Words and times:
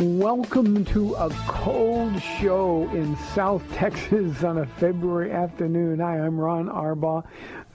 Welcome 0.00 0.84
to 0.84 1.14
a 1.16 1.28
cold 1.48 2.22
show 2.22 2.88
in 2.90 3.16
South 3.34 3.64
Texas 3.72 4.44
on 4.44 4.58
a 4.58 4.66
February 4.66 5.32
afternoon. 5.32 5.98
Hi, 5.98 6.20
I'm 6.20 6.38
Ron 6.38 6.68
Arbaugh, 6.68 7.24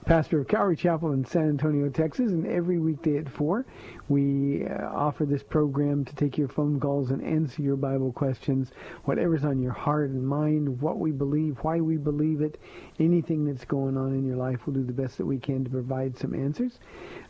pastor 0.04 0.40
of 0.40 0.48
Calvary 0.48 0.76
Chapel 0.76 1.12
in 1.12 1.24
San 1.24 1.48
Antonio, 1.48 1.88
Texas, 1.88 2.30
and 2.30 2.46
every 2.46 2.78
weekday 2.78 3.16
at 3.16 3.26
4, 3.28 3.64
we 4.08 4.66
uh, 4.66 4.90
offer 4.90 5.24
this 5.24 5.42
program 5.42 6.04
to 6.04 6.14
take 6.14 6.36
your 6.36 6.48
phone 6.48 6.78
calls 6.78 7.10
and 7.10 7.24
answer 7.24 7.62
your 7.62 7.76
Bible 7.76 8.12
questions, 8.12 8.70
whatever's 9.04 9.44
on 9.44 9.62
your 9.62 9.72
heart 9.72 10.10
and 10.10 10.26
mind, 10.26 10.82
what 10.82 10.98
we 10.98 11.10
believe, 11.10 11.56
why 11.62 11.80
we 11.80 11.96
believe 11.96 12.42
it, 12.42 12.60
anything 12.98 13.46
that's 13.46 13.64
going 13.64 13.96
on 13.96 14.12
in 14.12 14.26
your 14.26 14.36
life. 14.36 14.66
We'll 14.66 14.74
do 14.74 14.84
the 14.84 14.92
best 14.92 15.16
that 15.18 15.24
we 15.24 15.38
can 15.38 15.64
to 15.64 15.70
provide 15.70 16.18
some 16.18 16.34
answers. 16.34 16.80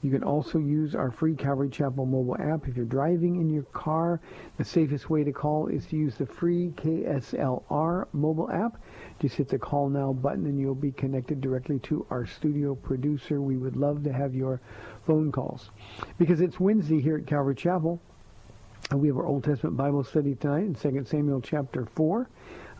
You 0.00 0.12
can 0.12 0.22
also 0.22 0.60
use 0.60 0.94
our 0.94 1.10
free 1.10 1.34
Calvary 1.34 1.68
Chapel 1.68 2.06
mobile 2.06 2.36
app. 2.38 2.68
If 2.68 2.76
you're 2.76 2.86
driving 2.86 3.40
in 3.40 3.50
your 3.50 3.64
car, 3.64 4.20
the 4.56 4.64
safest 4.64 5.10
way 5.10 5.24
to 5.24 5.32
call 5.32 5.66
is 5.66 5.86
to 5.86 5.96
use 5.96 6.14
the 6.14 6.26
free 6.26 6.72
KSLR 6.76 8.06
mobile 8.12 8.48
app. 8.52 8.80
Just 9.18 9.34
hit 9.34 9.48
the 9.48 9.58
call 9.58 9.88
now 9.88 10.12
button 10.12 10.46
and 10.46 10.60
you'll 10.60 10.76
be 10.76 10.92
connected 10.92 11.40
directly 11.40 11.80
to 11.80 12.06
our 12.10 12.26
studio 12.26 12.76
producer. 12.76 13.40
We 13.40 13.56
would 13.56 13.76
love 13.76 14.04
to 14.04 14.12
have 14.12 14.36
your 14.36 14.60
phone 15.08 15.32
calls. 15.32 15.70
Because 16.18 16.42
it's 16.42 16.60
Wednesday 16.60 17.00
here 17.00 17.16
at 17.16 17.26
Calvary 17.26 17.54
Chapel, 17.54 17.98
and 18.90 19.00
we 19.00 19.08
have 19.08 19.16
our 19.16 19.24
Old 19.24 19.42
Testament 19.42 19.74
Bible 19.74 20.04
study 20.04 20.34
tonight 20.34 20.64
in 20.64 20.74
2 20.74 21.04
Samuel 21.06 21.40
chapter 21.40 21.86
4. 21.96 22.28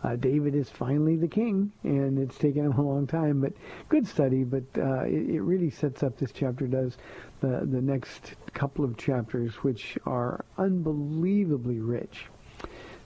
Uh, 0.03 0.15
David 0.15 0.53
is 0.53 0.69
finally 0.69 1.15
the 1.15 1.27
king, 1.27 1.71
and 1.83 2.19
it's 2.19 2.37
taken 2.37 2.65
him 2.65 2.73
a 2.73 2.81
long 2.83 3.07
time, 3.07 3.41
but 3.41 3.51
good 3.89 4.07
study. 4.07 4.43
But 4.43 4.63
uh, 4.77 5.05
it, 5.05 5.27
it 5.27 5.41
really 5.41 5.71
sets 5.71 6.03
up 6.03 6.17
this 6.17 6.31
chapter 6.31 6.67
does 6.67 6.97
the 7.41 7.67
the 7.69 7.81
next 7.81 8.35
couple 8.53 8.85
of 8.85 8.95
chapters, 8.95 9.55
which 9.55 9.97
are 10.05 10.45
unbelievably 10.59 11.79
rich. 11.79 12.27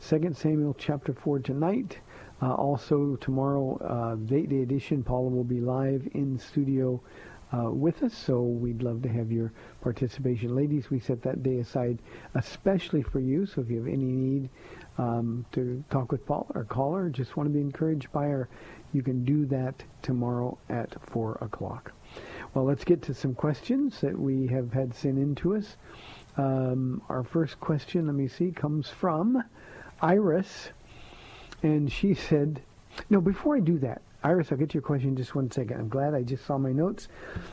2 0.07 0.33
Samuel 0.33 0.75
chapter 0.77 1.13
4 1.13 1.39
tonight. 1.39 1.97
Uh, 2.41 2.53
also 2.55 3.15
tomorrow, 3.21 3.77
uh, 3.77 4.15
Date 4.15 4.49
Day 4.49 4.63
edition. 4.63 5.01
Paula 5.01 5.29
will 5.29 5.45
be 5.45 5.61
live 5.61 6.05
in 6.13 6.37
studio 6.37 7.01
uh, 7.53 7.69
with 7.69 8.01
us, 8.03 8.17
so 8.17 8.41
we'd 8.41 8.81
love 8.81 9.01
to 9.03 9.09
have 9.09 9.31
your 9.31 9.51
participation. 9.81 10.55
Ladies, 10.55 10.89
we 10.89 10.99
set 10.99 11.21
that 11.21 11.43
day 11.43 11.59
aside 11.59 11.99
especially 12.35 13.03
for 13.03 13.19
you, 13.19 13.45
so 13.45 13.61
if 13.61 13.69
you 13.69 13.77
have 13.77 13.87
any 13.87 14.11
need 14.11 14.49
um, 14.97 15.45
to 15.51 15.83
talk 15.89 16.11
with 16.11 16.25
Paul 16.25 16.47
or 16.55 16.63
call 16.63 16.93
her, 16.93 17.09
just 17.09 17.37
want 17.37 17.47
to 17.47 17.53
be 17.53 17.61
encouraged 17.61 18.11
by 18.11 18.25
her, 18.25 18.49
you 18.93 19.01
can 19.01 19.25
do 19.25 19.45
that 19.47 19.83
tomorrow 20.01 20.57
at 20.69 20.95
4 21.09 21.37
o'clock. 21.41 21.91
Well, 22.53 22.65
let's 22.65 22.83
get 22.83 23.01
to 23.03 23.13
some 23.13 23.33
questions 23.33 23.99
that 24.01 24.17
we 24.17 24.47
have 24.47 24.71
had 24.71 24.93
sent 24.93 25.17
in 25.17 25.35
to 25.35 25.55
us. 25.55 25.77
Um, 26.37 27.01
our 27.09 27.23
first 27.23 27.59
question, 27.59 28.05
let 28.07 28.15
me 28.15 28.27
see, 28.27 28.51
comes 28.51 28.89
from 28.89 29.43
Iris, 30.01 30.69
and 31.63 31.91
she 31.91 32.13
said, 32.13 32.61
no, 33.09 33.19
before 33.19 33.55
I 33.55 33.59
do 33.59 33.79
that, 33.79 34.02
Iris, 34.23 34.51
I'll 34.51 34.57
get 34.57 34.69
to 34.69 34.75
your 34.75 34.83
question 34.83 35.09
in 35.09 35.15
just 35.17 35.35
one 35.35 35.51
second. 35.51 35.79
I'm 35.79 35.89
glad 35.89 36.13
I 36.13 36.23
just 36.23 36.45
saw 36.45 36.57
my 36.57 36.71
notes. 36.71 37.09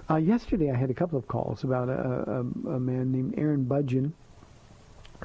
Uh, 0.09 0.17
yesterday 0.17 0.71
I 0.71 0.77
had 0.77 0.91
a 0.91 0.95
couple 0.95 1.19
of 1.19 1.27
calls 1.27 1.65
about 1.65 1.89
a, 1.89 1.93
a, 1.93 2.41
a 2.71 2.81
man 2.81 3.11
named 3.11 3.35
Aaron 3.37 3.65
Budjen 3.65 4.13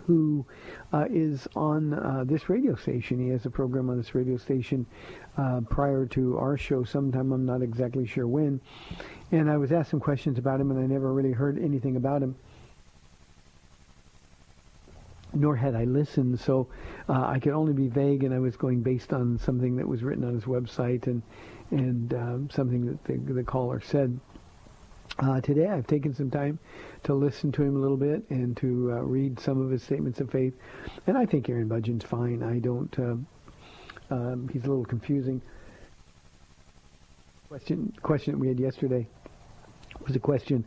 who 0.03 0.45
uh, 0.94 1.05
is 1.09 1.47
on 1.55 1.94
uh, 1.94 2.23
this 2.25 2.50
radio 2.50 2.75
station. 2.75 3.19
He 3.19 3.29
has 3.29 3.45
a 3.45 3.50
program 3.50 3.89
on 3.89 3.97
this 3.97 4.13
radio 4.13 4.38
station 4.38 4.85
uh, 5.38 5.61
prior 5.69 6.05
to 6.07 6.38
our 6.38 6.57
show 6.57 6.84
sometime. 6.84 7.31
I'm 7.31 7.45
not 7.45 7.61
exactly 7.61 8.05
sure 8.05 8.28
when. 8.28 8.59
And 9.31 9.50
I 9.50 9.57
was 9.57 9.72
asked 9.72 9.91
some 9.91 10.00
questions 10.00 10.38
about 10.38 10.59
him, 10.59 10.72
and 10.72 10.79
I 10.79 10.85
never 10.85 11.13
really 11.13 11.31
heard 11.31 11.57
anything 11.57 11.95
about 11.95 12.22
him. 12.22 12.35
Nor 15.35 15.56
had 15.56 15.75
I 15.75 15.84
listened, 15.84 16.40
so 16.40 16.68
uh, 17.09 17.25
I 17.28 17.40
could 17.40 17.51
only 17.51 17.73
be 17.73 17.90
vague, 17.90 18.23
and 18.23 18.34
I 18.34 18.40
was 18.40 18.56
going 18.56 18.81
based 18.81 19.12
on 19.13 19.38
something 19.38 19.75
that 19.75 19.88
was 19.88 20.01
written 20.01 20.23
on 20.23 20.34
his 20.34 20.46
website 20.46 21.07
and 21.07 21.22
and 21.72 22.13
um, 22.13 22.50
something 22.50 22.85
that 22.85 23.03
the, 23.03 23.34
the 23.34 23.44
caller 23.44 23.81
said. 23.81 24.19
Uh, 25.18 25.40
today 25.40 25.68
I've 25.68 25.88
taken 25.88 26.13
some 26.13 26.29
time 26.29 26.59
to 27.03 27.13
listen 27.13 27.51
to 27.53 27.63
him 27.63 27.75
a 27.75 27.79
little 27.79 27.97
bit 27.97 28.23
and 28.29 28.57
to 28.57 28.91
uh, 28.91 28.96
read 29.01 29.40
some 29.40 29.62
of 29.62 29.72
his 29.72 29.81
statements 29.81 30.19
of 30.19 30.29
faith. 30.29 30.53
And 31.07 31.18
I 31.18 31.25
think 31.25 31.47
Aaron 31.50 31.69
Budjen's 31.69 32.03
fine. 32.03 32.44
I 32.44 32.59
don't, 32.59 33.00
uh, 33.00 33.16
um, 34.13 34.50
he's 34.52 34.66
a 34.66 34.67
little 34.67 34.85
confusing. 34.85 35.41
Question, 37.47 37.93
question 38.02 38.34
that 38.34 38.40
we 38.40 38.47
had 38.47 38.59
yesterday 38.59 39.08
was 40.05 40.16
a 40.16 40.20
question 40.20 40.66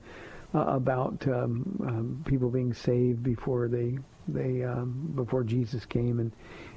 uh, 0.54 0.60
about 0.60 1.26
um, 1.28 1.84
um, 1.86 2.24
people 2.26 2.48
being 2.48 2.72
saved 2.72 3.22
before 3.22 3.68
they, 3.68 3.98
they, 4.28 4.62
um, 4.64 5.12
before 5.14 5.42
Jesus 5.42 5.84
came 5.86 6.20
and, 6.20 6.32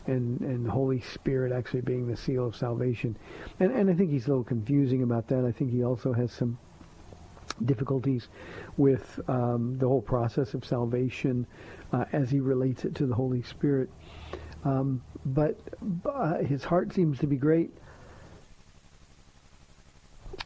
and, 0.07 0.39
and 0.41 0.65
the 0.65 0.71
Holy 0.71 1.01
Spirit 1.01 1.51
actually 1.51 1.81
being 1.81 2.07
the 2.07 2.17
seal 2.17 2.45
of 2.45 2.55
salvation. 2.55 3.15
And, 3.59 3.71
and 3.71 3.89
I 3.89 3.93
think 3.93 4.09
he's 4.09 4.25
a 4.25 4.29
little 4.29 4.43
confusing 4.43 5.03
about 5.03 5.27
that. 5.27 5.45
I 5.45 5.51
think 5.51 5.71
he 5.71 5.83
also 5.83 6.13
has 6.13 6.31
some 6.31 6.57
difficulties 7.65 8.29
with 8.77 9.19
um, 9.27 9.77
the 9.77 9.87
whole 9.87 10.01
process 10.01 10.53
of 10.53 10.65
salvation 10.65 11.45
uh, 11.93 12.05
as 12.13 12.29
he 12.29 12.39
relates 12.39 12.85
it 12.85 12.95
to 12.95 13.05
the 13.05 13.13
Holy 13.13 13.43
Spirit. 13.43 13.89
Um, 14.63 15.01
but 15.25 15.59
uh, 16.05 16.37
his 16.37 16.63
heart 16.63 16.93
seems 16.93 17.19
to 17.19 17.27
be 17.27 17.35
great. 17.35 17.71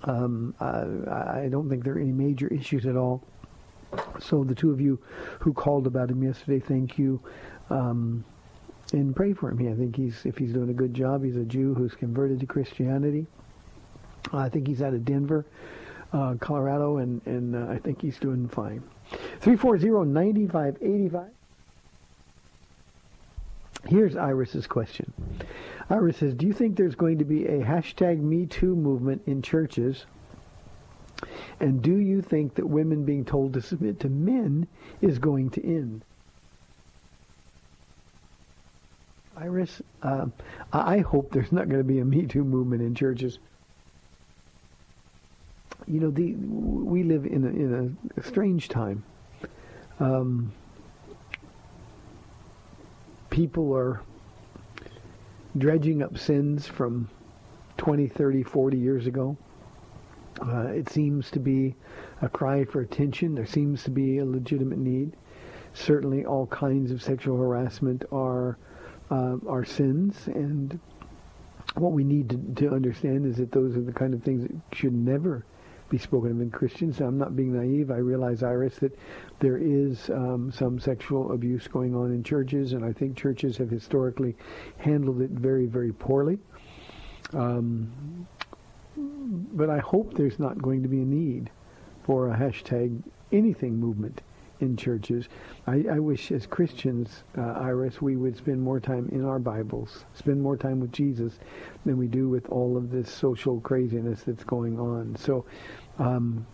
Um, 0.04 0.54
I, 0.60 1.44
I 1.44 1.50
don't 1.50 1.70
think 1.70 1.84
there 1.84 1.96
are 1.96 2.00
any 2.00 2.12
major 2.12 2.48
issues 2.48 2.86
at 2.86 2.96
all. 2.96 3.24
So 4.20 4.44
the 4.44 4.56
two 4.56 4.72
of 4.72 4.82
you 4.82 5.00
who 5.40 5.54
called 5.54 5.88
about 5.88 6.10
him 6.10 6.24
yesterday, 6.24 6.60
thank 6.60 6.98
you. 6.98 7.22
Um, 7.70 8.24
and 8.94 9.16
pray 9.16 9.34
for 9.34 9.50
him. 9.50 9.60
Yeah, 9.60 9.72
I 9.72 9.76
think 9.76 9.96
he's 9.96 10.26
if 10.26 10.38
he's 10.38 10.54
doing 10.54 10.70
a 10.70 10.74
good 10.74 10.94
job. 10.94 11.24
He's 11.24 11.36
a 11.36 11.44
Jew 11.44 11.74
who's 11.74 11.94
converted 11.96 12.40
to 12.42 12.46
Christianity 12.46 13.26
I 14.34 14.50
think 14.50 14.68
he's 14.68 14.82
out 14.82 14.94
of 14.94 15.06
Denver, 15.06 15.46
uh, 16.14 16.36
Colorado, 16.40 16.98
and, 16.98 17.22
and 17.26 17.56
uh, 17.56 17.72
I 17.72 17.78
think 17.78 18.02
he's 18.02 18.18
doing 18.18 18.48
fine. 18.48 18.84
340-9585. 19.42 21.30
Here's 23.88 24.16
Iris's 24.16 24.66
question. 24.66 25.14
Iris 25.90 26.18
says, 26.18 26.34
do 26.34 26.48
you 26.48 26.54
think 26.54 26.76
there's 26.76 26.96
going 26.96 27.20
to 27.20 27.26
be 27.26 27.46
a 27.46 27.60
hashtag 27.60 28.20
Me 28.20 28.48
Too 28.48 28.76
movement 28.76 29.22
in 29.28 29.44
churches? 29.44 30.06
And 31.60 31.82
do 31.82 31.98
you 31.98 32.22
think 32.22 32.56
that 32.56 32.68
women 32.68 33.06
being 33.06 33.24
told 33.24 33.54
to 33.54 33.62
submit 33.62 34.00
to 34.02 34.10
men 34.10 34.68
is 35.02 35.20
going 35.20 35.50
to 35.52 35.66
end? 35.66 36.04
Iris, 39.38 39.82
uh, 40.02 40.28
I 40.72 41.00
hope 41.00 41.32
there's 41.32 41.52
not 41.52 41.68
going 41.68 41.80
to 41.80 41.88
be 41.88 42.00
a 42.00 42.06
Me 42.06 42.26
Too 42.26 42.44
movement 42.44 42.82
in 42.82 42.96
churches. 42.96 43.40
You 45.88 46.00
know, 46.00 46.10
the, 46.10 46.34
we 46.36 47.04
live 47.04 47.26
in 47.26 47.44
a, 47.44 47.48
in 47.48 47.98
a 48.18 48.24
strange 48.24 48.70
time. 48.70 49.04
Um, 50.00 50.52
people 53.30 53.76
are 53.76 54.02
dredging 55.58 56.02
up 56.02 56.18
sins 56.18 56.66
from 56.66 57.10
20, 57.78 58.08
30, 58.08 58.44
40 58.44 58.78
years 58.78 59.08
ago. 59.08 59.38
Uh, 60.42 60.68
it 60.68 60.90
seems 60.90 61.32
to 61.32 61.40
be 61.40 61.76
a 62.22 62.30
cry 62.30 62.66
for 62.66 62.82
attention. 62.82 63.36
There 63.36 63.46
seems 63.46 63.84
to 63.84 63.92
be 63.92 64.18
a 64.18 64.26
legitimate 64.26 64.80
need. 64.80 65.16
Certainly, 65.74 66.26
all 66.26 66.48
kinds 66.48 66.92
of 66.92 67.02
sexual 67.02 67.38
harassment 67.38 68.04
are 68.12 68.58
uh, 69.12 69.38
are 69.48 69.66
sins, 69.66 70.28
and 70.28 70.80
what 71.76 71.92
we 71.92 72.04
need 72.04 72.30
to, 72.30 72.68
to 72.68 72.74
understand 72.74 73.26
is 73.26 73.38
that 73.38 73.52
those 73.52 73.76
are 73.76 73.82
the 73.82 73.94
kind 73.94 74.14
of 74.14 74.24
things 74.24 74.44
that 74.44 74.76
should 74.76 74.94
never 74.94 75.46
be 75.90 75.98
spoken 75.98 76.32
of 76.32 76.42
in 76.42 76.50
Christians. 76.50 77.00
I'm 77.00 77.18
not 77.18 77.36
being 77.36 77.54
naive. 77.54 77.92
I 77.92 77.98
realize, 77.98 78.42
Iris, 78.42 78.78
that 78.78 78.98
there 79.40 79.58
is 79.58 80.10
um, 80.10 80.52
some 80.52 80.80
sexual 80.80 81.32
abuse 81.32 81.68
going 81.68 81.94
on 81.96 82.12
in 82.12 82.24
churches, 82.24 82.74
and 82.74 82.84
I 82.84 82.92
think 82.92 83.16
churches 83.16 83.58
have 83.58 83.70
historically 83.70 84.36
handled 84.78 85.22
it 85.22 85.32
very, 85.32 85.68
very 85.68 85.94
poorly. 85.94 86.40
Um, 87.34 88.28
but 88.98 89.70
I 89.70 89.80
hope 89.80 90.14
there's 90.14 90.40
not 90.40 90.62
going 90.62 90.84
to 90.84 90.90
be 90.90 91.02
a 91.02 91.06
need 91.06 91.50
for 92.04 92.30
a 92.30 92.38
hashtag 92.38 93.02
anything 93.32 93.78
movement 93.78 94.22
in 94.60 94.78
churches. 94.78 95.28
I, 95.68 95.86
I 95.92 96.00
wish 96.00 96.32
as 96.32 96.46
Christians, 96.46 97.24
uh, 97.38 97.42
Iris, 97.42 98.02
we 98.02 98.16
would 98.16 98.38
spend 98.38 98.62
more 98.62 98.80
time 98.80 99.10
in 99.12 99.26
our 99.26 99.40
Bibles, 99.40 100.06
spend 100.14 100.42
more 100.42 100.56
time 100.56 100.80
with 100.80 100.92
Jesus 100.92 101.40
than 101.86 101.98
we 101.98 102.08
do 102.08 102.30
with 102.30 102.48
all 102.50 102.78
of 102.78 102.92
this 102.92 103.12
social 103.12 103.60
craziness 103.62 104.24
that's 104.24 104.44
going 104.44 104.80
on. 104.80 105.16
So 105.18 105.46
um, 106.00 106.46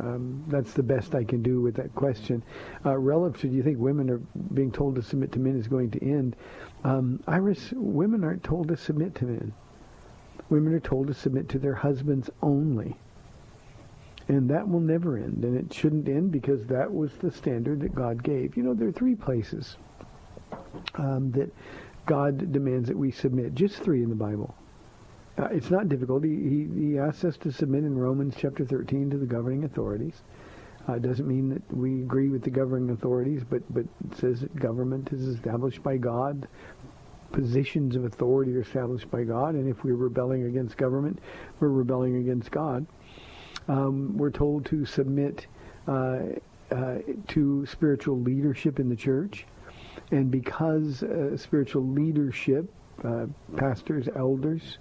um, 0.00 0.44
that's 0.48 0.72
the 0.72 0.82
best 0.82 1.14
I 1.14 1.24
can 1.24 1.42
do 1.42 1.60
with 1.60 1.76
that 1.76 1.94
question. 1.94 2.42
Uh, 2.84 2.96
relative 2.96 3.40
to 3.42 3.48
do 3.48 3.54
you 3.54 3.62
think 3.62 3.78
women 3.78 4.10
are 4.10 4.20
being 4.54 4.72
told 4.72 4.96
to 4.96 5.02
submit 5.02 5.32
to 5.32 5.38
men 5.38 5.56
is 5.58 5.68
going 5.68 5.90
to 5.92 6.04
end? 6.04 6.36
Um, 6.84 7.22
Iris, 7.26 7.72
women 7.72 8.24
aren't 8.24 8.42
told 8.42 8.68
to 8.68 8.76
submit 8.76 9.14
to 9.16 9.24
men. 9.24 9.52
Women 10.50 10.74
are 10.74 10.80
told 10.80 11.08
to 11.08 11.14
submit 11.14 11.48
to 11.50 11.58
their 11.58 11.74
husbands 11.74 12.30
only. 12.42 12.96
And 14.28 14.48
that 14.50 14.68
will 14.68 14.80
never 14.80 15.16
end, 15.16 15.42
and 15.42 15.56
it 15.56 15.72
shouldn't 15.72 16.06
end 16.06 16.32
because 16.32 16.66
that 16.66 16.92
was 16.92 17.12
the 17.14 17.30
standard 17.30 17.80
that 17.80 17.94
God 17.94 18.22
gave. 18.22 18.56
You 18.56 18.62
know, 18.62 18.74
there 18.74 18.88
are 18.88 18.92
three 18.92 19.14
places 19.14 19.78
um, 20.96 21.30
that 21.32 21.50
God 22.04 22.52
demands 22.52 22.88
that 22.88 22.96
we 22.96 23.10
submit. 23.10 23.54
Just 23.54 23.76
three 23.78 24.02
in 24.02 24.10
the 24.10 24.14
Bible. 24.14 24.54
Uh, 25.38 25.48
it's 25.52 25.70
not 25.70 25.88
difficult. 25.88 26.24
He, 26.24 26.34
he, 26.34 26.68
he 26.74 26.98
asks 26.98 27.24
us 27.24 27.36
to 27.38 27.52
submit 27.52 27.84
in 27.84 27.96
Romans 27.96 28.34
chapter 28.36 28.64
13 28.64 29.10
to 29.10 29.18
the 29.18 29.26
governing 29.26 29.64
authorities. 29.64 30.22
Uh, 30.88 30.94
it 30.94 31.02
doesn't 31.02 31.28
mean 31.28 31.50
that 31.50 31.62
we 31.74 32.00
agree 32.00 32.28
with 32.28 32.42
the 32.42 32.50
governing 32.50 32.90
authorities, 32.90 33.42
but, 33.48 33.62
but 33.72 33.84
it 33.84 34.18
says 34.18 34.40
that 34.40 34.54
government 34.56 35.12
is 35.12 35.28
established 35.28 35.82
by 35.82 35.96
God. 35.96 36.48
Positions 37.32 37.94
of 37.94 38.04
authority 38.04 38.56
are 38.56 38.62
established 38.62 39.10
by 39.10 39.24
God, 39.24 39.54
and 39.54 39.68
if 39.68 39.84
we're 39.84 39.94
rebelling 39.94 40.44
against 40.44 40.76
government, 40.76 41.18
we're 41.60 41.68
rebelling 41.68 42.16
against 42.16 42.50
God 42.50 42.86
um, 43.68 44.16
we're 44.16 44.30
told 44.30 44.64
to 44.66 44.84
submit 44.84 45.46
uh, 45.86 46.20
uh, 46.70 46.98
to 47.28 47.66
spiritual 47.66 48.20
leadership 48.20 48.80
in 48.80 48.88
the 48.88 48.96
church. 48.96 49.46
And 50.10 50.30
because 50.30 51.02
uh, 51.02 51.36
spiritual 51.36 51.86
leadership, 51.86 52.72
uh, 53.04 53.26
pastors, 53.56 54.08
elders, 54.16 54.78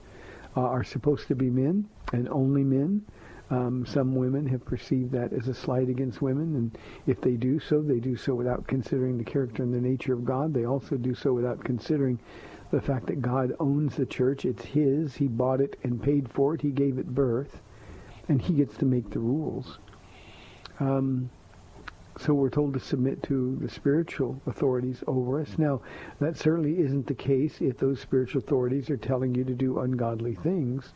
uh, 0.55 0.61
are 0.61 0.83
supposed 0.83 1.27
to 1.27 1.35
be 1.35 1.49
men 1.49 1.87
and 2.13 2.27
only 2.29 2.63
men, 2.63 3.05
um, 3.49 3.85
some 3.85 4.15
women 4.15 4.45
have 4.47 4.65
perceived 4.65 5.11
that 5.13 5.33
as 5.33 5.47
a 5.47 5.53
slight 5.53 5.89
against 5.89 6.21
women, 6.21 6.55
and 6.55 6.77
if 7.05 7.21
they 7.21 7.35
do 7.35 7.59
so, 7.59 7.81
they 7.81 7.99
do 7.99 8.15
so 8.15 8.35
without 8.35 8.67
considering 8.67 9.17
the 9.17 9.23
character 9.23 9.63
and 9.63 9.73
the 9.73 9.81
nature 9.81 10.13
of 10.13 10.25
God. 10.25 10.53
They 10.53 10.65
also 10.65 10.97
do 10.97 11.15
so 11.15 11.33
without 11.33 11.63
considering 11.63 12.19
the 12.71 12.81
fact 12.81 13.07
that 13.07 13.21
God 13.21 13.53
owns 13.59 13.95
the 13.95 14.05
church. 14.05 14.43
It's 14.43 14.65
His. 14.65 15.15
He 15.15 15.27
bought 15.27 15.61
it 15.61 15.79
and 15.83 16.01
paid 16.01 16.29
for 16.29 16.55
it. 16.55 16.61
He 16.61 16.71
gave 16.71 16.97
it 16.97 17.07
birth 17.07 17.61
and 18.29 18.41
he 18.41 18.53
gets 18.53 18.77
to 18.77 18.85
make 18.85 19.09
the 19.09 19.19
rules. 19.19 19.79
Um, 20.79 21.29
so 22.19 22.33
we're 22.33 22.49
told 22.49 22.73
to 22.73 22.79
submit 22.79 23.21
to 23.23 23.57
the 23.61 23.69
spiritual 23.69 24.41
authorities 24.47 25.03
over 25.07 25.39
us. 25.39 25.57
Now, 25.57 25.81
that 26.19 26.35
certainly 26.35 26.79
isn't 26.79 27.05
the 27.05 27.13
case 27.13 27.61
if 27.61 27.77
those 27.77 27.99
spiritual 27.99 28.39
authorities 28.39 28.89
are 28.89 28.97
telling 28.97 29.35
you 29.35 29.43
to 29.43 29.53
do 29.53 29.79
ungodly 29.79 30.35
things. 30.35 30.93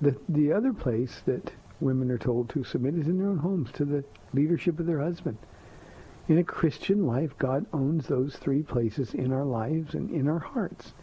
The 0.00 0.16
the 0.28 0.52
other 0.52 0.72
place 0.72 1.22
that 1.26 1.52
women 1.80 2.10
are 2.10 2.18
told 2.18 2.48
to 2.50 2.64
submit 2.64 2.94
is 2.94 3.06
in 3.06 3.18
their 3.18 3.28
own 3.28 3.38
homes 3.38 3.70
to 3.72 3.84
the 3.84 4.04
leadership 4.32 4.78
of 4.80 4.86
their 4.86 5.00
husband. 5.00 5.36
In 6.28 6.38
a 6.38 6.44
Christian 6.44 7.06
life, 7.06 7.36
God 7.38 7.66
owns 7.72 8.06
those 8.06 8.36
three 8.36 8.62
places 8.62 9.14
in 9.14 9.32
our 9.32 9.44
lives 9.44 9.94
and 9.94 10.10
in 10.10 10.28
our 10.28 10.40
hearts. 10.40 10.94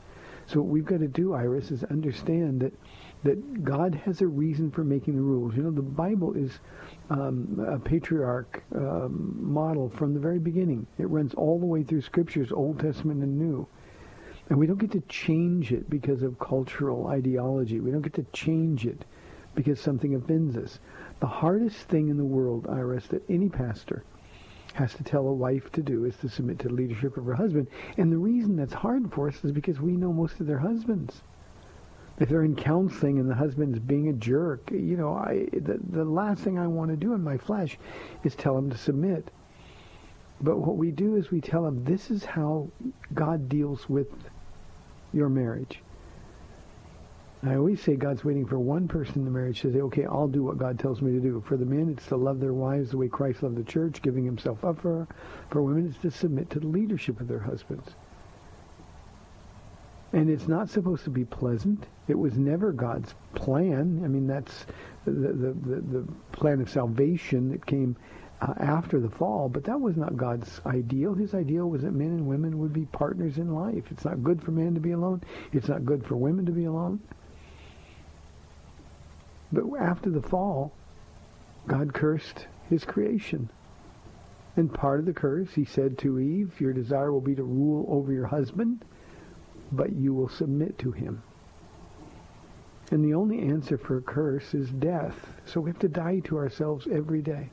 So 0.45 0.59
what 0.59 0.69
we've 0.69 0.85
got 0.85 0.99
to 0.99 1.07
do, 1.07 1.33
Iris, 1.33 1.71
is 1.71 1.83
understand 1.85 2.61
that 2.61 2.73
that 3.23 3.63
God 3.63 3.95
has 3.95 4.21
a 4.21 4.27
reason 4.27 4.69
for 4.69 4.83
making 4.83 5.15
the 5.15 5.21
rules. 5.21 5.55
You 5.55 5.63
know, 5.63 5.71
the 5.71 5.81
Bible 5.81 6.33
is 6.33 6.59
um, 7.09 7.65
a 7.65 7.79
patriarch 7.79 8.61
um, 8.75 9.37
model 9.39 9.89
from 9.89 10.13
the 10.13 10.19
very 10.19 10.39
beginning. 10.39 10.85
It 10.97 11.07
runs 11.07 11.33
all 11.35 11.57
the 11.57 11.65
way 11.65 11.83
through 11.83 12.01
Scriptures, 12.01 12.51
Old 12.51 12.81
Testament 12.81 13.23
and 13.23 13.37
New. 13.37 13.65
And 14.49 14.59
we 14.59 14.67
don't 14.67 14.77
get 14.77 14.91
to 14.91 15.01
change 15.07 15.71
it 15.71 15.89
because 15.89 16.21
of 16.21 16.37
cultural 16.37 17.07
ideology. 17.07 17.79
We 17.79 17.91
don't 17.91 18.01
get 18.01 18.15
to 18.15 18.25
change 18.33 18.85
it 18.85 19.05
because 19.55 19.79
something 19.79 20.15
offends 20.15 20.57
us. 20.57 20.79
The 21.19 21.27
hardest 21.27 21.77
thing 21.87 22.09
in 22.09 22.17
the 22.17 22.25
world, 22.25 22.67
Iris, 22.69 23.07
that 23.07 23.29
any 23.29 23.49
pastor 23.49 24.03
has 24.73 24.93
to 24.95 25.03
tell 25.03 25.27
a 25.27 25.33
wife 25.33 25.71
to 25.73 25.81
do 25.81 26.05
is 26.05 26.15
to 26.17 26.29
submit 26.29 26.59
to 26.59 26.67
the 26.67 26.73
leadership 26.73 27.15
of 27.17 27.25
her 27.25 27.35
husband. 27.35 27.67
And 27.97 28.11
the 28.11 28.17
reason 28.17 28.55
that's 28.55 28.73
hard 28.73 29.11
for 29.13 29.27
us 29.27 29.43
is 29.43 29.51
because 29.51 29.79
we 29.79 29.93
know 29.93 30.11
most 30.11 30.39
of 30.39 30.47
their 30.47 30.59
husbands 30.59 31.21
if 32.19 32.29
they're 32.29 32.43
in 32.43 32.55
counseling 32.55 33.19
and 33.19 33.29
the 33.29 33.35
husband's 33.35 33.79
being 33.79 34.09
a 34.09 34.13
jerk, 34.13 34.69
you 34.71 34.95
know, 34.95 35.13
I 35.13 35.47
the, 35.51 35.79
the 35.89 36.05
last 36.05 36.41
thing 36.41 36.59
I 36.59 36.67
want 36.67 36.91
to 36.91 36.97
do 36.97 37.13
in 37.13 37.23
my 37.23 37.37
flesh 37.37 37.77
is 38.23 38.35
tell 38.35 38.57
him 38.57 38.69
to 38.69 38.77
submit. 38.77 39.31
But 40.39 40.59
what 40.59 40.77
we 40.77 40.91
do 40.91 41.15
is 41.15 41.31
we 41.31 41.41
tell 41.41 41.65
him 41.65 41.83
this 41.83 42.11
is 42.11 42.23
how 42.23 42.69
God 43.13 43.49
deals 43.49 43.89
with 43.89 44.07
your 45.11 45.29
marriage. 45.29 45.81
I 47.45 47.55
always 47.55 47.81
say 47.81 47.97
God's 47.97 48.23
waiting 48.23 48.45
for 48.45 48.57
one 48.57 48.87
person 48.87 49.15
in 49.15 49.25
the 49.25 49.31
marriage 49.31 49.61
to 49.61 49.73
say, 49.73 49.81
okay, 49.81 50.05
I'll 50.05 50.29
do 50.29 50.43
what 50.43 50.57
God 50.57 50.79
tells 50.79 51.01
me 51.01 51.11
to 51.11 51.19
do. 51.19 51.43
For 51.45 51.57
the 51.57 51.65
men, 51.65 51.89
it's 51.89 52.07
to 52.07 52.15
love 52.15 52.39
their 52.39 52.53
wives 52.53 52.91
the 52.91 52.97
way 52.97 53.09
Christ 53.09 53.43
loved 53.43 53.57
the 53.57 53.63
church, 53.65 54.01
giving 54.01 54.23
himself 54.23 54.63
up 54.63 54.79
for 54.79 54.99
her. 54.99 55.07
For 55.49 55.61
women, 55.61 55.87
it's 55.89 56.01
to 56.03 56.11
submit 56.11 56.49
to 56.51 56.61
the 56.61 56.67
leadership 56.67 57.19
of 57.19 57.27
their 57.27 57.39
husbands. 57.39 57.89
And 60.13 60.29
it's 60.29 60.47
not 60.47 60.69
supposed 60.69 61.03
to 61.03 61.09
be 61.09 61.25
pleasant. 61.25 61.85
It 62.07 62.17
was 62.17 62.37
never 62.37 62.71
God's 62.71 63.13
plan. 63.35 64.01
I 64.05 64.07
mean, 64.07 64.25
that's 64.25 64.65
the, 65.03 65.11
the, 65.11 65.53
the, 65.53 65.81
the 65.81 66.07
plan 66.31 66.61
of 66.61 66.69
salvation 66.69 67.49
that 67.49 67.65
came 67.65 67.97
uh, 68.39 68.53
after 68.57 69.01
the 69.01 69.09
fall, 69.09 69.49
but 69.49 69.65
that 69.65 69.81
was 69.81 69.97
not 69.97 70.15
God's 70.15 70.61
ideal. 70.65 71.13
His 71.13 71.33
ideal 71.33 71.69
was 71.69 71.81
that 71.81 71.93
men 71.93 72.09
and 72.09 72.25
women 72.25 72.59
would 72.59 72.71
be 72.71 72.85
partners 72.85 73.37
in 73.37 73.53
life. 73.53 73.83
It's 73.89 74.05
not 74.05 74.23
good 74.23 74.41
for 74.41 74.51
men 74.51 74.75
to 74.75 74.79
be 74.79 74.91
alone. 74.91 75.21
It's 75.51 75.67
not 75.67 75.83
good 75.83 76.05
for 76.05 76.15
women 76.15 76.45
to 76.45 76.51
be 76.51 76.65
alone. 76.65 77.01
But 79.53 79.63
after 79.79 80.09
the 80.09 80.21
fall, 80.21 80.73
God 81.67 81.93
cursed 81.93 82.47
his 82.69 82.83
creation. 82.83 83.49
And 84.57 84.73
part 84.73 84.99
of 84.99 85.05
the 85.05 85.13
curse, 85.13 85.53
he 85.53 85.63
said 85.63 85.97
to 85.99 86.19
Eve, 86.19 86.59
your 86.59 86.73
desire 86.73 87.13
will 87.13 87.21
be 87.21 87.35
to 87.35 87.43
rule 87.43 87.85
over 87.87 88.11
your 88.11 88.27
husband 88.27 88.83
but 89.75 89.93
you 89.93 90.13
will 90.13 90.29
submit 90.29 90.77
to 90.79 90.91
him. 90.91 91.23
And 92.91 93.03
the 93.03 93.15
only 93.15 93.39
answer 93.39 93.77
for 93.77 93.97
a 93.97 94.01
curse 94.01 94.53
is 94.53 94.69
death. 94.69 95.15
So 95.45 95.61
we 95.61 95.71
have 95.71 95.79
to 95.79 95.87
die 95.87 96.19
to 96.25 96.37
ourselves 96.37 96.87
every 96.91 97.21
day. 97.21 97.49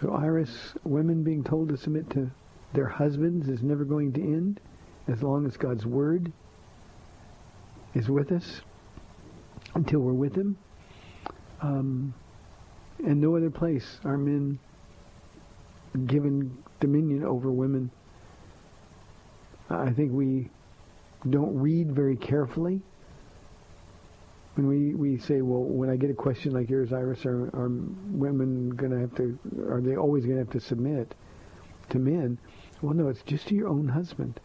So 0.00 0.12
Iris, 0.12 0.74
women 0.84 1.24
being 1.24 1.42
told 1.42 1.70
to 1.70 1.76
submit 1.76 2.10
to 2.10 2.30
their 2.74 2.86
husbands 2.86 3.48
is 3.48 3.62
never 3.62 3.84
going 3.84 4.12
to 4.12 4.20
end 4.20 4.60
as 5.08 5.22
long 5.22 5.46
as 5.46 5.56
God's 5.56 5.86
word 5.86 6.32
is 7.94 8.08
with 8.08 8.30
us. 8.30 8.60
Until 9.76 10.00
we're 10.00 10.12
with 10.12 10.34
him. 10.34 10.56
Um, 11.60 12.14
and 13.04 13.20
no 13.20 13.36
other 13.36 13.50
place 13.50 14.00
are 14.04 14.16
men 14.16 14.58
given 16.06 16.56
dominion 16.80 17.24
over 17.24 17.50
women. 17.50 17.90
I 19.68 19.90
think 19.90 20.12
we 20.12 20.48
don't 21.28 21.56
read 21.58 21.92
very 21.92 22.16
carefully. 22.16 22.80
When 24.54 24.68
we, 24.68 24.94
we 24.94 25.18
say, 25.18 25.42
well, 25.42 25.62
when 25.62 25.90
I 25.90 25.96
get 25.96 26.10
a 26.10 26.14
question 26.14 26.52
like 26.52 26.70
yours, 26.70 26.92
Iris, 26.92 27.26
are, 27.26 27.48
are 27.54 27.68
women 28.10 28.70
going 28.70 28.92
to 28.92 28.98
have 28.98 29.14
to, 29.16 29.38
are 29.68 29.82
they 29.82 29.96
always 29.96 30.24
going 30.24 30.36
to 30.36 30.44
have 30.44 30.52
to 30.52 30.60
submit 30.60 31.14
to 31.90 31.98
men? 31.98 32.38
Well, 32.80 32.94
no, 32.94 33.08
it's 33.08 33.22
just 33.22 33.48
to 33.48 33.54
your 33.54 33.68
own 33.68 33.88
husband. 33.88 34.40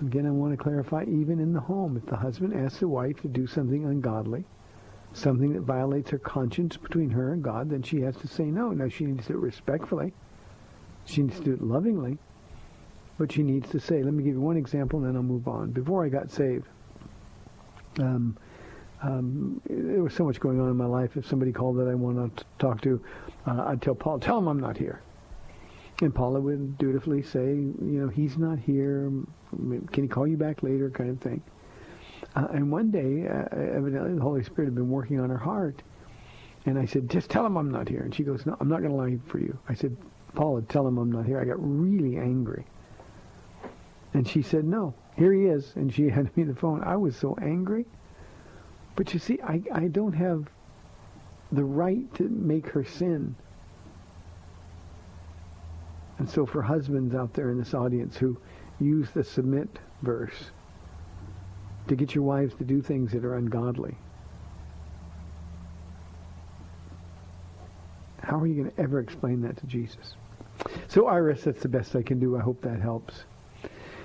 Again, 0.00 0.26
I 0.26 0.30
want 0.30 0.52
to 0.52 0.62
clarify, 0.62 1.04
even 1.04 1.40
in 1.40 1.52
the 1.52 1.60
home, 1.60 1.96
if 1.96 2.04
the 2.06 2.16
husband 2.16 2.52
asks 2.54 2.80
the 2.80 2.88
wife 2.88 3.20
to 3.22 3.28
do 3.28 3.46
something 3.46 3.84
ungodly, 3.86 4.44
something 5.14 5.54
that 5.54 5.62
violates 5.62 6.10
her 6.10 6.18
conscience 6.18 6.76
between 6.76 7.08
her 7.10 7.32
and 7.32 7.42
God, 7.42 7.70
then 7.70 7.82
she 7.82 8.00
has 8.02 8.16
to 8.16 8.28
say 8.28 8.44
no. 8.44 8.72
Now, 8.72 8.88
she 8.88 9.06
needs 9.06 9.26
to 9.26 9.32
do 9.32 9.38
it 9.38 9.42
respectfully. 9.42 10.12
She 11.06 11.22
needs 11.22 11.38
to 11.38 11.44
do 11.44 11.54
it 11.54 11.62
lovingly. 11.62 12.18
But 13.18 13.32
she 13.32 13.42
needs 13.42 13.70
to 13.70 13.80
say, 13.80 14.02
let 14.02 14.12
me 14.12 14.22
give 14.22 14.34
you 14.34 14.40
one 14.40 14.58
example, 14.58 14.98
and 14.98 15.08
then 15.08 15.16
I'll 15.16 15.22
move 15.22 15.48
on. 15.48 15.70
Before 15.70 16.04
I 16.04 16.10
got 16.10 16.30
saved, 16.30 16.66
um, 17.98 18.36
um, 19.02 19.62
there 19.70 20.02
was 20.02 20.12
so 20.12 20.24
much 20.24 20.38
going 20.40 20.60
on 20.60 20.68
in 20.68 20.76
my 20.76 20.84
life. 20.84 21.16
If 21.16 21.26
somebody 21.26 21.52
called 21.52 21.78
that 21.78 21.88
I 21.88 21.94
wanted 21.94 22.36
to 22.36 22.44
talk 22.58 22.82
to, 22.82 23.02
uh, 23.46 23.64
I'd 23.68 23.80
tell 23.80 23.94
Paul, 23.94 24.18
tell 24.18 24.36
him 24.36 24.48
I'm 24.48 24.60
not 24.60 24.76
here. 24.76 25.00
And 26.02 26.14
Paula 26.14 26.40
would 26.40 26.76
dutifully 26.76 27.22
say, 27.22 27.54
you 27.54 27.74
know, 27.78 28.08
he's 28.08 28.36
not 28.36 28.58
here. 28.58 29.10
Can 29.50 29.88
he 29.92 30.08
call 30.08 30.26
you 30.26 30.36
back 30.36 30.62
later, 30.62 30.90
kind 30.90 31.10
of 31.10 31.20
thing. 31.20 31.42
Uh, 32.34 32.48
and 32.52 32.70
one 32.70 32.90
day, 32.90 33.26
uh, 33.26 33.56
evidently, 33.56 34.14
the 34.14 34.20
Holy 34.20 34.42
Spirit 34.42 34.66
had 34.66 34.74
been 34.74 34.90
working 34.90 35.20
on 35.20 35.30
her 35.30 35.38
heart. 35.38 35.82
And 36.66 36.78
I 36.78 36.84
said, 36.84 37.08
just 37.08 37.30
tell 37.30 37.46
him 37.46 37.56
I'm 37.56 37.70
not 37.70 37.88
here. 37.88 38.00
And 38.02 38.14
she 38.14 38.24
goes, 38.24 38.44
no, 38.44 38.56
I'm 38.60 38.68
not 38.68 38.80
going 38.80 38.90
to 38.90 38.96
lie 38.96 39.18
for 39.28 39.38
you. 39.38 39.58
I 39.68 39.74
said, 39.74 39.96
Paula, 40.34 40.62
tell 40.62 40.86
him 40.86 40.98
I'm 40.98 41.10
not 41.10 41.24
here. 41.24 41.40
I 41.40 41.44
got 41.44 41.56
really 41.58 42.18
angry. 42.18 42.66
And 44.12 44.28
she 44.28 44.42
said, 44.42 44.64
no, 44.64 44.92
here 45.16 45.32
he 45.32 45.46
is. 45.46 45.72
And 45.76 45.92
she 45.94 46.08
handed 46.10 46.36
me 46.36 46.44
the 46.44 46.54
phone. 46.54 46.82
I 46.82 46.96
was 46.96 47.16
so 47.16 47.38
angry. 47.40 47.86
But 48.96 49.14
you 49.14 49.20
see, 49.20 49.40
I, 49.42 49.62
I 49.72 49.88
don't 49.88 50.14
have 50.14 50.48
the 51.52 51.64
right 51.64 52.12
to 52.14 52.28
make 52.28 52.68
her 52.68 52.84
sin. 52.84 53.36
And 56.18 56.28
so 56.28 56.46
for 56.46 56.62
husbands 56.62 57.14
out 57.14 57.34
there 57.34 57.50
in 57.50 57.58
this 57.58 57.74
audience 57.74 58.16
who 58.16 58.38
use 58.80 59.08
the 59.10 59.24
submit 59.24 59.68
verse 60.02 60.50
to 61.88 61.96
get 61.96 62.14
your 62.14 62.24
wives 62.24 62.54
to 62.54 62.64
do 62.64 62.80
things 62.80 63.12
that 63.12 63.24
are 63.24 63.36
ungodly, 63.36 63.96
how 68.22 68.38
are 68.38 68.46
you 68.46 68.54
going 68.54 68.70
to 68.70 68.80
ever 68.80 68.98
explain 68.98 69.40
that 69.42 69.56
to 69.58 69.66
Jesus? 69.66 70.16
So 70.88 71.06
Iris, 71.06 71.44
that's 71.44 71.62
the 71.62 71.68
best 71.68 71.94
I 71.94 72.02
can 72.02 72.18
do. 72.18 72.36
I 72.36 72.40
hope 72.40 72.60
that 72.62 72.80
helps. 72.80 73.24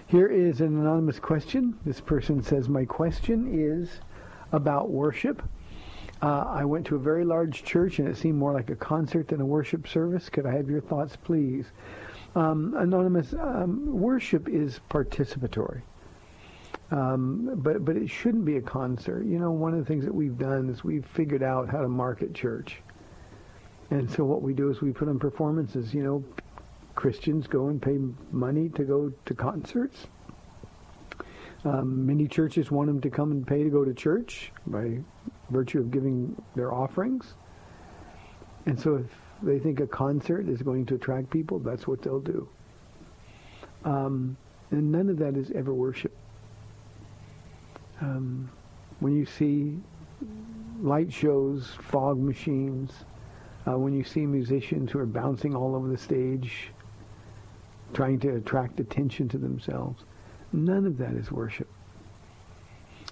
Here 0.08 0.28
is 0.28 0.60
an 0.60 0.78
anonymous 0.78 1.20
question. 1.20 1.80
This 1.86 2.02
person 2.02 2.44
says, 2.44 2.68
my 2.68 2.84
question 2.86 3.48
is 3.52 3.90
about 4.52 4.90
worship. 4.90 5.42
Uh, 6.22 6.46
I 6.48 6.66
went 6.66 6.86
to 6.88 6.96
a 6.96 7.00
very 7.00 7.26
large 7.26 7.64
church 7.64 7.98
and 7.98 8.08
it 8.08 8.16
seemed 8.16 8.38
more 8.38 8.54
like 8.54 8.70
a 8.70 8.76
concert 8.76 9.28
than 9.28 9.42
a 9.42 9.46
worship 9.46 9.88
service. 9.88 10.30
Could 10.30 10.46
I 10.46 10.54
have 10.54 10.70
your 10.70 10.82
thoughts, 10.82 11.16
please? 11.16 11.66
Um, 12.36 12.76
anonymous, 12.78 13.34
um, 13.34 14.00
worship 14.00 14.48
is 14.48 14.80
participatory. 14.90 15.82
Um, 16.92 17.52
but 17.56 17.86
but 17.86 17.96
it 17.96 18.10
shouldn't 18.10 18.46
be 18.46 18.58
a 18.58 18.62
concert. 18.62 19.26
You 19.26 19.40
know, 19.40 19.52
one 19.52 19.74
of 19.74 19.80
the 19.80 19.86
things 19.86 20.04
that 20.04 20.14
we've 20.14 20.38
done 20.38 20.70
is 20.70 20.84
we've 20.84 21.06
figured 21.06 21.42
out 21.42 21.70
how 21.70 21.82
to 21.82 21.88
market 21.88 22.34
church. 22.34 22.78
And 23.90 24.10
so 24.10 24.24
what 24.24 24.42
we 24.42 24.54
do 24.54 24.70
is 24.70 24.82
we 24.82 24.92
put 24.92 25.08
on 25.08 25.18
performances. 25.18 25.94
You 25.94 26.04
know, 26.04 26.24
Christians 26.96 27.48
go 27.48 27.68
and 27.68 27.82
pay 27.82 27.98
money 28.32 28.70
to 28.70 28.84
go 28.84 29.12
to 29.26 29.34
concerts. 29.34 30.08
Um, 31.64 32.06
many 32.06 32.28
churches 32.28 32.72
want 32.72 32.88
them 32.88 33.02
to 33.02 33.10
come 33.10 33.32
and 33.32 33.46
pay 33.46 33.64
to 33.64 33.70
go 33.70 33.86
to 33.86 33.94
church 33.94 34.52
by 34.68 35.00
virtue 35.52 35.80
of 35.80 35.92
giving 35.92 36.42
their 36.56 36.74
offerings. 36.74 37.34
And 38.66 38.80
so 38.80 38.96
if 38.96 39.06
they 39.44 39.60
think 39.60 39.80
a 39.80 39.88
concert 39.88 40.48
is 40.48 40.62
going 40.62 40.86
to 40.88 40.96
attract 40.96 41.30
people, 41.30 41.60
that's 41.60 41.88
what 41.88 42.02
they'll 42.02 42.20
do. 42.20 42.48
Um, 43.86 44.38
and 44.72 44.92
none 44.92 45.10
of 45.10 45.18
that 45.18 45.36
is 45.36 45.52
ever 45.52 45.74
worship. 45.74 46.16
Um, 48.00 48.50
when 49.00 49.16
you 49.16 49.26
see 49.26 49.80
light 50.82 51.12
shows, 51.12 51.72
fog 51.82 52.20
machines, 52.20 52.92
uh, 53.68 53.78
when 53.78 53.94
you 53.94 54.04
see 54.04 54.26
musicians 54.26 54.92
who 54.92 55.00
are 55.00 55.06
bouncing 55.06 55.56
all 55.56 55.76
over 55.76 55.88
the 55.88 55.98
stage, 55.98 56.72
trying 57.94 58.20
to 58.20 58.36
attract 58.36 58.80
attention 58.80 59.28
to 59.30 59.38
themselves, 59.38 60.04
none 60.54 60.86
of 60.86 60.98
that 60.98 61.14
is 61.14 61.32
worship. 61.32 61.68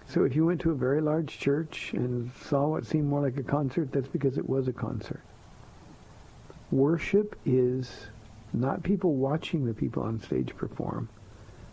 So 0.10 0.24
if 0.24 0.36
you 0.36 0.44
went 0.44 0.60
to 0.62 0.72
a 0.72 0.76
very 0.76 1.02
large 1.02 1.38
church 1.38 1.94
and 1.94 2.32
saw 2.42 2.68
what 2.68 2.86
seemed 2.86 3.08
more 3.08 3.22
like 3.22 3.38
a 3.38 3.44
concert, 3.44 3.92
that's 3.92 4.08
because 4.08 4.40
it 4.40 4.50
was 4.50 4.68
a 4.68 4.74
concert. 4.74 5.22
Worship 6.72 7.36
is 7.46 8.08
not 8.52 8.82
people 8.82 9.14
watching 9.14 9.66
the 9.66 9.74
people 9.74 10.02
on 10.02 10.20
stage 10.20 10.56
perform. 10.56 11.10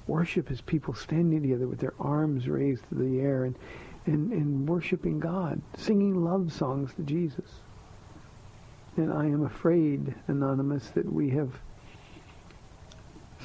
Worship 0.07 0.51
is 0.51 0.61
people 0.61 0.93
standing 0.93 1.41
together 1.41 1.67
with 1.67 1.79
their 1.79 1.95
arms 1.99 2.47
raised 2.47 2.87
to 2.91 2.97
the 2.97 3.21
air 3.21 3.45
and, 3.45 3.57
and, 4.05 4.31
and 4.33 4.69
worshiping 4.69 5.19
God, 5.19 5.63
singing 5.79 6.23
love 6.23 6.53
songs 6.53 6.93
to 6.97 7.03
Jesus. 7.05 7.61
And 8.99 9.11
I 9.13 9.25
am 9.25 9.47
afraid, 9.47 10.15
Anonymous, 10.29 10.91
that 10.91 11.11
we 11.11 11.31
have 11.31 11.59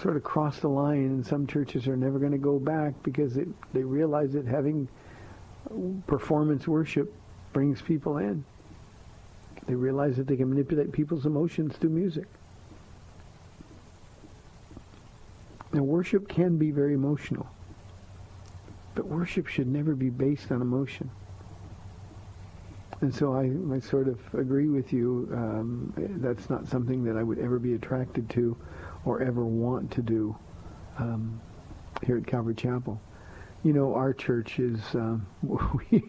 sort 0.01 0.15
of 0.15 0.23
crossed 0.23 0.61
the 0.61 0.69
line 0.69 1.05
and 1.05 1.25
some 1.25 1.45
churches 1.45 1.87
are 1.87 1.95
never 1.95 2.17
going 2.17 2.31
to 2.31 2.37
go 2.37 2.57
back 2.57 2.93
because 3.03 3.37
it, 3.37 3.47
they 3.73 3.83
realize 3.83 4.33
that 4.33 4.45
having 4.45 4.87
performance 6.07 6.67
worship 6.67 7.13
brings 7.53 7.81
people 7.81 8.17
in. 8.17 8.43
They 9.67 9.75
realize 9.75 10.17
that 10.17 10.27
they 10.27 10.35
can 10.35 10.49
manipulate 10.49 10.91
people's 10.91 11.25
emotions 11.25 11.75
through 11.77 11.91
music. 11.91 12.25
Now, 15.71 15.83
worship 15.83 16.27
can 16.27 16.57
be 16.57 16.71
very 16.71 16.93
emotional, 16.93 17.47
but 18.95 19.05
worship 19.05 19.47
should 19.47 19.67
never 19.67 19.95
be 19.95 20.09
based 20.09 20.51
on 20.51 20.61
emotion. 20.61 21.09
And 22.99 23.13
so 23.13 23.33
I, 23.33 23.51
I 23.73 23.79
sort 23.79 24.07
of 24.07 24.19
agree 24.33 24.67
with 24.67 24.91
you. 24.91 25.29
Um, 25.33 25.93
that's 26.21 26.49
not 26.49 26.67
something 26.67 27.03
that 27.05 27.15
I 27.15 27.23
would 27.23 27.39
ever 27.39 27.57
be 27.57 27.73
attracted 27.73 28.29
to 28.31 28.57
or 29.05 29.21
ever 29.21 29.45
want 29.45 29.91
to 29.91 30.01
do 30.01 30.35
um, 30.97 31.39
here 32.03 32.17
at 32.17 32.27
Calvary 32.27 32.55
Chapel. 32.55 32.99
You 33.63 33.73
know, 33.73 33.93
our 33.93 34.13
church 34.13 34.59
is, 34.59 34.79
um, 34.95 35.25
we, 35.91 36.03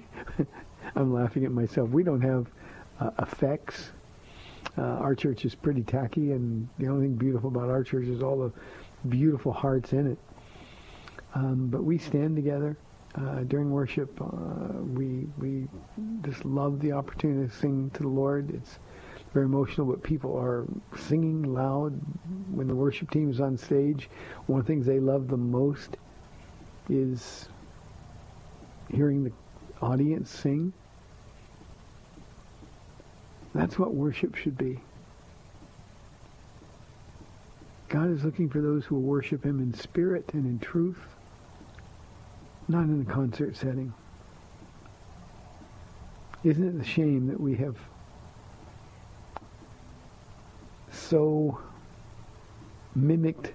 I'm 0.94 1.12
laughing 1.12 1.44
at 1.44 1.52
myself. 1.52 1.90
We 1.90 2.02
don't 2.02 2.22
have 2.22 2.46
uh, 3.00 3.10
effects. 3.18 3.90
Uh, 4.78 4.82
our 4.82 5.14
church 5.14 5.44
is 5.44 5.54
pretty 5.54 5.82
tacky, 5.82 6.32
and 6.32 6.68
the 6.78 6.88
only 6.88 7.06
thing 7.06 7.16
beautiful 7.16 7.48
about 7.48 7.68
our 7.68 7.84
church 7.84 8.06
is 8.06 8.22
all 8.22 8.38
the 8.38 9.08
beautiful 9.08 9.52
hearts 9.52 9.92
in 9.92 10.06
it. 10.12 10.18
Um, 11.34 11.68
but 11.68 11.84
we 11.84 11.98
stand 11.98 12.36
together 12.36 12.76
uh, 13.16 13.40
during 13.44 13.70
worship. 13.70 14.18
Uh, 14.20 14.80
we 14.94 15.26
we 15.38 15.68
just 16.22 16.44
love 16.44 16.80
the 16.80 16.92
opportunity 16.92 17.48
to 17.48 17.54
sing 17.54 17.90
to 17.94 18.02
the 18.02 18.08
Lord. 18.08 18.50
It's 18.54 18.78
very 19.32 19.46
emotional, 19.46 19.86
but 19.86 20.02
people 20.02 20.36
are 20.36 20.66
singing 20.96 21.54
loud 21.54 21.98
when 22.50 22.68
the 22.68 22.74
worship 22.74 23.10
team 23.10 23.30
is 23.30 23.40
on 23.40 23.56
stage. 23.56 24.10
One 24.46 24.60
of 24.60 24.66
the 24.66 24.72
things 24.72 24.86
they 24.86 25.00
love 25.00 25.28
the 25.28 25.36
most 25.36 25.96
is 26.90 27.48
hearing 28.90 29.24
the 29.24 29.32
audience 29.80 30.30
sing. 30.30 30.72
That's 33.54 33.78
what 33.78 33.94
worship 33.94 34.34
should 34.34 34.56
be. 34.56 34.80
God 37.88 38.10
is 38.10 38.24
looking 38.24 38.48
for 38.48 38.60
those 38.60 38.84
who 38.84 38.94
will 38.94 39.02
worship 39.02 39.44
him 39.44 39.60
in 39.60 39.74
spirit 39.74 40.30
and 40.32 40.46
in 40.46 40.58
truth, 40.58 41.00
not 42.68 42.84
in 42.84 43.06
a 43.06 43.12
concert 43.12 43.56
setting. 43.56 43.92
Isn't 46.42 46.76
it 46.76 46.80
a 46.80 46.84
shame 46.84 47.26
that 47.28 47.38
we 47.38 47.54
have 47.56 47.76
so 50.92 51.58
mimicked 52.94 53.52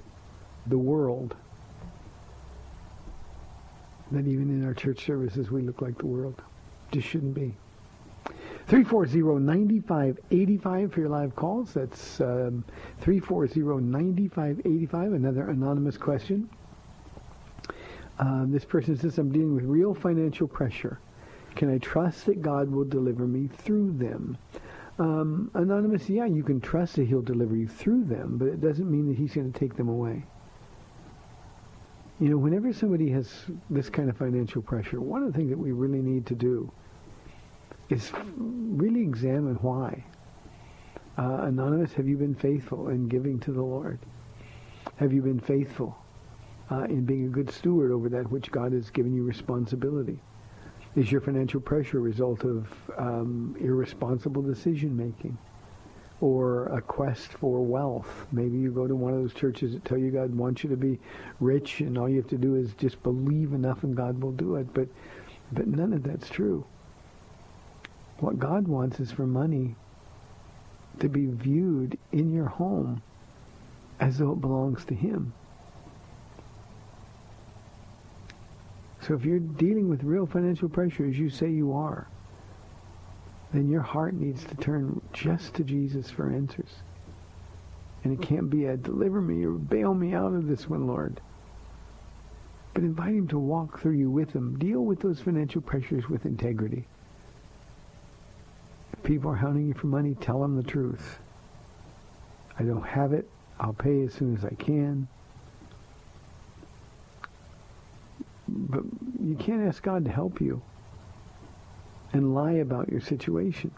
the 0.68 0.78
world 0.78 1.36
that 4.12 4.28
even 4.28 4.50
in 4.50 4.66
our 4.66 4.74
church 4.74 5.06
services 5.06 5.50
we 5.52 5.62
look 5.62 5.82
like 5.82 5.98
the 5.98 6.06
world? 6.06 6.42
Just 6.92 7.08
shouldn't 7.08 7.34
be. 7.34 7.56
340-9585 8.68 10.92
for 10.92 11.00
your 11.00 11.08
live 11.10 11.36
calls. 11.36 11.74
That's 11.74 12.22
um, 12.22 12.64
340-9585, 13.02 15.16
another 15.16 15.50
anonymous 15.50 15.98
question. 15.98 16.48
Uh, 18.20 18.46
this 18.48 18.66
person 18.66 18.98
says, 18.98 19.18
I'm 19.18 19.32
dealing 19.32 19.56
with 19.56 19.64
real 19.64 19.94
financial 19.94 20.48
pressure. 20.48 21.00
Can 21.56 21.74
I 21.74 21.78
trust 21.78 22.26
that 22.26 22.42
God 22.42 22.70
will 22.70 22.84
deliver 22.84 23.26
me 23.26 23.48
through 23.48 23.94
them? 23.94 24.38
Um, 25.00 25.52
anonymous, 25.54 26.10
yeah, 26.10 26.26
you 26.26 26.44
can 26.44 26.60
trust 26.60 26.96
that 26.96 27.06
he'll 27.06 27.22
deliver 27.22 27.56
you 27.56 27.68
through 27.68 28.06
them, 28.06 28.38
but 28.38 28.48
it 28.48 28.62
doesn't 28.62 28.90
mean 28.90 29.08
that 29.10 29.18
he's 29.18 29.34
going 29.34 29.52
to 29.52 29.60
take 29.60 29.76
them 29.76 29.90
away. 29.90 30.24
You 32.20 32.30
know, 32.30 32.38
whenever 32.38 32.74
somebody 32.74 33.10
has 33.12 33.32
this 33.70 33.90
kind 33.90 34.10
of 34.10 34.18
financial 34.18 34.64
pressure, 34.64 35.00
one 35.00 35.22
of 35.22 35.32
the 35.32 35.38
things 35.38 35.52
that 35.52 35.58
we 35.58 35.72
really 35.72 36.02
need 36.02 36.26
to 36.28 36.36
do 36.36 36.72
is 37.90 38.12
really 38.38 39.02
examine 39.02 39.56
why. 39.56 40.04
Uh, 41.18 41.42
anonymous, 41.44 41.94
have 41.94 42.08
you 42.08 42.18
been 42.18 42.36
faithful 42.36 42.90
in 42.90 43.08
giving 43.08 43.40
to 43.42 43.52
the 43.52 43.62
Lord? 43.62 44.00
Have 44.96 45.14
you 45.14 45.22
been 45.22 45.40
faithful 45.40 45.96
uh, 46.72 46.86
in 46.86 47.06
being 47.06 47.26
a 47.26 47.30
good 47.30 47.52
steward 47.52 47.92
over 47.92 48.10
that 48.10 48.32
which 48.32 48.52
God 48.52 48.74
has 48.74 48.90
given 48.90 49.14
you 49.14 49.24
responsibility? 49.24 50.20
Is 50.98 51.12
your 51.12 51.22
financial 51.22 51.62
pressure 51.62 52.00
a 52.00 52.02
result 52.02 52.44
of 52.44 52.68
um, 52.98 53.56
irresponsible 53.60 54.42
decision 54.42 54.98
making? 54.98 55.38
Or 56.22 56.66
a 56.76 56.82
quest 56.82 57.34
for 57.34 57.64
wealth. 57.64 58.26
Maybe 58.32 58.58
you 58.58 58.72
go 58.72 58.88
to 58.88 58.96
one 58.96 59.14
of 59.14 59.20
those 59.20 59.36
churches 59.36 59.74
that 59.74 59.86
tell 59.86 60.00
you 60.00 60.10
God 60.10 60.34
wants 60.34 60.64
you 60.64 60.72
to 60.72 60.76
be 60.76 60.98
rich 61.40 61.82
and 61.82 62.00
all 62.00 62.10
you 62.10 62.18
have 62.18 62.30
to 62.30 62.38
do 62.40 62.56
is 62.56 62.74
just 62.74 63.04
believe 63.04 63.54
enough 63.54 63.84
and 63.84 63.96
God 63.96 64.20
will 64.24 64.32
do 64.32 64.56
it. 64.56 64.74
But, 64.74 64.88
but 65.52 65.68
none 65.68 65.94
of 65.94 66.02
that's 66.02 66.32
true. 66.32 66.66
What 68.18 68.40
God 68.40 68.68
wants 68.68 69.00
is 69.00 69.12
for 69.12 69.28
money 69.28 69.76
to 70.98 71.08
be 71.10 71.28
viewed 71.28 72.00
in 72.12 72.34
your 72.34 72.48
home 72.48 73.04
as 74.00 74.18
though 74.18 74.32
it 74.32 74.42
belongs 74.42 74.84
to 74.86 74.96
him. 74.96 75.32
So 79.08 79.14
if 79.14 79.24
you're 79.24 79.40
dealing 79.40 79.88
with 79.88 80.04
real 80.04 80.26
financial 80.26 80.68
pressure, 80.68 81.06
as 81.06 81.18
you 81.18 81.30
say 81.30 81.50
you 81.50 81.72
are, 81.72 82.10
then 83.54 83.70
your 83.70 83.82
heart 83.82 84.14
needs 84.14 84.44
to 84.44 84.56
turn 84.56 85.00
just 85.14 85.54
to 85.54 85.64
Jesus 85.64 86.12
for 86.12 86.30
answers. 86.30 86.70
And 88.04 88.12
it 88.12 88.22
can't 88.22 88.50
be 88.50 88.66
a 88.66 88.76
deliver 88.76 89.22
me 89.22 89.46
or 89.46 89.52
bail 89.52 89.94
me 89.94 90.14
out 90.14 90.34
of 90.34 90.48
this 90.48 90.70
one, 90.70 90.88
Lord. 90.88 91.22
But 92.74 92.84
invite 92.84 93.16
him 93.16 93.30
to 93.30 93.40
walk 93.40 93.80
through 93.80 93.94
you 93.94 94.12
with 94.12 94.34
him. 94.34 94.60
Deal 94.60 94.82
with 94.82 95.00
those 95.00 95.22
financial 95.22 95.62
pressures 95.62 96.10
with 96.10 96.26
integrity. 96.26 96.86
If 98.92 99.04
people 99.04 99.32
are 99.32 99.36
hounding 99.36 99.70
you 99.70 99.74
for 99.74 99.88
money, 99.88 100.16
tell 100.16 100.42
them 100.42 100.58
the 100.58 100.70
truth. 100.70 101.20
I 102.60 102.64
don't 102.64 102.86
have 102.86 103.14
it. 103.14 103.30
I'll 103.58 103.74
pay 103.74 104.02
as 104.02 104.14
soon 104.14 104.36
as 104.36 104.44
I 104.44 104.54
can. 104.56 105.08
But 108.48 108.84
you 109.22 109.36
can't 109.36 109.68
ask 109.68 109.84
God 109.84 110.06
to 110.06 110.12
help 110.12 110.40
you 110.40 110.62
and 112.14 112.34
lie 112.34 112.54
about 112.54 112.90
your 112.90 113.02
situation. 113.02 113.72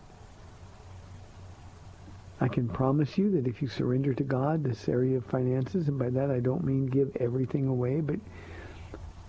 I 2.41 2.47
can 2.47 2.69
promise 2.69 3.17
you 3.17 3.31
that 3.31 3.47
if 3.47 3.61
you 3.61 3.67
surrender 3.67 4.13
to 4.13 4.23
God 4.23 4.63
this 4.63 4.87
area 4.87 5.17
of 5.17 5.25
finances, 5.25 5.87
and 5.87 5.99
by 5.99 6.09
that 6.11 6.31
I 6.31 6.39
don't 6.39 6.63
mean 6.63 6.87
give 6.87 7.15
everything 7.19 7.67
away, 7.67 7.99
but 7.99 8.19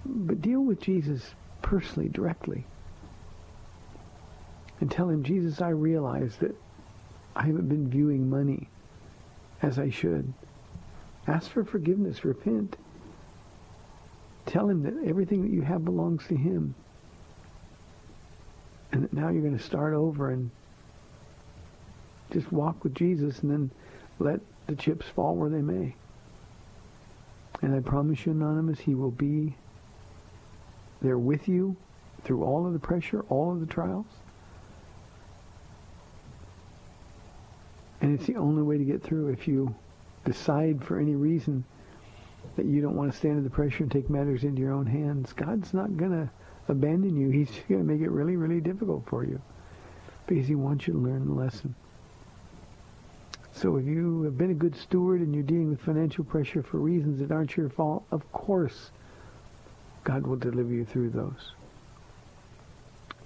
but 0.05 0.41
deal 0.41 0.61
with 0.61 0.81
Jesus 0.81 1.35
personally, 1.63 2.09
directly. 2.09 2.67
And 4.81 4.91
tell 4.91 5.09
him, 5.11 5.23
Jesus, 5.23 5.61
I 5.61 5.69
realize 5.69 6.37
that 6.37 6.57
I 7.37 7.43
haven't 7.43 7.69
been 7.69 7.89
viewing 7.89 8.31
money 8.31 8.69
as 9.61 9.79
I 9.79 9.91
should. 9.91 10.33
Ask 11.27 11.51
for 11.51 11.65
forgiveness, 11.65 12.25
repent. 12.25 12.77
Tell 14.47 14.69
him 14.69 14.83
that 14.83 15.09
everything 15.09 15.43
that 15.43 15.51
you 15.51 15.63
have 15.63 15.85
belongs 15.85 16.27
to 16.29 16.37
him. 16.37 16.75
And 18.93 19.05
that 19.05 19.13
now 19.13 19.29
you're 19.29 19.43
going 19.43 19.57
to 19.57 19.63
start 19.63 19.95
over 19.95 20.31
and 20.31 20.51
just 22.33 22.51
walk 22.51 22.83
with 22.83 22.95
Jesus 22.95 23.41
and 23.41 23.51
then 23.51 23.71
let 24.19 24.41
the 24.67 24.75
chips 24.75 25.07
fall 25.07 25.35
where 25.35 25.51
they 25.51 25.63
may. 25.63 25.95
And 27.63 27.75
I 27.75 27.81
promise 27.81 28.25
you, 28.25 28.33
Anonymous, 28.33 28.81
he 28.81 28.95
will 28.95 29.11
be 29.11 29.55
there 31.03 31.19
with 31.19 31.49
you 31.49 31.77
through 32.25 32.45
all 32.45 32.67
of 32.67 32.73
the 32.73 32.79
pressure, 32.79 33.25
all 33.29 33.53
of 33.53 33.61
the 33.61 33.67
trials. 33.67 34.07
And 38.01 38.19
it's 38.19 38.27
the 38.27 38.37
only 38.37 38.63
way 38.63 38.79
to 38.79 38.85
get 38.85 39.03
through 39.03 39.29
if 39.29 39.47
you 39.47 39.75
decide 40.25 40.83
for 40.85 40.99
any 40.99 41.15
reason 41.15 41.65
that 42.61 42.69
you 42.69 42.83
don't 42.83 42.95
want 42.95 43.11
to 43.11 43.17
stand 43.17 43.39
under 43.39 43.49
the 43.49 43.55
pressure 43.55 43.83
and 43.83 43.91
take 43.91 44.11
matters 44.11 44.45
into 44.45 44.61
your 44.61 44.73
own 44.73 44.85
hands. 44.85 45.33
God's 45.33 45.73
not 45.73 45.97
going 45.97 46.11
to 46.11 46.31
abandon 46.69 47.17
you. 47.17 47.31
He's 47.31 47.51
going 47.71 47.81
to 47.81 47.87
make 47.87 48.03
it 48.03 48.11
really, 48.11 48.37
really 48.37 48.61
difficult 48.61 49.05
for 49.09 49.25
you 49.25 49.41
because 50.27 50.47
he 50.47 50.55
wants 50.55 50.87
you 50.87 50.93
to 50.93 50.99
learn 50.99 51.27
the 51.27 51.33
lesson. 51.33 51.75
So 53.53 53.77
if 53.77 53.87
you 53.87 54.25
have 54.25 54.37
been 54.37 54.51
a 54.51 54.55
good 54.55 54.77
steward 54.77 55.23
and 55.23 55.35
you're 55.35 55.43
dealing 55.43 55.71
with 55.71 55.81
financial 55.81 56.23
pressure 56.23 56.63
for 56.63 56.77
reasons 56.77 57.19
that 57.21 57.33
aren't 57.33 57.57
your 57.57 57.71
fault, 57.71 58.05
of 58.11 58.31
course 58.31 58.91
God 60.05 60.27
will 60.27 60.37
deliver 60.37 60.73
you 60.73 60.85
through 60.85 61.11
those. 61.11 61.53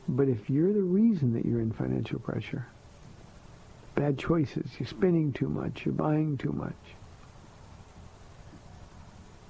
But 0.08 0.28
if 0.28 0.48
you're 0.48 0.72
the 0.72 0.80
reason 0.80 1.32
that 1.34 1.44
you're 1.44 1.60
in 1.60 1.72
financial 1.72 2.20
pressure, 2.20 2.66
bad 3.96 4.16
choices, 4.16 4.70
you're 4.78 4.86
spending 4.86 5.32
too 5.32 5.48
much, 5.48 5.84
you're 5.84 5.94
buying 5.94 6.36
too 6.36 6.52
much, 6.52 6.76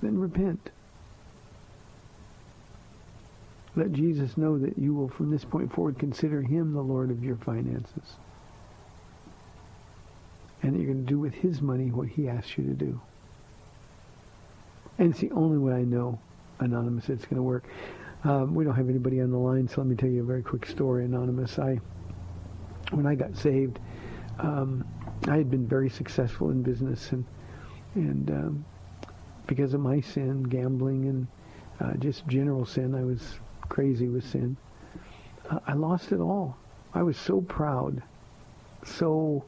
then 0.05 0.19
repent. 0.19 0.71
Let 3.77 3.93
Jesus 3.93 4.37
know 4.37 4.59
that 4.59 4.79
you 4.79 4.95
will, 4.95 5.09
from 5.09 5.31
this 5.31 5.45
point 5.45 5.73
forward, 5.73 5.99
consider 5.99 6.41
him 6.43 6.73
the 6.73 6.83
Lord 6.83 7.11
of 7.11 7.25
your 7.25 7.37
finances. 7.37 8.17
And 10.63 10.75
that 10.75 10.79
you're 10.79 10.93
going 10.93 11.05
to 11.05 11.11
do 11.11 11.19
with 11.19 11.35
his 11.35 11.61
money 11.61 11.91
what 11.91 12.09
he 12.09 12.29
asks 12.29 12.57
you 12.57 12.65
to 12.65 12.75
do. 12.75 13.01
And 14.99 15.11
it's 15.11 15.21
the 15.21 15.33
only 15.33 15.59
way 15.59 15.75
I 15.75 15.83
know, 15.83 16.21
Anonymous, 16.61 17.09
it's 17.09 17.25
going 17.25 17.37
to 17.37 17.43
work. 17.43 17.65
Um, 18.23 18.55
we 18.55 18.65
don't 18.65 18.77
have 18.77 18.89
anybody 18.89 19.21
on 19.21 19.31
the 19.31 19.37
line, 19.37 19.69
so 19.69 19.81
let 19.81 19.89
me 19.89 19.97
tell 19.97 20.09
you 20.09 20.23
a 20.23 20.27
very 20.27 20.43
quick 20.43 20.67
story, 20.67 21.05
Anonymous. 21.05 21.59
I, 21.59 21.81
when 22.93 23.07
I 23.07 23.17
got 23.17 23.37
saved, 23.37 23.81
um, 24.39 24.85
I 25.29 25.37
had 25.37 25.51
been 25.51 25.67
very 25.67 25.91
successful 25.91 26.51
in 26.51 26.63
business, 26.63 27.13
and 27.13 27.25
and 27.95 28.31
um, 28.31 28.65
because 29.47 29.75
of 29.75 29.81
my 29.81 30.01
sin, 30.01 30.45
gambling, 30.45 31.07
and 31.07 31.27
uh, 31.81 31.95
just 31.99 32.27
general 32.27 32.65
sin, 32.65 32.95
I 32.95 33.05
was 33.05 33.39
crazy 33.69 34.09
with 34.09 34.25
sin. 34.29 34.57
Uh, 35.51 35.59
I 35.67 35.75
lost 35.75 36.13
it 36.13 36.21
all. 36.21 36.57
I 36.95 37.03
was 37.03 37.17
so 37.17 37.41
proud, 37.41 38.03
so 38.85 39.45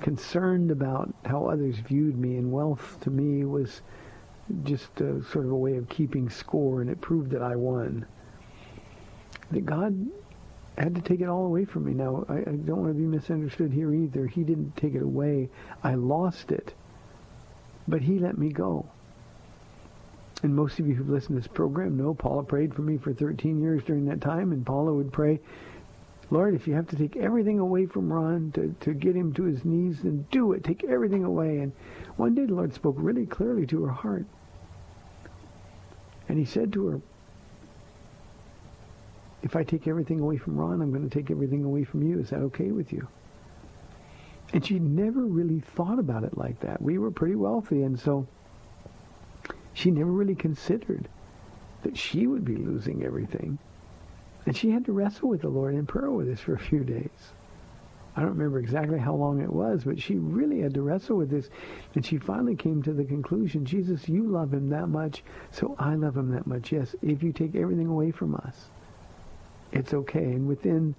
concerned 0.00 0.70
about 0.70 1.12
how 1.24 1.46
others 1.46 1.76
viewed 1.76 2.18
me, 2.18 2.36
and 2.36 2.50
wealth 2.50 2.98
to 3.02 3.10
me 3.10 3.44
was 3.44 3.82
just 4.64 5.00
a, 5.00 5.22
sort 5.24 5.44
of 5.44 5.50
a 5.50 5.56
way 5.56 5.76
of 5.76 5.88
keeping 5.88 6.30
score, 6.30 6.80
and 6.80 6.90
it 6.90 7.00
proved 7.00 7.30
that 7.30 7.42
I 7.42 7.56
won. 7.56 8.06
That 9.50 9.66
God 9.66 10.06
had 10.78 10.94
to 10.94 11.00
take 11.00 11.20
it 11.20 11.28
all 11.28 11.46
away 11.46 11.64
from 11.64 11.84
me. 11.84 11.94
Now, 11.94 12.24
I, 12.28 12.38
I 12.38 12.56
don't 12.56 12.82
want 12.82 12.88
to 12.88 12.94
be 12.94 13.06
misunderstood 13.06 13.72
here 13.72 13.94
either. 13.94 14.26
He 14.26 14.42
didn't 14.44 14.76
take 14.76 14.94
it 14.94 15.02
away. 15.02 15.48
I 15.82 15.94
lost 15.94 16.52
it. 16.52 16.74
But 17.88 18.02
he 18.02 18.18
let 18.18 18.36
me 18.36 18.50
go. 18.50 18.86
And 20.42 20.54
most 20.54 20.78
of 20.78 20.86
you 20.86 20.94
who've 20.94 21.08
listened 21.08 21.36
to 21.36 21.40
this 21.40 21.52
program 21.52 21.96
know 21.96 22.14
Paula 22.14 22.42
prayed 22.42 22.74
for 22.74 22.82
me 22.82 22.98
for 22.98 23.12
13 23.12 23.60
years 23.60 23.82
during 23.84 24.04
that 24.06 24.20
time, 24.20 24.52
and 24.52 24.66
Paula 24.66 24.92
would 24.92 25.12
pray, 25.12 25.40
Lord, 26.30 26.54
if 26.54 26.66
you 26.66 26.74
have 26.74 26.88
to 26.88 26.96
take 26.96 27.16
everything 27.16 27.58
away 27.58 27.86
from 27.86 28.12
Ron 28.12 28.50
to, 28.52 28.74
to 28.80 28.92
get 28.92 29.14
him 29.14 29.32
to 29.34 29.44
his 29.44 29.64
knees, 29.64 30.02
then 30.02 30.26
do 30.30 30.52
it. 30.52 30.64
Take 30.64 30.84
everything 30.84 31.24
away. 31.24 31.60
And 31.60 31.72
one 32.16 32.34
day 32.34 32.46
the 32.46 32.54
Lord 32.54 32.74
spoke 32.74 32.96
really 32.98 33.26
clearly 33.26 33.66
to 33.68 33.84
her 33.84 33.92
heart. 33.92 34.26
And 36.28 36.38
he 36.38 36.44
said 36.44 36.72
to 36.72 36.86
her, 36.88 37.00
if 39.42 39.54
I 39.54 39.62
take 39.62 39.86
everything 39.86 40.18
away 40.18 40.36
from 40.36 40.56
Ron, 40.56 40.82
I'm 40.82 40.90
going 40.90 41.08
to 41.08 41.14
take 41.14 41.30
everything 41.30 41.64
away 41.64 41.84
from 41.84 42.02
you. 42.02 42.18
Is 42.18 42.30
that 42.30 42.40
okay 42.40 42.72
with 42.72 42.92
you? 42.92 43.06
And 44.52 44.66
she 44.66 44.80
never 44.80 45.24
really 45.24 45.60
thought 45.60 46.00
about 46.00 46.24
it 46.24 46.36
like 46.36 46.58
that. 46.60 46.82
We 46.82 46.98
were 46.98 47.12
pretty 47.12 47.36
wealthy, 47.36 47.82
and 47.82 47.98
so 47.98 48.26
she 49.76 49.90
never 49.90 50.10
really 50.10 50.34
considered 50.34 51.06
that 51.82 51.98
she 51.98 52.26
would 52.26 52.46
be 52.46 52.56
losing 52.56 53.04
everything. 53.04 53.58
And 54.46 54.56
she 54.56 54.70
had 54.70 54.86
to 54.86 54.92
wrestle 54.92 55.28
with 55.28 55.42
the 55.42 55.50
Lord 55.50 55.74
in 55.74 55.84
prayer 55.84 56.10
with 56.10 56.30
us 56.30 56.40
for 56.40 56.54
a 56.54 56.58
few 56.58 56.82
days. 56.82 57.34
I 58.16 58.22
don't 58.22 58.30
remember 58.30 58.58
exactly 58.58 58.98
how 58.98 59.14
long 59.14 59.42
it 59.42 59.52
was, 59.52 59.84
but 59.84 60.00
she 60.00 60.14
really 60.14 60.60
had 60.60 60.72
to 60.74 60.80
wrestle 60.80 61.18
with 61.18 61.28
this. 61.28 61.50
And 61.94 62.06
she 62.06 62.16
finally 62.16 62.56
came 62.56 62.82
to 62.84 62.94
the 62.94 63.04
conclusion, 63.04 63.66
Jesus, 63.66 64.08
you 64.08 64.26
love 64.26 64.54
him 64.54 64.70
that 64.70 64.86
much, 64.86 65.22
so 65.50 65.76
I 65.78 65.94
love 65.94 66.16
him 66.16 66.30
that 66.30 66.46
much. 66.46 66.72
Yes, 66.72 66.96
if 67.02 67.22
you 67.22 67.34
take 67.34 67.54
everything 67.54 67.88
away 67.88 68.12
from 68.12 68.34
us, 68.34 68.70
it's 69.72 69.92
okay. 69.92 70.24
And 70.24 70.48
within 70.48 70.94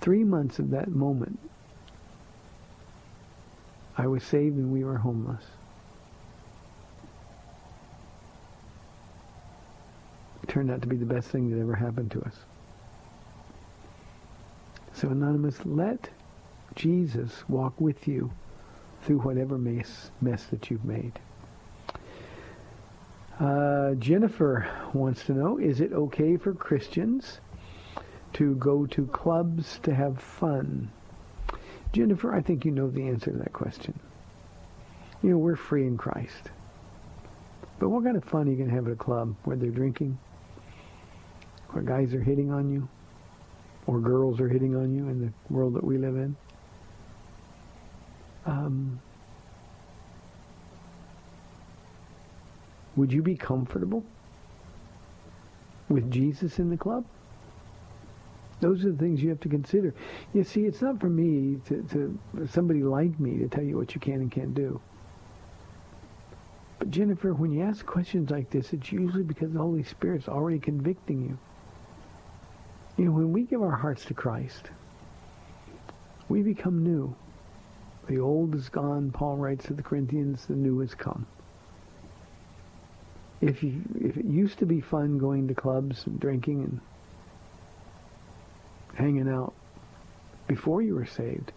three 0.00 0.24
months 0.24 0.58
of 0.58 0.70
that 0.70 0.88
moment, 0.88 1.38
I 3.98 4.06
was 4.06 4.22
saved 4.22 4.56
and 4.56 4.72
we 4.72 4.84
were 4.84 4.96
homeless. 4.96 5.44
Turned 10.48 10.70
out 10.70 10.82
to 10.82 10.88
be 10.88 10.96
the 10.96 11.06
best 11.06 11.28
thing 11.28 11.50
that 11.50 11.60
ever 11.60 11.74
happened 11.74 12.10
to 12.12 12.22
us. 12.22 12.36
So 14.92 15.08
Anonymous, 15.08 15.64
let 15.64 16.08
Jesus 16.74 17.44
walk 17.48 17.80
with 17.80 18.08
you 18.08 18.30
through 19.02 19.18
whatever 19.18 19.58
mess, 19.58 20.10
mess 20.20 20.44
that 20.46 20.70
you've 20.70 20.84
made. 20.84 21.12
Uh, 23.38 23.92
Jennifer 23.94 24.66
wants 24.94 25.24
to 25.26 25.32
know, 25.32 25.58
is 25.58 25.80
it 25.80 25.92
okay 25.92 26.36
for 26.36 26.54
Christians 26.54 27.40
to 28.32 28.54
go 28.54 28.86
to 28.86 29.06
clubs 29.06 29.78
to 29.82 29.94
have 29.94 30.18
fun? 30.20 30.90
Jennifer, 31.92 32.34
I 32.34 32.40
think 32.40 32.64
you 32.64 32.70
know 32.70 32.88
the 32.90 33.08
answer 33.08 33.30
to 33.30 33.38
that 33.38 33.52
question. 33.52 33.98
You 35.22 35.30
know, 35.30 35.38
we're 35.38 35.56
free 35.56 35.86
in 35.86 35.96
Christ. 35.98 36.50
But 37.78 37.90
what 37.90 38.04
kind 38.04 38.16
of 38.16 38.24
fun 38.24 38.48
are 38.48 38.50
you 38.50 38.56
going 38.56 38.70
to 38.70 38.74
have 38.74 38.86
at 38.86 38.92
a 38.92 38.96
club 38.96 39.34
where 39.44 39.56
they're 39.56 39.70
drinking? 39.70 40.18
Where 41.70 41.82
guys 41.82 42.14
are 42.14 42.22
hitting 42.22 42.50
on 42.50 42.70
you? 42.70 42.88
Or 43.86 44.00
girls 44.00 44.40
are 44.40 44.48
hitting 44.48 44.74
on 44.74 44.94
you 44.94 45.08
in 45.08 45.20
the 45.20 45.54
world 45.54 45.74
that 45.74 45.84
we 45.84 45.98
live 45.98 46.16
in? 46.16 46.36
Um, 48.44 49.00
would 52.96 53.12
you 53.12 53.22
be 53.22 53.36
comfortable 53.36 54.04
with 55.88 56.10
Jesus 56.10 56.58
in 56.58 56.70
the 56.70 56.76
club? 56.76 57.04
Those 58.60 58.84
are 58.84 58.90
the 58.90 58.96
things 58.96 59.22
you 59.22 59.28
have 59.28 59.40
to 59.40 59.48
consider. 59.48 59.94
You 60.32 60.42
see, 60.42 60.64
it's 60.64 60.80
not 60.80 60.98
for 60.98 61.10
me 61.10 61.60
to, 61.66 61.82
to 61.90 62.48
somebody 62.48 62.82
like 62.82 63.18
me 63.20 63.36
to 63.38 63.48
tell 63.48 63.62
you 63.62 63.76
what 63.76 63.94
you 63.94 64.00
can 64.00 64.14
and 64.14 64.30
can't 64.30 64.54
do. 64.54 64.80
But 66.78 66.90
Jennifer, 66.90 67.34
when 67.34 67.52
you 67.52 67.62
ask 67.62 67.84
questions 67.84 68.30
like 68.30 68.50
this, 68.50 68.72
it's 68.72 68.90
usually 68.92 69.22
because 69.22 69.52
the 69.52 69.58
Holy 69.58 69.82
Spirit's 69.82 70.28
already 70.28 70.58
convicting 70.58 71.22
you. 71.22 71.38
You 72.96 73.04
know, 73.04 73.12
when 73.12 73.32
we 73.32 73.42
give 73.42 73.62
our 73.62 73.76
hearts 73.76 74.06
to 74.06 74.14
Christ, 74.14 74.70
we 76.28 76.42
become 76.42 76.82
new. 76.82 77.14
The 78.08 78.20
old 78.20 78.54
is 78.54 78.68
gone, 78.68 79.10
Paul 79.10 79.36
writes 79.36 79.66
to 79.66 79.74
the 79.74 79.82
Corinthians, 79.82 80.46
the 80.46 80.54
new 80.54 80.78
has 80.80 80.94
come. 80.94 81.26
If 83.42 83.62
you 83.62 83.82
if 84.00 84.16
it 84.16 84.24
used 84.24 84.58
to 84.60 84.66
be 84.66 84.80
fun 84.80 85.18
going 85.18 85.48
to 85.48 85.54
clubs 85.54 86.06
and 86.06 86.18
drinking 86.18 86.62
and 86.64 86.80
hanging 88.94 89.28
out 89.28 89.52
before 90.46 90.80
you 90.80 90.94
were 90.94 91.04
saved, 91.04 91.52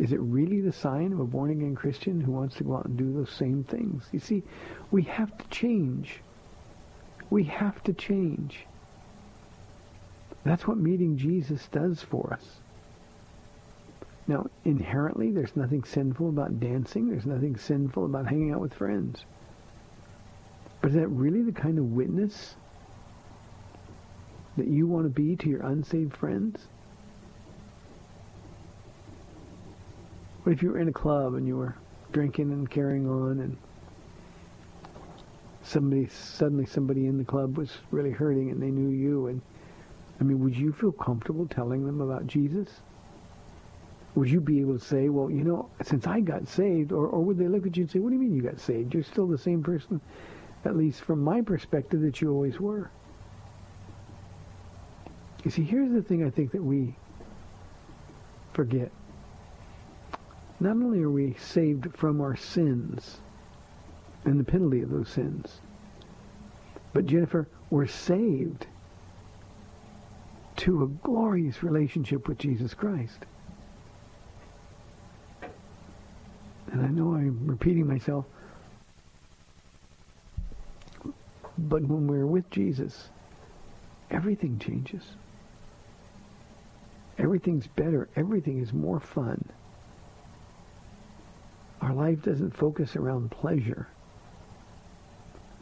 is 0.00 0.12
it 0.12 0.20
really 0.20 0.60
the 0.60 0.72
sign 0.72 1.12
of 1.12 1.20
a 1.20 1.24
born-again 1.24 1.76
Christian 1.76 2.20
who 2.20 2.32
wants 2.32 2.56
to 2.56 2.64
go 2.64 2.76
out 2.76 2.86
and 2.86 2.96
do 2.96 3.12
those 3.12 3.30
same 3.30 3.62
things? 3.62 4.08
You 4.10 4.18
see, 4.18 4.42
we 4.90 5.02
have 5.04 5.36
to 5.38 5.46
change. 5.48 6.20
We 7.30 7.44
have 7.44 7.80
to 7.84 7.92
change. 7.92 8.66
That's 10.44 10.66
what 10.66 10.78
meeting 10.78 11.16
Jesus 11.16 11.68
does 11.68 12.02
for 12.02 12.32
us. 12.32 12.60
Now, 14.26 14.46
inherently, 14.64 15.30
there's 15.30 15.56
nothing 15.56 15.84
sinful 15.84 16.28
about 16.28 16.60
dancing. 16.60 17.08
There's 17.08 17.26
nothing 17.26 17.56
sinful 17.56 18.06
about 18.06 18.26
hanging 18.26 18.52
out 18.52 18.60
with 18.60 18.74
friends. 18.74 19.24
But 20.80 20.90
is 20.90 20.94
that 20.96 21.08
really 21.08 21.42
the 21.42 21.52
kind 21.52 21.78
of 21.78 21.92
witness 21.92 22.56
that 24.56 24.68
you 24.68 24.86
want 24.86 25.04
to 25.06 25.10
be 25.10 25.36
to 25.36 25.48
your 25.48 25.62
unsaved 25.62 26.16
friends? 26.16 26.68
What 30.42 30.52
if 30.52 30.62
you 30.62 30.70
were 30.70 30.78
in 30.78 30.88
a 30.88 30.92
club 30.92 31.34
and 31.34 31.46
you 31.46 31.56
were 31.56 31.76
drinking 32.10 32.50
and 32.50 32.68
carrying 32.68 33.08
on 33.08 33.40
and 33.40 33.56
somebody 35.62 36.08
suddenly 36.08 36.66
somebody 36.66 37.06
in 37.06 37.16
the 37.16 37.24
club 37.24 37.56
was 37.56 37.70
really 37.92 38.10
hurting 38.10 38.50
and 38.50 38.60
they 38.60 38.70
knew 38.70 38.90
you 38.90 39.28
and 39.28 39.40
I 40.20 40.24
mean 40.24 40.40
would 40.40 40.56
you 40.56 40.72
feel 40.72 40.92
comfortable 40.92 41.46
telling 41.46 41.84
them 41.86 42.00
about 42.00 42.26
Jesus? 42.26 42.68
Would 44.14 44.30
you 44.30 44.40
be 44.40 44.60
able 44.60 44.78
to 44.78 44.84
say, 44.84 45.08
well, 45.08 45.30
you 45.30 45.42
know, 45.42 45.70
since 45.82 46.06
I 46.06 46.20
got 46.20 46.46
saved, 46.46 46.92
or, 46.92 47.06
or 47.06 47.24
would 47.24 47.38
they 47.38 47.48
look 47.48 47.66
at 47.66 47.76
you 47.76 47.84
and 47.84 47.90
say, 47.90 47.98
what 47.98 48.10
do 48.10 48.16
you 48.16 48.20
mean 48.20 48.34
you 48.34 48.42
got 48.42 48.60
saved? 48.60 48.92
You're 48.92 49.04
still 49.04 49.26
the 49.26 49.38
same 49.38 49.62
person, 49.62 50.00
at 50.66 50.76
least 50.76 51.00
from 51.00 51.24
my 51.24 51.40
perspective, 51.40 52.02
that 52.02 52.20
you 52.20 52.30
always 52.30 52.60
were. 52.60 52.90
You 55.44 55.50
see, 55.50 55.64
here's 55.64 55.90
the 55.90 56.02
thing 56.02 56.24
I 56.24 56.30
think 56.30 56.52
that 56.52 56.62
we 56.62 56.94
forget. 58.52 58.92
Not 60.60 60.72
only 60.72 61.02
are 61.02 61.10
we 61.10 61.34
saved 61.34 61.96
from 61.96 62.20
our 62.20 62.36
sins 62.36 63.18
and 64.24 64.38
the 64.38 64.44
penalty 64.44 64.82
of 64.82 64.90
those 64.90 65.08
sins, 65.08 65.60
but 66.92 67.06
Jennifer, 67.06 67.48
we're 67.70 67.86
saved 67.86 68.66
to 70.56 70.82
a 70.82 70.86
glorious 70.86 71.62
relationship 71.62 72.28
with 72.28 72.38
Jesus 72.38 72.74
Christ. 72.74 73.18
And 76.70 76.82
I 76.82 76.88
know 76.88 77.14
I'm 77.14 77.46
repeating 77.46 77.86
myself, 77.86 78.24
but 81.58 81.82
when 81.82 82.06
we're 82.06 82.26
with 82.26 82.48
Jesus, 82.50 83.10
everything 84.10 84.58
changes. 84.58 85.02
Everything's 87.18 87.66
better. 87.66 88.08
Everything 88.16 88.60
is 88.60 88.72
more 88.72 89.00
fun. 89.00 89.44
Our 91.80 91.92
life 91.92 92.22
doesn't 92.22 92.56
focus 92.56 92.96
around 92.96 93.30
pleasure. 93.30 93.88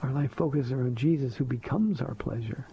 Our 0.02 0.12
life 0.12 0.32
focuses 0.36 0.72
around 0.72 0.96
Jesus 0.96 1.34
who 1.34 1.44
becomes 1.44 2.00
our 2.00 2.14
pleasure. 2.14 2.66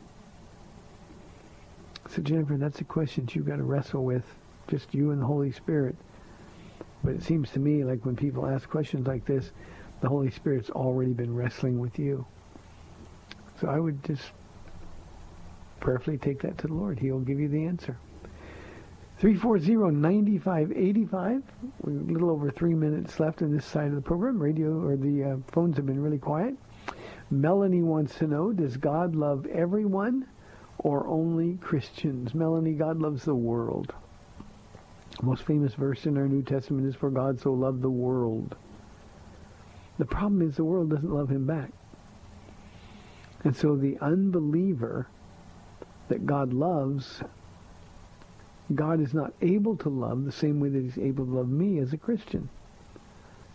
So 2.10 2.22
Jennifer, 2.22 2.58
that's 2.58 2.82
a 2.82 2.86
question 2.86 3.26
that 3.26 3.36
you've 3.36 3.48
got 3.48 3.58
to 3.58 3.64
wrestle 3.64 4.04
with, 4.04 4.26
just 4.68 4.94
you 4.94 5.12
and 5.12 5.22
the 5.22 5.26
Holy 5.26 5.52
Spirit. 5.52 5.96
But 7.04 7.14
it 7.14 7.24
seems 7.24 7.52
to 7.52 7.60
me 7.60 7.84
like 7.84 8.06
when 8.06 8.16
people 8.16 8.46
ask 8.46 8.70
questions 8.70 9.08
like 9.08 9.26
this, 9.26 9.52
the 10.02 10.10
Holy 10.10 10.32
Spirit's 10.32 10.70
already 10.70 11.14
been 11.14 11.36
wrestling 11.36 11.80
with 11.80 12.00
you. 12.00 12.26
So 13.60 13.68
I 13.68 13.80
would 13.80 14.04
just 14.04 14.24
prayerfully 15.80 16.18
take 16.18 16.42
that 16.42 16.58
to 16.60 16.68
the 16.68 16.74
Lord. 16.74 17.00
He'll 17.00 17.20
give 17.20 17.40
you 17.40 17.50
the 17.50 17.66
answer. 17.66 17.98
340-9585. 19.22 21.42
We're 21.82 21.92
a 21.92 22.04
little 22.04 22.30
over 22.30 22.52
three 22.52 22.76
minutes 22.76 23.20
left 23.20 23.42
in 23.42 23.56
this 23.56 23.66
side 23.66 23.88
of 23.88 23.96
the 23.96 24.02
program. 24.02 24.40
Radio 24.40 24.80
or 24.80 24.96
the 24.96 25.24
uh, 25.24 25.38
phones 25.52 25.76
have 25.78 25.88
been 25.88 26.02
really 26.02 26.20
quiet. 26.20 26.56
Melanie 27.32 27.82
wants 27.82 28.16
to 28.20 28.28
know, 28.28 28.54
does 28.54 28.78
God 28.78 29.16
love 29.16 29.48
everyone 29.48 30.28
or 30.80 31.08
only 31.08 31.58
Christians? 31.58 32.34
Melanie, 32.34 32.74
God 32.74 33.00
loves 33.00 33.24
the 33.24 33.36
world. 33.36 33.94
The 35.20 35.26
most 35.26 35.44
famous 35.44 35.74
verse 35.74 36.06
in 36.06 36.18
our 36.18 36.28
New 36.28 36.44
Testament 36.44 36.88
is, 36.88 36.96
for 36.96 37.10
God 37.10 37.40
so 37.40 37.52
loved 37.54 37.82
the 37.82 37.90
world. 37.90 38.56
The 39.98 40.06
problem 40.06 40.48
is 40.48 40.56
the 40.56 40.64
world 40.64 40.92
doesn't 40.92 41.14
love 41.14 41.30
him 41.30 41.48
back. 41.48 41.72
And 43.44 43.56
so 43.56 43.76
the 43.76 43.98
unbeliever 44.00 45.08
that 46.10 46.26
God 46.26 46.54
loves 46.54 47.22
God 48.76 49.00
is 49.00 49.14
not 49.14 49.34
able 49.42 49.78
to 49.78 49.90
love 49.90 50.26
the 50.26 50.32
same 50.32 50.60
way 50.60 50.70
that 50.70 50.84
he's 50.84 50.98
able 50.98 51.26
to 51.26 51.32
love 51.32 51.50
me 51.50 51.80
as 51.80 51.94
a 51.94 51.98
Christian. 51.98 52.50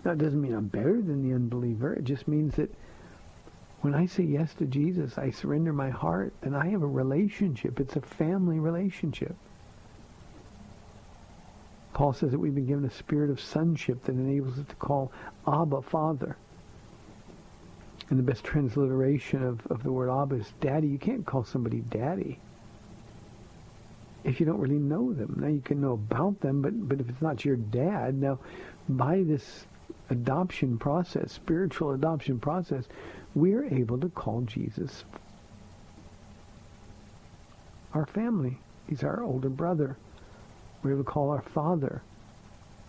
That 0.04 0.18
doesn't 0.18 0.40
mean 0.40 0.54
I'm 0.54 0.68
better 0.68 1.00
than 1.00 1.28
the 1.28 1.34
unbeliever. 1.34 1.92
It 1.94 2.04
just 2.04 2.26
means 2.26 2.54
that 2.56 2.72
when 3.82 3.94
I 3.94 4.06
say 4.06 4.22
yes 4.22 4.54
to 4.54 4.64
Jesus, 4.64 5.18
I 5.18 5.30
surrender 5.30 5.72
my 5.72 5.90
heart, 5.90 6.32
and 6.42 6.56
I 6.56 6.68
have 6.68 6.82
a 6.82 6.86
relationship. 6.86 7.80
It's 7.80 7.96
a 7.96 8.00
family 8.00 8.58
relationship. 8.58 9.34
Paul 11.92 12.12
says 12.12 12.30
that 12.30 12.38
we've 12.38 12.54
been 12.54 12.66
given 12.66 12.84
a 12.84 12.90
spirit 12.90 13.28
of 13.28 13.40
sonship 13.40 14.04
that 14.04 14.12
enables 14.12 14.58
us 14.58 14.66
to 14.66 14.74
call 14.76 15.12
Abba 15.46 15.82
Father. 15.82 16.36
And 18.08 18.18
the 18.18 18.22
best 18.22 18.44
transliteration 18.44 19.42
of, 19.42 19.66
of 19.66 19.82
the 19.82 19.92
word 19.92 20.10
Abba 20.10 20.36
is 20.36 20.52
daddy. 20.60 20.88
You 20.88 20.98
can't 20.98 21.26
call 21.26 21.44
somebody 21.44 21.80
daddy 21.80 22.38
if 24.24 24.38
you 24.38 24.46
don't 24.46 24.60
really 24.60 24.78
know 24.78 25.12
them. 25.12 25.36
Now 25.40 25.48
you 25.48 25.60
can 25.60 25.80
know 25.80 25.92
about 25.92 26.40
them, 26.40 26.62
but 26.62 26.88
but 26.88 27.00
if 27.00 27.08
it's 27.08 27.22
not 27.22 27.44
your 27.44 27.56
dad, 27.56 28.14
now 28.14 28.38
by 28.88 29.22
this 29.22 29.66
adoption 30.10 30.78
process, 30.78 31.32
spiritual 31.32 31.92
adoption 31.92 32.38
process, 32.38 32.84
we're 33.34 33.64
able 33.64 33.98
to 33.98 34.08
call 34.08 34.42
Jesus 34.42 35.04
our 37.94 38.06
family. 38.06 38.58
He's 38.88 39.02
our 39.02 39.22
older 39.22 39.48
brother. 39.48 39.96
We're 40.82 40.92
able 40.92 41.04
to 41.04 41.10
call 41.10 41.30
our 41.30 41.42
father 41.42 42.02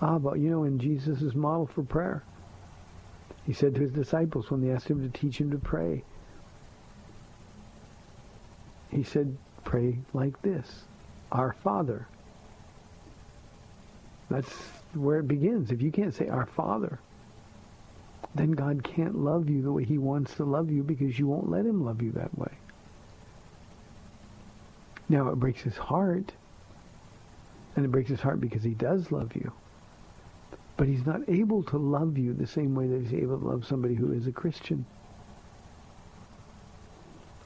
Abba. 0.02 0.38
You 0.38 0.50
know, 0.50 0.64
in 0.64 0.80
Jesus' 0.80 1.34
model 1.36 1.68
for 1.68 1.84
prayer, 1.84 2.24
he 3.46 3.54
said 3.54 3.76
to 3.76 3.82
his 3.82 3.92
disciples 3.92 4.50
when 4.50 4.62
they 4.62 4.72
asked 4.72 4.88
him 4.88 5.02
to 5.10 5.20
teach 5.20 5.38
him 5.38 5.52
to 5.52 5.58
pray, 5.58 6.04
he 8.90 9.04
said, 9.04 9.36
pray 9.64 9.98
like 10.14 10.42
this 10.42 10.84
our 11.32 11.56
Father. 11.64 12.08
That's 14.30 14.52
where 14.94 15.20
it 15.20 15.28
begins. 15.28 15.72
If 15.72 15.82
you 15.82 15.92
can't 15.92 16.14
say 16.14 16.28
our 16.28 16.46
Father, 16.46 17.00
then 18.36 18.52
God 18.52 18.84
can't 18.84 19.16
love 19.16 19.50
you 19.50 19.62
the 19.62 19.72
way 19.72 19.84
he 19.84 19.98
wants 19.98 20.36
to 20.36 20.44
love 20.44 20.72
you 20.72 20.84
because 20.84 21.18
you 21.20 21.28
won't 21.28 21.50
let 21.50 21.66
him 21.66 21.86
love 21.86 22.02
you 22.02 22.12
that 22.14 22.38
way. 22.38 22.52
Now, 25.10 25.30
it 25.30 25.36
breaks 25.36 25.62
his 25.62 25.78
heart, 25.78 26.32
and 27.76 27.86
it 27.86 27.92
breaks 27.92 28.10
his 28.10 28.22
heart 28.22 28.40
because 28.42 28.64
he 28.64 28.74
does 28.74 29.12
love 29.12 29.36
you. 29.36 29.52
But 30.78 30.88
he's 30.88 31.06
not 31.06 31.22
able 31.28 31.64
to 31.64 31.78
love 31.78 32.18
you 32.18 32.34
the 32.34 32.48
same 32.48 32.74
way 32.74 32.88
that 32.88 33.02
he's 33.02 33.14
able 33.14 33.38
to 33.40 33.46
love 33.46 33.66
somebody 33.66 33.96
who 33.96 34.12
is 34.12 34.26
a 34.26 34.32
Christian. 34.32 34.86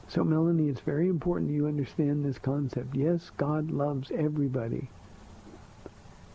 So, 0.08 0.24
Melanie, 0.24 0.70
it's 0.70 0.80
very 0.80 1.08
important 1.08 1.50
that 1.50 1.54
you 1.54 1.66
understand 1.66 2.24
this 2.24 2.38
concept. 2.38 2.96
Yes, 2.96 3.30
God 3.36 3.70
loves 3.70 4.10
everybody. 4.10 4.88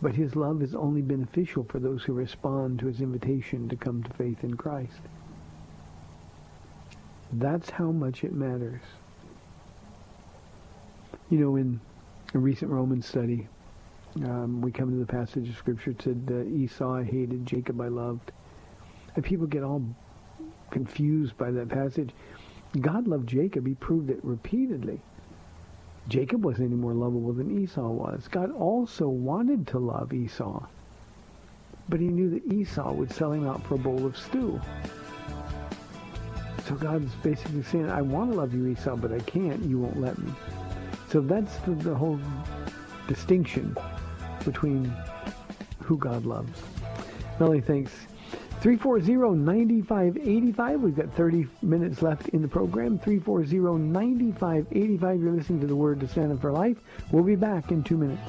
But 0.02 0.14
his 0.14 0.36
love 0.36 0.62
is 0.62 0.74
only 0.74 1.02
beneficial 1.02 1.64
for 1.64 1.78
those 1.78 2.02
who 2.02 2.12
respond 2.12 2.78
to 2.80 2.86
his 2.86 3.00
invitation 3.00 3.68
to 3.68 3.76
come 3.76 4.02
to 4.02 4.12
faith 4.14 4.44
in 4.44 4.54
Christ. 4.54 5.00
That's 7.32 7.70
how 7.70 7.90
much 7.90 8.22
it 8.22 8.32
matters. 8.32 8.82
You 11.30 11.38
know, 11.38 11.56
in 11.56 11.80
a 12.34 12.38
recent 12.38 12.70
Roman 12.70 13.02
study, 13.02 13.48
um, 14.22 14.60
we 14.60 14.70
come 14.70 14.90
to 14.90 14.96
the 14.96 15.06
passage 15.06 15.48
of 15.48 15.56
Scripture 15.56 15.92
that 15.92 16.04
said, 16.04 16.46
Esau 16.52 16.96
I 16.96 17.02
hated, 17.02 17.46
Jacob 17.46 17.80
I 17.80 17.88
loved. 17.88 18.30
And 19.16 19.24
people 19.24 19.46
get 19.46 19.62
all 19.62 19.82
confused 20.70 21.36
by 21.36 21.50
that 21.50 21.68
passage. 21.68 22.10
God 22.80 23.08
loved 23.08 23.28
Jacob. 23.28 23.66
He 23.66 23.74
proved 23.74 24.10
it 24.10 24.20
repeatedly. 24.22 25.00
Jacob 26.08 26.44
wasn't 26.44 26.66
any 26.66 26.76
more 26.76 26.92
lovable 26.92 27.32
than 27.32 27.62
Esau 27.62 27.88
was. 27.88 28.28
God 28.28 28.50
also 28.52 29.08
wanted 29.08 29.66
to 29.68 29.78
love 29.78 30.12
Esau. 30.12 30.66
But 31.88 32.00
he 32.00 32.08
knew 32.08 32.30
that 32.30 32.52
Esau 32.52 32.92
would 32.92 33.10
sell 33.10 33.32
him 33.32 33.46
out 33.46 33.64
for 33.66 33.74
a 33.74 33.78
bowl 33.78 34.04
of 34.06 34.16
stew. 34.16 34.60
So 36.66 36.74
God's 36.74 37.14
basically 37.16 37.62
saying, 37.62 37.90
I 37.90 38.02
want 38.02 38.32
to 38.32 38.36
love 38.38 38.54
you, 38.54 38.66
Esau, 38.66 38.96
but 38.96 39.12
I 39.12 39.20
can't. 39.20 39.62
You 39.64 39.78
won't 39.78 40.00
let 40.00 40.18
me. 40.18 40.32
So 41.10 41.20
that's 41.20 41.56
the, 41.58 41.72
the 41.72 41.94
whole 41.94 42.18
distinction 43.06 43.76
between 44.44 44.92
who 45.80 45.98
God 45.98 46.24
loves. 46.24 46.60
Melly, 47.38 47.60
thanks. 47.60 47.92
340-9585. 48.64 50.80
We've 50.80 50.96
got 50.96 51.14
30 51.14 51.46
minutes 51.60 52.00
left 52.00 52.30
in 52.30 52.40
the 52.40 52.48
program. 52.48 52.98
340-9585. 53.00 55.22
You're 55.22 55.32
listening 55.32 55.60
to 55.60 55.66
the 55.66 55.76
Word 55.76 56.00
to 56.00 56.08
Stand 56.08 56.32
Up 56.32 56.40
for 56.40 56.50
Life. 56.50 56.78
We'll 57.12 57.24
be 57.24 57.36
back 57.36 57.70
in 57.70 57.84
two 57.84 57.98
minutes. 57.98 58.22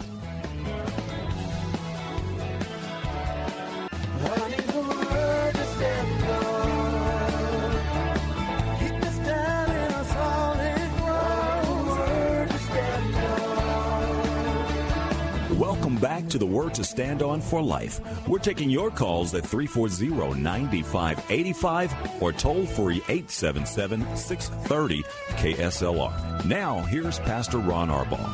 To 16.35 16.39
the 16.39 16.45
Word 16.45 16.73
to 16.73 16.83
Stand 16.83 17.23
On 17.23 17.39
for 17.39 17.61
Life. 17.61 18.01
We're 18.27 18.39
taking 18.39 18.69
your 18.69 18.91
calls 18.91 19.33
at 19.35 19.43
340-9585 19.43 22.21
or 22.21 22.33
toll 22.33 22.65
free 22.65 22.99
877-630 22.99 25.05
KSLR. 25.29 26.43
Now, 26.43 26.81
here's 26.81 27.19
Pastor 27.19 27.59
Ron 27.59 27.87
Arbaugh. 27.87 28.29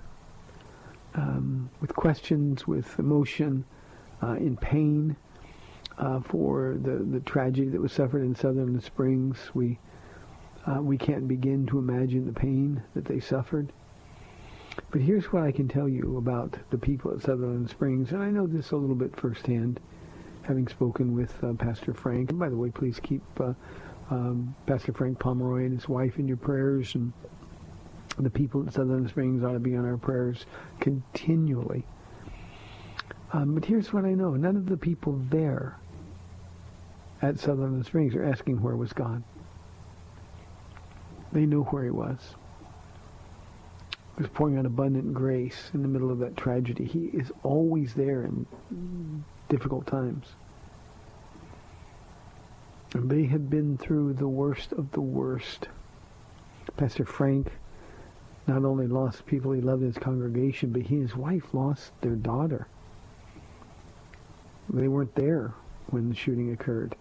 um, 1.15 1.69
with 1.81 1.93
questions, 1.93 2.65
with 2.65 2.97
emotion, 2.97 3.65
uh, 4.23 4.35
in 4.35 4.55
pain 4.55 5.17
uh, 5.97 6.21
for 6.21 6.77
the, 6.81 7.03
the 7.11 7.19
tragedy 7.21 7.67
that 7.69 7.81
was 7.81 7.91
suffered 7.91 8.21
in 8.23 8.35
Sutherland 8.35 8.83
Springs. 8.83 9.37
We 9.53 9.79
uh, 10.65 10.81
we 10.81 10.97
can't 10.97 11.27
begin 11.29 11.65
to 11.67 11.79
imagine 11.79 12.25
the 12.25 12.33
pain 12.33 12.83
that 12.93 13.05
they 13.05 13.21
suffered. 13.21 13.71
But 14.91 15.01
here's 15.01 15.31
what 15.33 15.43
I 15.43 15.51
can 15.51 15.67
tell 15.67 15.89
you 15.89 16.17
about 16.17 16.57
the 16.69 16.77
people 16.77 17.11
at 17.11 17.21
Sutherland 17.21 17.69
Springs, 17.69 18.11
and 18.11 18.23
I 18.23 18.29
know 18.29 18.47
this 18.47 18.71
a 18.71 18.75
little 18.75 18.95
bit 18.95 19.15
firsthand, 19.15 19.79
having 20.43 20.67
spoken 20.67 21.13
with 21.13 21.33
uh, 21.43 21.53
Pastor 21.53 21.93
Frank. 21.93 22.29
And 22.29 22.39
by 22.39 22.49
the 22.49 22.55
way, 22.55 22.69
please 22.69 22.99
keep 23.01 23.23
uh, 23.39 23.53
um, 24.09 24.55
Pastor 24.65 24.93
Frank 24.93 25.19
Pomeroy 25.19 25.65
and 25.65 25.73
his 25.73 25.89
wife 25.89 26.19
in 26.19 26.27
your 26.27 26.37
prayers, 26.37 26.95
and 26.95 27.11
the 28.17 28.29
people 28.29 28.65
at 28.65 28.73
Sutherland 28.73 29.09
Springs 29.09 29.43
ought 29.43 29.53
to 29.53 29.59
be 29.59 29.75
on 29.75 29.85
our 29.85 29.97
prayers 29.97 30.45
continually. 30.79 31.85
Um, 33.33 33.55
but 33.55 33.65
here's 33.65 33.91
what 33.91 34.05
I 34.05 34.13
know. 34.13 34.35
None 34.35 34.55
of 34.55 34.67
the 34.67 34.77
people 34.77 35.21
there 35.29 35.77
at 37.21 37.39
Sutherland 37.39 37.85
Springs 37.85 38.15
are 38.15 38.23
asking 38.23 38.61
where 38.61 38.75
was 38.75 38.93
God. 38.93 39.23
They 41.33 41.45
knew 41.45 41.63
where 41.63 41.83
he 41.83 41.89
was. 41.89 42.35
Was 44.17 44.27
pouring 44.29 44.57
out 44.57 44.65
abundant 44.65 45.13
grace 45.13 45.69
in 45.75 45.83
the 45.83 45.87
middle 45.87 46.09
of 46.09 46.17
that 46.19 46.35
tragedy. 46.35 46.85
He 46.85 47.05
is 47.07 47.31
always 47.43 47.93
there 47.93 48.23
in 48.23 48.47
difficult 49.47 49.85
times. 49.85 50.25
And 52.93 53.11
they 53.11 53.25
had 53.25 53.49
been 53.49 53.77
through 53.77 54.13
the 54.13 54.27
worst 54.27 54.71
of 54.71 54.91
the 54.91 55.01
worst. 55.01 55.67
Pastor 56.77 57.05
Frank 57.05 57.51
not 58.47 58.65
only 58.65 58.87
lost 58.87 59.25
people 59.25 59.51
he 59.51 59.61
loved 59.61 59.81
in 59.81 59.89
his 59.89 59.97
congregation, 59.97 60.71
but 60.71 60.83
he 60.83 60.95
and 60.95 61.09
his 61.09 61.15
wife 61.17 61.53
lost 61.53 61.91
their 62.01 62.15
daughter. 62.15 62.67
They 64.69 64.87
weren't 64.87 65.15
there 65.15 65.53
when 65.87 66.09
the 66.09 66.15
shooting 66.15 66.51
occurred. 66.51 66.95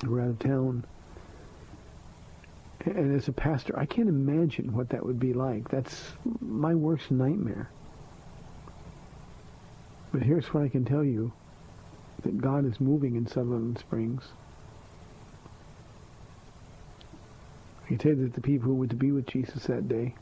They 0.00 0.08
were 0.08 0.22
out 0.22 0.28
of 0.28 0.38
town. 0.38 0.84
And 2.84 3.16
as 3.16 3.28
a 3.28 3.32
pastor, 3.32 3.78
I 3.78 3.86
can't 3.86 4.08
imagine 4.08 4.74
what 4.74 4.90
that 4.90 5.04
would 5.04 5.18
be 5.18 5.32
like. 5.32 5.68
That's 5.70 6.12
my 6.40 6.74
worst 6.74 7.10
nightmare. 7.10 7.70
But 10.12 10.22
here's 10.22 10.52
what 10.52 10.62
I 10.62 10.68
can 10.68 10.84
tell 10.84 11.02
you, 11.02 11.32
that 12.22 12.40
God 12.40 12.66
is 12.66 12.80
moving 12.80 13.16
in 13.16 13.26
Sutherland 13.26 13.78
Springs. 13.78 14.22
I 17.84 17.88
can 17.88 17.98
tell 17.98 18.12
you 18.12 18.24
that 18.24 18.34
the 18.34 18.40
people 18.40 18.68
who 18.68 18.74
went 18.74 18.90
to 18.90 18.96
be 18.96 19.12
with 19.12 19.26
Jesus 19.26 19.64
that 19.64 19.88
day 19.88 20.14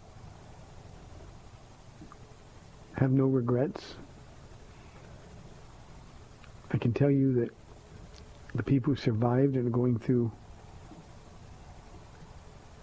have 2.94 3.11
no 3.11 3.27
regrets. 3.27 3.96
I 6.70 6.79
can 6.79 6.92
tell 6.92 7.11
you 7.11 7.35
that 7.35 7.51
the 8.55 8.62
people 8.62 8.94
who 8.94 9.01
survived 9.01 9.57
and 9.57 9.66
are 9.66 9.70
going 9.70 9.98
through 9.98 10.31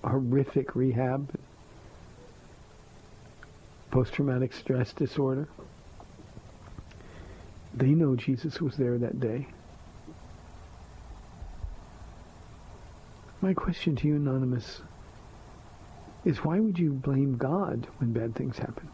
horrific 0.04 0.76
rehab, 0.76 1.30
post-traumatic 3.92 4.54
stress 4.54 4.94
disorder, 4.94 5.48
they 7.74 7.90
know 7.90 8.16
Jesus 8.16 8.62
was 8.62 8.76
there 8.76 8.98
that 8.98 9.20
day. 9.20 9.48
My 13.42 13.54
question 13.54 13.96
to 13.98 14.08
you, 14.08 14.16
Anonymous, 14.16 14.82
is 16.26 16.44
why 16.44 16.60
would 16.60 16.78
you 16.78 16.92
blame 16.92 17.38
God 17.38 17.88
when 17.98 18.12
bad 18.12 18.36
things 18.36 18.58
happen? 18.58 18.90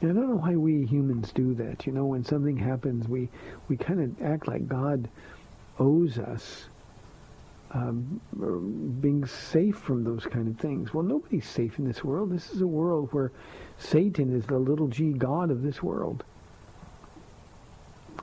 And 0.00 0.10
I 0.10 0.14
don't 0.14 0.30
know 0.30 0.36
why 0.36 0.56
we 0.56 0.86
humans 0.86 1.32
do 1.32 1.54
that. 1.54 1.86
You 1.86 1.92
know, 1.92 2.06
when 2.06 2.24
something 2.24 2.56
happens, 2.56 3.08
we, 3.08 3.28
we 3.68 3.76
kind 3.76 4.00
of 4.00 4.22
act 4.22 4.46
like 4.46 4.68
God 4.68 5.08
owes 5.78 6.18
us 6.18 6.68
um, 7.72 8.20
being 9.00 9.26
safe 9.26 9.76
from 9.76 10.04
those 10.04 10.24
kind 10.24 10.48
of 10.48 10.58
things. 10.58 10.94
Well, 10.94 11.04
nobody's 11.04 11.46
safe 11.46 11.78
in 11.78 11.84
this 11.86 12.02
world. 12.02 12.30
This 12.30 12.50
is 12.50 12.62
a 12.62 12.66
world 12.66 13.08
where 13.12 13.30
Satan 13.76 14.34
is 14.34 14.46
the 14.46 14.58
little 14.58 14.88
g 14.88 15.12
god 15.12 15.50
of 15.50 15.62
this 15.62 15.82
world. 15.82 16.24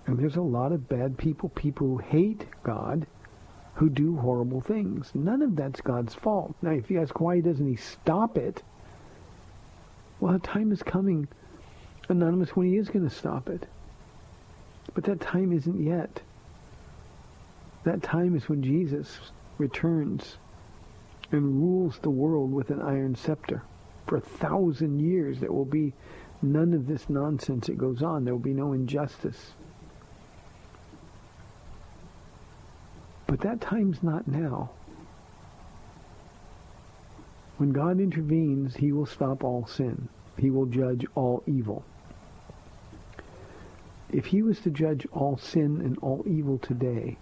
And 0.08 0.18
there's 0.18 0.36
a 0.36 0.42
lot 0.42 0.72
of 0.72 0.88
bad 0.88 1.18
people, 1.18 1.50
people 1.50 1.88
who 1.88 1.98
hate 1.98 2.46
God, 2.64 3.08
who 3.76 3.90
do 3.90 4.16
horrible 4.16 4.62
things. 4.62 5.12
None 5.14 5.42
of 5.42 5.56
that's 5.56 5.82
God's 5.82 6.14
fault. 6.14 6.56
Now, 6.62 6.72
if 6.72 6.90
you 6.90 7.02
ask 7.02 7.20
why 7.20 7.40
doesn't 7.40 7.68
he 7.68 7.76
stop 7.76 8.38
it, 8.38 8.64
well, 10.20 10.34
the 10.34 10.40
time 10.40 10.72
is 10.72 10.82
coming, 10.82 11.28
Anonymous, 12.08 12.56
when 12.56 12.68
he 12.68 12.78
is 12.78 12.90
going 12.90 13.08
to 13.08 13.14
stop 13.14 13.50
it. 13.50 13.68
But 14.94 15.04
that 15.06 15.20
time 15.20 15.52
isn't 15.52 15.84
yet. 15.84 16.22
That 17.86 18.02
time 18.02 18.36
is 18.36 18.50
when 18.50 18.64
Jesus 18.64 19.20
returns 19.60 20.38
and 21.32 21.62
rules 21.62 22.00
the 22.00 22.10
world 22.10 22.52
with 22.52 22.72
an 22.72 22.82
iron 22.82 23.16
scepter. 23.16 23.62
For 24.08 24.18
a 24.18 24.22
thousand 24.22 25.00
years 25.00 25.40
there 25.40 25.52
will 25.52 25.66
be 25.66 25.94
none 26.42 26.74
of 26.74 26.88
this 26.88 27.10
nonsense 27.10 27.68
that 27.68 27.78
goes 27.78 28.02
on. 28.02 28.26
There 28.26 28.34
will 28.34 28.42
be 28.42 28.54
no 28.54 28.74
injustice. 28.74 29.54
But 33.28 33.40
that 33.42 33.62
time's 33.62 34.02
not 34.02 34.28
now. 34.28 34.72
When 37.58 37.72
God 37.72 38.00
intervenes, 38.00 38.76
he 38.76 38.92
will 38.92 39.06
stop 39.06 39.44
all 39.44 39.68
sin. 39.68 40.10
He 40.38 40.50
will 40.50 40.66
judge 40.66 41.06
all 41.16 41.44
evil. 41.46 41.86
If 44.12 44.26
he 44.26 44.42
was 44.42 44.60
to 44.62 44.72
judge 44.72 45.08
all 45.12 45.38
sin 45.38 45.82
and 45.82 45.98
all 46.00 46.24
evil 46.28 46.58
today, 46.58 47.18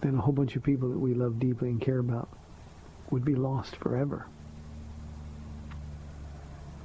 then 0.00 0.14
a 0.14 0.20
whole 0.20 0.32
bunch 0.32 0.56
of 0.56 0.62
people 0.62 0.88
that 0.90 0.98
we 0.98 1.14
love 1.14 1.38
deeply 1.38 1.70
and 1.70 1.80
care 1.80 1.98
about 1.98 2.28
would 3.10 3.24
be 3.24 3.34
lost 3.34 3.76
forever. 3.76 4.26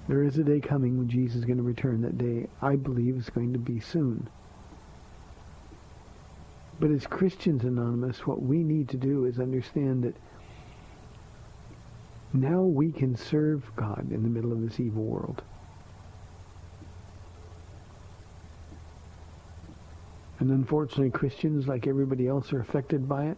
There 0.08 0.24
is 0.24 0.38
a 0.38 0.44
day 0.44 0.60
coming 0.60 0.98
when 0.98 1.08
Jesus 1.08 1.38
is 1.38 1.46
going 1.46 1.58
to 1.58 1.64
return. 1.64 2.02
That 2.02 2.18
day, 2.18 2.48
I 2.62 2.76
believe, 2.76 3.18
is 3.18 3.30
going 3.30 3.54
to 3.54 3.60
be 3.60 3.80
soon. 3.80 4.28
But 6.80 6.92
as 6.92 7.08
Christians 7.08 7.64
Anonymous, 7.64 8.28
what 8.28 8.42
we 8.42 8.64
need 8.64 8.90
to 8.90 8.98
do 8.98 9.26
is 9.26 9.40
understand 9.40 10.04
that 10.04 10.16
now 12.34 12.64
we 12.64 12.92
can 12.92 13.16
serve 13.16 13.72
God 13.76 14.12
in 14.12 14.24
the 14.24 14.30
middle 14.30 14.52
of 14.52 14.62
this 14.62 14.80
evil 14.80 15.04
world. 15.04 15.44
And 20.44 20.52
unfortunately, 20.52 21.10
Christians, 21.10 21.70
like 21.70 21.88
everybody 21.88 22.28
else, 22.28 22.52
are 22.52 22.60
affected 22.60 23.08
by 23.08 23.28
it. 23.28 23.38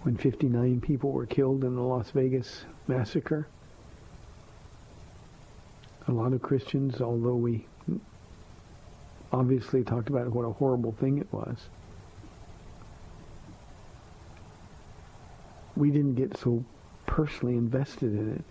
When 0.00 0.16
59 0.16 0.80
people 0.80 1.12
were 1.12 1.26
killed 1.26 1.62
in 1.62 1.74
the 1.74 1.82
Las 1.82 2.10
Vegas 2.12 2.64
massacre, 2.86 3.46
a 6.08 6.12
lot 6.12 6.32
of 6.32 6.40
Christians, 6.40 7.02
although 7.02 7.34
we 7.34 7.66
obviously 9.30 9.84
talked 9.84 10.08
about 10.08 10.26
what 10.28 10.46
a 10.46 10.52
horrible 10.52 10.92
thing 10.92 11.18
it 11.18 11.30
was, 11.30 11.68
we 15.76 15.90
didn't 15.90 16.14
get 16.14 16.34
so 16.38 16.64
personally 17.04 17.58
invested 17.58 18.14
in 18.14 18.36
it. 18.36 18.44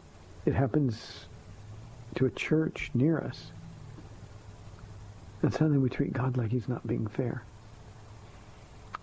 It 0.45 0.53
happens 0.53 1.25
to 2.13 2.27
a 2.27 2.29
church 2.29 2.91
near 2.93 3.17
us. 3.17 3.53
And 5.41 5.53
suddenly 5.53 5.77
we 5.77 5.89
treat 5.89 6.13
God 6.13 6.37
like 6.37 6.51
he's 6.51 6.67
not 6.67 6.85
being 6.85 7.07
fair. 7.07 7.43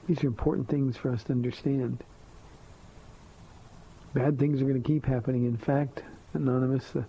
These 0.06 0.22
are 0.22 0.28
important 0.28 0.68
things 0.68 0.96
for 0.96 1.10
us 1.10 1.24
to 1.24 1.32
understand. 1.32 2.04
Bad 4.14 4.38
things 4.38 4.60
are 4.60 4.66
going 4.66 4.82
to 4.82 4.86
keep 4.86 5.04
happening. 5.04 5.44
In 5.46 5.56
fact, 5.56 6.02
Anonymous, 6.34 6.90
the 6.90 7.04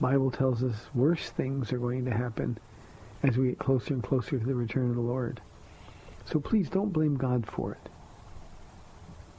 Bible 0.00 0.30
tells 0.30 0.62
us 0.62 0.76
worse 0.94 1.30
things 1.30 1.72
are 1.72 1.78
going 1.78 2.04
to 2.04 2.10
happen 2.10 2.58
as 3.22 3.36
we 3.36 3.48
get 3.48 3.58
closer 3.58 3.94
and 3.94 4.02
closer 4.02 4.38
to 4.38 4.44
the 4.44 4.54
return 4.54 4.90
of 4.90 4.96
the 4.96 5.02
Lord. 5.02 5.40
So 6.24 6.38
please 6.38 6.70
don't 6.70 6.92
blame 6.92 7.16
God 7.16 7.46
for 7.46 7.72
it. 7.72 7.90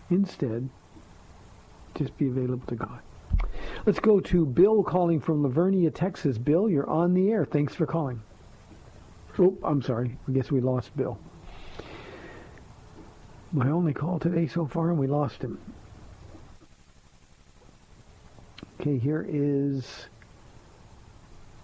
Instead, 0.09 0.69
just 1.95 2.17
be 2.17 2.27
available 2.27 2.65
to 2.67 2.75
God. 2.75 2.99
Let's 3.85 3.99
go 3.99 4.19
to 4.19 4.45
Bill 4.45 4.83
calling 4.83 5.19
from 5.19 5.43
La 5.43 5.49
Vernia, 5.49 5.93
Texas. 5.93 6.37
Bill, 6.37 6.69
you're 6.69 6.89
on 6.89 7.13
the 7.13 7.31
air. 7.31 7.45
Thanks 7.45 7.73
for 7.75 7.85
calling. 7.85 8.21
Oh, 9.41 9.57
I'm 9.63 9.81
sorry. 9.81 10.17
I 10.27 10.31
guess 10.33 10.51
we 10.51 10.59
lost 10.59 10.95
Bill. 10.97 11.17
My 13.53 13.69
only 13.69 13.93
call 13.93 14.19
today 14.19 14.47
so 14.47 14.67
far, 14.67 14.89
and 14.89 14.99
we 14.99 15.07
lost 15.07 15.41
him. 15.41 15.57
Okay, 18.81 18.97
here 18.97 19.25
is 19.27 20.07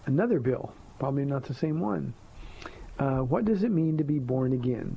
another 0.05 0.39
Bill. 0.39 0.73
Probably 0.99 1.25
not 1.25 1.43
the 1.43 1.53
same 1.53 1.81
one. 1.81 2.13
Uh, 2.97 3.17
what 3.17 3.43
does 3.43 3.63
it 3.63 3.71
mean 3.71 3.97
to 3.97 4.05
be 4.05 4.19
born 4.19 4.53
again? 4.53 4.95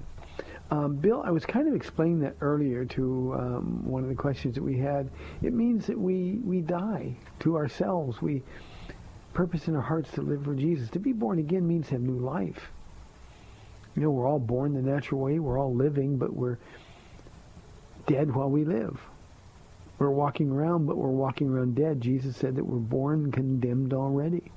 Um, 0.71 0.97
Bill, 0.97 1.21
I 1.25 1.33
was 1.33 1.45
kind 1.45 1.67
of 1.67 1.75
explaining 1.75 2.21
that 2.21 2.37
earlier 2.41 2.85
to 2.85 3.35
um, 3.37 3.83
one 3.85 4.05
of 4.05 4.09
the 4.09 4.15
questions 4.15 4.55
that 4.55 4.63
we 4.63 4.79
had. 4.79 5.11
It 5.43 5.53
means 5.53 5.87
that 5.87 5.99
we, 5.99 6.39
we 6.45 6.61
die 6.61 7.17
to 7.41 7.57
ourselves. 7.57 8.23
We 8.23 8.45
purpose 9.39 9.69
in 9.69 9.77
our 9.77 9.83
hearts 9.83 10.11
to 10.11 10.21
live 10.21 10.43
for 10.43 10.53
Jesus. 10.53 10.91
To 10.91 10.99
be 10.99 11.13
born 11.13 11.39
again 11.39 11.65
means 11.65 11.89
have 11.91 12.01
new 12.01 12.19
life. 12.19 12.73
You 13.95 14.03
know, 14.03 14.11
we're 14.11 14.27
all 14.27 14.41
born 14.41 14.75
the 14.75 14.83
natural 14.83 15.21
way. 15.21 15.39
We're 15.39 15.61
all 15.61 15.73
living, 15.73 16.17
but 16.17 16.35
we're 16.35 16.59
dead 18.09 18.35
while 18.35 18.51
we 18.51 18.65
live. 18.65 19.01
We're 19.97 20.11
walking 20.11 20.51
around, 20.51 20.87
but 20.87 20.97
we're 20.97 21.11
walking 21.11 21.51
around 21.51 21.77
dead. 21.77 22.01
Jesus 22.01 22.37
said 22.37 22.57
that 22.57 22.65
we're 22.65 22.79
born 22.79 23.31
condemned 23.31 23.95
already. 23.95 24.51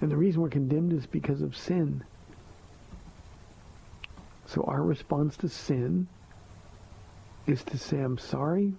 And 0.00 0.10
the 0.10 0.16
reason 0.16 0.40
we're 0.40 0.48
condemned 0.48 0.94
is 0.94 1.04
because 1.04 1.42
of 1.42 1.54
sin. 1.54 2.04
So 4.46 4.62
our 4.62 4.82
response 4.82 5.36
to 5.36 5.50
sin 5.50 6.08
is 7.46 7.62
to 7.64 7.76
say, 7.76 7.98
I'm 8.00 8.16
sorry. 8.16 8.72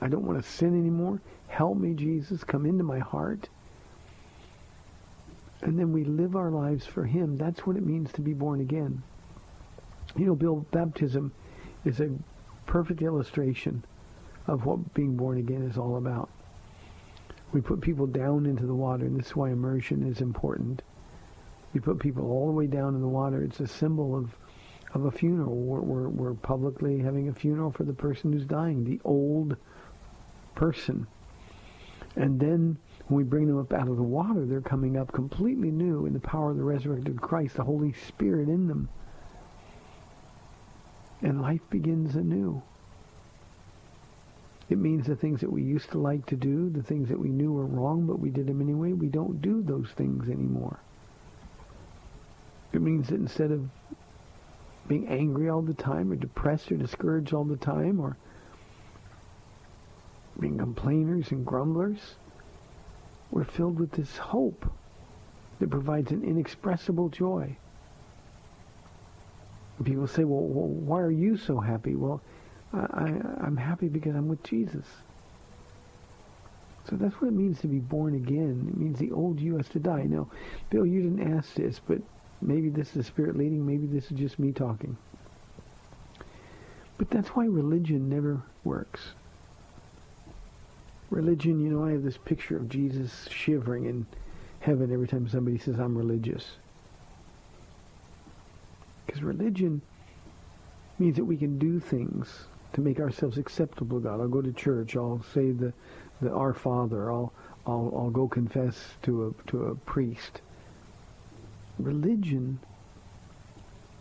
I 0.00 0.06
don't 0.06 0.24
want 0.24 0.40
to 0.40 0.48
sin 0.48 0.78
anymore. 0.78 1.20
Help 1.48 1.78
me, 1.78 1.94
Jesus. 1.94 2.44
Come 2.44 2.64
into 2.64 2.84
my 2.84 3.00
heart. 3.00 3.48
And 5.62 5.78
then 5.78 5.92
we 5.92 6.04
live 6.04 6.36
our 6.36 6.50
lives 6.50 6.86
for 6.86 7.04
him. 7.04 7.36
That's 7.36 7.66
what 7.66 7.76
it 7.76 7.84
means 7.84 8.12
to 8.12 8.20
be 8.20 8.32
born 8.32 8.60
again. 8.60 9.02
You 10.16 10.26
know, 10.26 10.34
Bill, 10.34 10.66
baptism 10.70 11.32
is 11.84 12.00
a 12.00 12.10
perfect 12.66 13.02
illustration 13.02 13.84
of 14.46 14.64
what 14.64 14.94
being 14.94 15.16
born 15.16 15.38
again 15.38 15.62
is 15.62 15.76
all 15.76 15.96
about. 15.96 16.30
We 17.52 17.60
put 17.60 17.80
people 17.80 18.06
down 18.06 18.46
into 18.46 18.66
the 18.66 18.74
water, 18.74 19.04
and 19.04 19.18
this 19.18 19.28
is 19.28 19.36
why 19.36 19.50
immersion 19.50 20.06
is 20.06 20.20
important. 20.20 20.82
We 21.72 21.80
put 21.80 21.98
people 21.98 22.30
all 22.30 22.46
the 22.46 22.52
way 22.52 22.66
down 22.66 22.94
in 22.94 23.00
the 23.00 23.08
water. 23.08 23.42
It's 23.42 23.60
a 23.60 23.66
symbol 23.66 24.16
of 24.16 24.34
of 24.94 25.04
a 25.04 25.10
funeral. 25.10 25.54
We're, 25.54 25.80
we're, 25.80 26.08
we're 26.08 26.34
publicly 26.34 26.98
having 26.98 27.28
a 27.28 27.32
funeral 27.32 27.70
for 27.70 27.84
the 27.84 27.92
person 27.92 28.32
who's 28.32 28.44
dying, 28.44 28.84
the 28.84 29.00
old 29.04 29.56
person. 30.54 31.06
And 32.16 32.40
then 32.40 32.78
when 33.10 33.16
we 33.16 33.24
bring 33.24 33.48
them 33.48 33.58
up 33.58 33.72
out 33.72 33.88
of 33.88 33.96
the 33.96 34.02
water, 34.04 34.46
they're 34.46 34.60
coming 34.60 34.96
up 34.96 35.10
completely 35.10 35.72
new 35.72 36.06
in 36.06 36.12
the 36.12 36.20
power 36.20 36.52
of 36.52 36.56
the 36.56 36.62
resurrected 36.62 37.20
Christ, 37.20 37.56
the 37.56 37.64
Holy 37.64 37.92
Spirit 37.92 38.48
in 38.48 38.68
them. 38.68 38.88
And 41.20 41.42
life 41.42 41.60
begins 41.70 42.14
anew. 42.14 42.62
It 44.68 44.78
means 44.78 45.08
the 45.08 45.16
things 45.16 45.40
that 45.40 45.50
we 45.50 45.64
used 45.64 45.90
to 45.90 45.98
like 45.98 46.24
to 46.26 46.36
do, 46.36 46.70
the 46.70 46.84
things 46.84 47.08
that 47.08 47.18
we 47.18 47.30
knew 47.30 47.52
were 47.52 47.66
wrong, 47.66 48.06
but 48.06 48.20
we 48.20 48.30
did 48.30 48.46
them 48.46 48.60
anyway, 48.60 48.92
we 48.92 49.08
don't 49.08 49.42
do 49.42 49.60
those 49.60 49.90
things 49.96 50.28
anymore. 50.28 50.78
It 52.72 52.80
means 52.80 53.08
that 53.08 53.16
instead 53.16 53.50
of 53.50 53.68
being 54.86 55.08
angry 55.08 55.48
all 55.48 55.62
the 55.62 55.74
time 55.74 56.12
or 56.12 56.16
depressed 56.16 56.70
or 56.70 56.76
discouraged 56.76 57.34
all 57.34 57.42
the 57.42 57.56
time 57.56 57.98
or 57.98 58.16
being 60.38 60.58
complainers 60.58 61.32
and 61.32 61.44
grumblers. 61.44 62.14
We're 63.30 63.44
filled 63.44 63.78
with 63.78 63.92
this 63.92 64.16
hope 64.16 64.70
that 65.58 65.70
provides 65.70 66.10
an 66.10 66.24
inexpressible 66.24 67.08
joy. 67.10 67.56
People 69.84 70.06
say, 70.06 70.24
well, 70.24 70.42
well 70.42 70.68
why 70.68 71.00
are 71.00 71.10
you 71.10 71.36
so 71.36 71.58
happy? 71.58 71.94
Well, 71.94 72.20
I, 72.72 73.12
I'm 73.40 73.56
happy 73.56 73.88
because 73.88 74.14
I'm 74.14 74.28
with 74.28 74.42
Jesus. 74.42 74.84
So 76.88 76.96
that's 76.96 77.14
what 77.14 77.28
it 77.28 77.34
means 77.34 77.60
to 77.60 77.66
be 77.66 77.78
born 77.78 78.14
again. 78.14 78.66
It 78.68 78.76
means 78.76 78.98
the 78.98 79.12
old 79.12 79.40
you 79.40 79.56
has 79.56 79.68
to 79.70 79.78
die. 79.78 80.02
Now, 80.02 80.28
Bill, 80.70 80.84
you 80.84 81.02
didn't 81.02 81.34
ask 81.36 81.54
this, 81.54 81.80
but 81.86 82.00
Maybe 82.42 82.70
this 82.70 82.88
is 82.88 82.94
the 82.94 83.04
Spirit 83.04 83.36
leading. 83.36 83.66
Maybe 83.66 83.86
this 83.86 84.10
is 84.10 84.18
just 84.18 84.38
me 84.38 84.52
talking. 84.52 84.96
But 86.96 87.10
that's 87.10 87.28
why 87.30 87.44
religion 87.44 88.08
never 88.08 88.42
works. 88.64 89.00
Religion, 91.10 91.60
you 91.60 91.70
know, 91.70 91.84
I 91.84 91.92
have 91.92 92.02
this 92.02 92.16
picture 92.16 92.56
of 92.56 92.68
Jesus 92.68 93.28
shivering 93.30 93.86
in 93.86 94.06
heaven 94.60 94.92
every 94.92 95.08
time 95.08 95.28
somebody 95.28 95.58
says, 95.58 95.78
I'm 95.78 95.96
religious. 95.96 96.44
Because 99.06 99.22
religion 99.22 99.82
means 100.98 101.16
that 101.16 101.24
we 101.24 101.36
can 101.36 101.58
do 101.58 101.80
things 101.80 102.46
to 102.72 102.80
make 102.80 103.00
ourselves 103.00 103.38
acceptable 103.38 103.98
to 103.98 104.04
God. 104.04 104.20
I'll 104.20 104.28
go 104.28 104.40
to 104.40 104.52
church. 104.52 104.96
I'll 104.96 105.24
say 105.34 105.50
the, 105.50 105.72
the 106.20 106.30
Our 106.30 106.54
Father. 106.54 107.10
I'll, 107.10 107.32
I'll, 107.66 107.92
I'll 107.96 108.10
go 108.10 108.28
confess 108.28 108.76
to 109.02 109.26
a, 109.26 109.50
to 109.50 109.64
a 109.64 109.74
priest 109.74 110.42
religion 111.84 112.58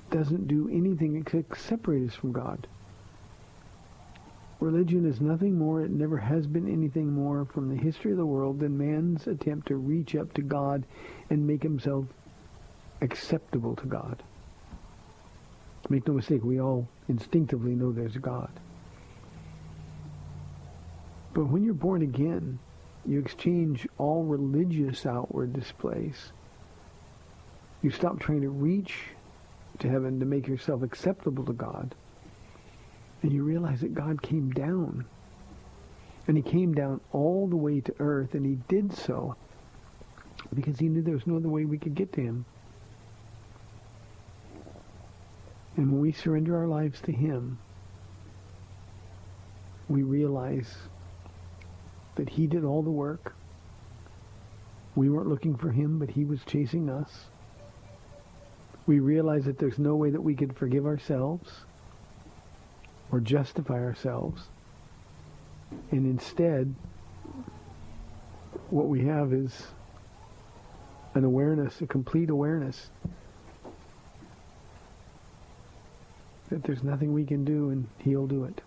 doesn't 0.09 0.47
do 0.47 0.69
anything 0.69 1.15
except 1.15 1.57
separate 1.59 2.07
us 2.07 2.15
from 2.15 2.31
God. 2.31 2.67
Religion 4.59 5.05
is 5.05 5.21
nothing 5.21 5.57
more, 5.57 5.81
it 5.81 5.91
never 5.91 6.17
has 6.17 6.45
been 6.45 6.67
anything 6.67 7.13
more 7.13 7.45
from 7.45 7.69
the 7.69 7.81
history 7.81 8.11
of 8.11 8.17
the 8.17 8.25
world 8.25 8.59
than 8.59 8.77
man's 8.77 9.25
attempt 9.25 9.67
to 9.67 9.75
reach 9.77 10.15
up 10.15 10.33
to 10.33 10.41
God 10.41 10.85
and 11.29 11.47
make 11.47 11.63
himself 11.63 12.05
acceptable 13.01 13.75
to 13.77 13.85
God. 13.85 14.21
Make 15.89 16.05
no 16.07 16.13
mistake, 16.13 16.43
we 16.43 16.59
all 16.59 16.89
instinctively 17.07 17.73
know 17.73 17.91
there's 17.91 18.17
a 18.17 18.19
God. 18.19 18.51
But 21.33 21.45
when 21.45 21.63
you're 21.63 21.73
born 21.73 22.01
again, 22.01 22.59
you 23.05 23.19
exchange 23.19 23.87
all 23.97 24.23
religious 24.23 25.05
outward 25.05 25.53
displays. 25.53 26.33
You 27.81 27.91
stop 27.91 28.19
trying 28.19 28.41
to 28.41 28.49
reach 28.49 29.05
to 29.79 29.87
heaven 29.87 30.19
to 30.19 30.25
make 30.25 30.47
yourself 30.47 30.83
acceptable 30.83 31.45
to 31.45 31.53
God. 31.53 31.95
And 33.21 33.33
you 33.33 33.43
realize 33.43 33.81
that 33.81 33.93
God 33.93 34.21
came 34.21 34.51
down. 34.51 35.05
And 36.27 36.37
he 36.37 36.43
came 36.43 36.73
down 36.73 37.01
all 37.11 37.47
the 37.47 37.57
way 37.57 37.81
to 37.81 37.93
earth, 37.99 38.33
and 38.33 38.45
he 38.45 38.59
did 38.67 38.93
so 38.93 39.35
because 40.53 40.79
he 40.79 40.87
knew 40.87 41.01
there 41.01 41.15
was 41.15 41.27
no 41.27 41.37
other 41.37 41.49
way 41.49 41.65
we 41.65 41.77
could 41.77 41.95
get 41.95 42.13
to 42.13 42.21
him. 42.21 42.45
And 45.75 45.91
when 45.91 46.01
we 46.01 46.11
surrender 46.11 46.57
our 46.57 46.67
lives 46.67 47.01
to 47.01 47.11
him, 47.11 47.59
we 49.87 50.03
realize 50.03 50.75
that 52.15 52.29
he 52.29 52.47
did 52.47 52.63
all 52.63 52.83
the 52.83 52.89
work. 52.89 53.35
We 54.95 55.09
weren't 55.09 55.29
looking 55.29 55.55
for 55.55 55.71
him, 55.71 55.99
but 55.99 56.09
he 56.09 56.25
was 56.25 56.43
chasing 56.45 56.89
us. 56.89 57.25
We 58.85 58.99
realize 58.99 59.45
that 59.45 59.57
there's 59.57 59.79
no 59.79 59.95
way 59.95 60.09
that 60.09 60.21
we 60.21 60.35
could 60.35 60.55
forgive 60.57 60.85
ourselves 60.85 61.65
or 63.11 63.19
justify 63.19 63.83
ourselves. 63.83 64.43
And 65.91 66.05
instead, 66.05 66.73
what 68.69 68.87
we 68.87 69.05
have 69.05 69.33
is 69.33 69.67
an 71.15 71.23
awareness, 71.23 71.81
a 71.81 71.87
complete 71.87 72.29
awareness 72.29 72.89
that 76.49 76.63
there's 76.63 76.83
nothing 76.83 77.13
we 77.13 77.25
can 77.25 77.45
do 77.45 77.69
and 77.69 77.87
he'll 77.99 78.27
do 78.27 78.43
it. 78.43 78.61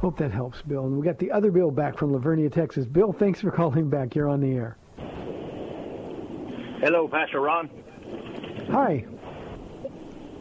Hope 0.00 0.16
that 0.18 0.30
helps, 0.30 0.62
Bill. 0.62 0.86
And 0.86 0.96
we 0.96 1.04
got 1.04 1.18
the 1.18 1.30
other 1.30 1.50
Bill 1.50 1.70
back 1.70 1.98
from 1.98 2.12
La 2.12 2.18
Vernia, 2.18 2.50
Texas. 2.50 2.86
Bill, 2.86 3.12
thanks 3.12 3.40
for 3.40 3.50
calling 3.50 3.90
back. 3.90 4.14
You're 4.14 4.28
on 4.28 4.40
the 4.40 4.52
air. 4.52 4.76
Hello, 6.80 7.06
Pastor 7.06 7.40
Ron. 7.40 7.68
Hi. 8.70 9.04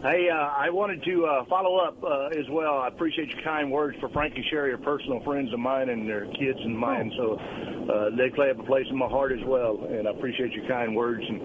Hey, 0.02 0.30
uh, 0.32 0.36
I 0.36 0.70
wanted 0.70 1.04
to 1.04 1.26
uh, 1.26 1.44
follow 1.50 1.76
up 1.76 2.02
uh, 2.02 2.28
as 2.28 2.48
well. 2.50 2.78
I 2.78 2.88
appreciate 2.88 3.28
your 3.32 3.44
kind 3.44 3.70
words 3.70 3.98
for 4.00 4.08
Frank 4.08 4.34
and 4.38 4.46
Sherri 4.50 4.72
are 4.72 4.78
personal 4.78 5.22
friends 5.26 5.52
of 5.52 5.60
mine 5.60 5.90
and 5.90 6.08
their 6.08 6.26
kids 6.40 6.58
and 6.64 6.78
mine, 6.78 7.12
so 7.18 7.36
uh, 7.36 8.16
they 8.16 8.30
play 8.30 8.50
up 8.50 8.60
a 8.60 8.64
place 8.64 8.86
in 8.90 8.96
my 8.96 9.10
heart 9.10 9.34
as 9.34 9.46
well. 9.46 9.78
And 9.92 10.08
I 10.08 10.12
appreciate 10.12 10.54
your 10.54 10.66
kind 10.70 10.96
words 10.96 11.22
and, 11.28 11.42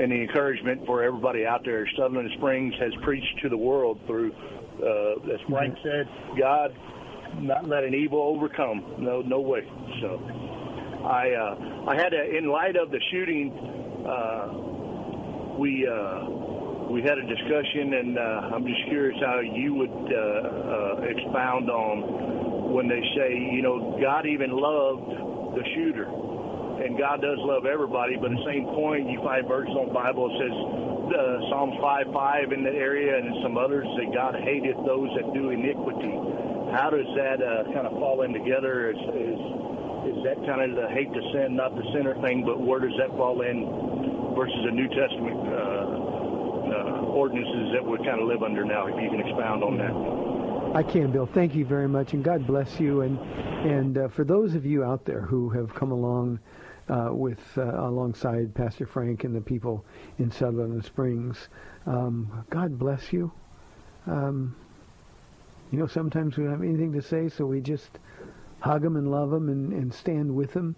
and 0.00 0.12
the 0.12 0.16
encouragement 0.16 0.86
for 0.86 1.02
everybody 1.02 1.44
out 1.44 1.62
there. 1.62 1.86
Sutherland 1.94 2.30
Springs 2.38 2.72
has 2.80 2.90
preached 3.02 3.38
to 3.42 3.50
the 3.50 3.58
world 3.58 4.00
through, 4.06 4.32
uh, 4.32 5.34
as 5.34 5.40
Frank 5.46 5.76
said, 5.82 6.08
God 6.38 6.74
not 7.38 7.68
letting 7.68 7.92
evil 7.92 8.22
overcome. 8.22 8.94
No, 8.96 9.20
no 9.20 9.42
way. 9.42 9.60
So, 10.00 10.18
I 11.04 11.32
uh, 11.32 11.90
I 11.90 11.96
had 11.96 12.14
a, 12.14 12.34
in 12.34 12.48
light 12.48 12.76
of 12.76 12.90
the 12.90 13.00
shooting, 13.10 13.52
uh, 14.08 15.58
we. 15.58 15.86
Uh, 15.86 16.49
we 16.90 17.02
had 17.02 17.18
a 17.18 17.26
discussion, 17.26 17.94
and 17.94 18.18
uh, 18.18 18.50
I'm 18.50 18.66
just 18.66 18.82
curious 18.90 19.14
how 19.22 19.38
you 19.38 19.74
would 19.78 19.94
uh, 20.10 20.18
uh, 20.18 21.06
expound 21.06 21.70
on 21.70 22.74
when 22.74 22.88
they 22.90 23.00
say, 23.14 23.30
you 23.30 23.62
know, 23.62 23.94
God 24.02 24.26
even 24.26 24.50
loved 24.50 25.06
the 25.54 25.64
shooter, 25.74 26.10
and 26.82 26.98
God 26.98 27.22
does 27.22 27.38
love 27.46 27.62
everybody. 27.64 28.18
But 28.18 28.34
at 28.34 28.42
the 28.42 28.46
same 28.50 28.66
point, 28.74 29.06
you 29.06 29.22
find 29.22 29.46
verses 29.46 29.70
on 29.78 29.88
the 29.88 29.94
Bible 29.94 30.34
that 30.34 30.36
says 30.42 30.56
uh, 31.14 31.50
Psalms 31.50 31.78
5:5 31.78 32.52
in 32.58 32.66
that 32.66 32.74
area, 32.74 33.18
and 33.18 33.38
some 33.42 33.54
others 33.54 33.86
that 33.94 34.10
God 34.10 34.34
hateth 34.42 34.78
those 34.82 35.14
that 35.14 35.30
do 35.30 35.54
iniquity. 35.54 36.10
How 36.74 36.90
does 36.90 37.06
that 37.14 37.38
uh, 37.38 37.70
kind 37.70 37.86
of 37.86 37.94
fall 38.02 38.22
in 38.22 38.34
together? 38.34 38.90
Is, 38.90 38.98
is 39.14 39.40
is 40.10 40.18
that 40.24 40.42
kind 40.42 40.64
of 40.64 40.74
the 40.74 40.88
hate 40.90 41.12
to 41.12 41.22
sin, 41.30 41.54
not 41.54 41.76
the 41.76 41.84
sinner 41.94 42.18
thing? 42.22 42.42
But 42.42 42.58
where 42.58 42.80
does 42.80 42.96
that 42.98 43.14
fall 43.14 43.42
in 43.42 44.34
versus 44.34 44.62
a 44.66 44.72
New 44.72 44.88
Testament? 44.88 45.38
Uh, 45.46 45.79
ordinances 47.10 47.72
that 47.72 47.84
we 47.84 47.98
kind 47.98 48.20
of 48.20 48.28
live 48.28 48.42
under 48.42 48.64
now. 48.64 48.86
If 48.86 49.02
you 49.02 49.10
can 49.10 49.20
expound 49.20 49.62
on 49.62 49.78
that. 49.78 50.76
I 50.76 50.82
can, 50.82 51.10
Bill. 51.10 51.26
Thank 51.26 51.54
you 51.54 51.64
very 51.64 51.88
much, 51.88 52.12
and 52.12 52.22
God 52.22 52.46
bless 52.46 52.78
you. 52.78 53.02
And 53.02 53.18
and 53.18 53.98
uh, 53.98 54.08
for 54.08 54.24
those 54.24 54.54
of 54.54 54.64
you 54.64 54.84
out 54.84 55.04
there 55.04 55.20
who 55.20 55.50
have 55.50 55.74
come 55.74 55.90
along 55.90 56.38
uh, 56.88 57.08
with 57.10 57.40
uh, 57.58 57.86
alongside 57.86 58.54
Pastor 58.54 58.86
Frank 58.86 59.24
and 59.24 59.34
the 59.34 59.40
people 59.40 59.84
in 60.18 60.30
Sutherland 60.30 60.84
Springs, 60.84 61.48
um, 61.86 62.44
God 62.50 62.78
bless 62.78 63.12
you. 63.12 63.32
Um, 64.06 64.56
you 65.70 65.78
know, 65.78 65.86
sometimes 65.86 66.36
we 66.36 66.44
don't 66.44 66.52
have 66.52 66.62
anything 66.62 66.92
to 66.92 67.02
say, 67.02 67.28
so 67.28 67.46
we 67.46 67.60
just 67.60 67.98
hug 68.60 68.82
them 68.82 68.96
and 68.96 69.10
love 69.10 69.30
them 69.30 69.48
and, 69.48 69.72
and 69.72 69.92
stand 69.92 70.34
with 70.34 70.52
them. 70.52 70.74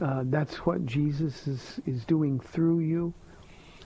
Uh, 0.00 0.22
that's 0.26 0.56
what 0.66 0.84
Jesus 0.86 1.46
is, 1.46 1.80
is 1.86 2.04
doing 2.04 2.40
through 2.40 2.80
you. 2.80 3.12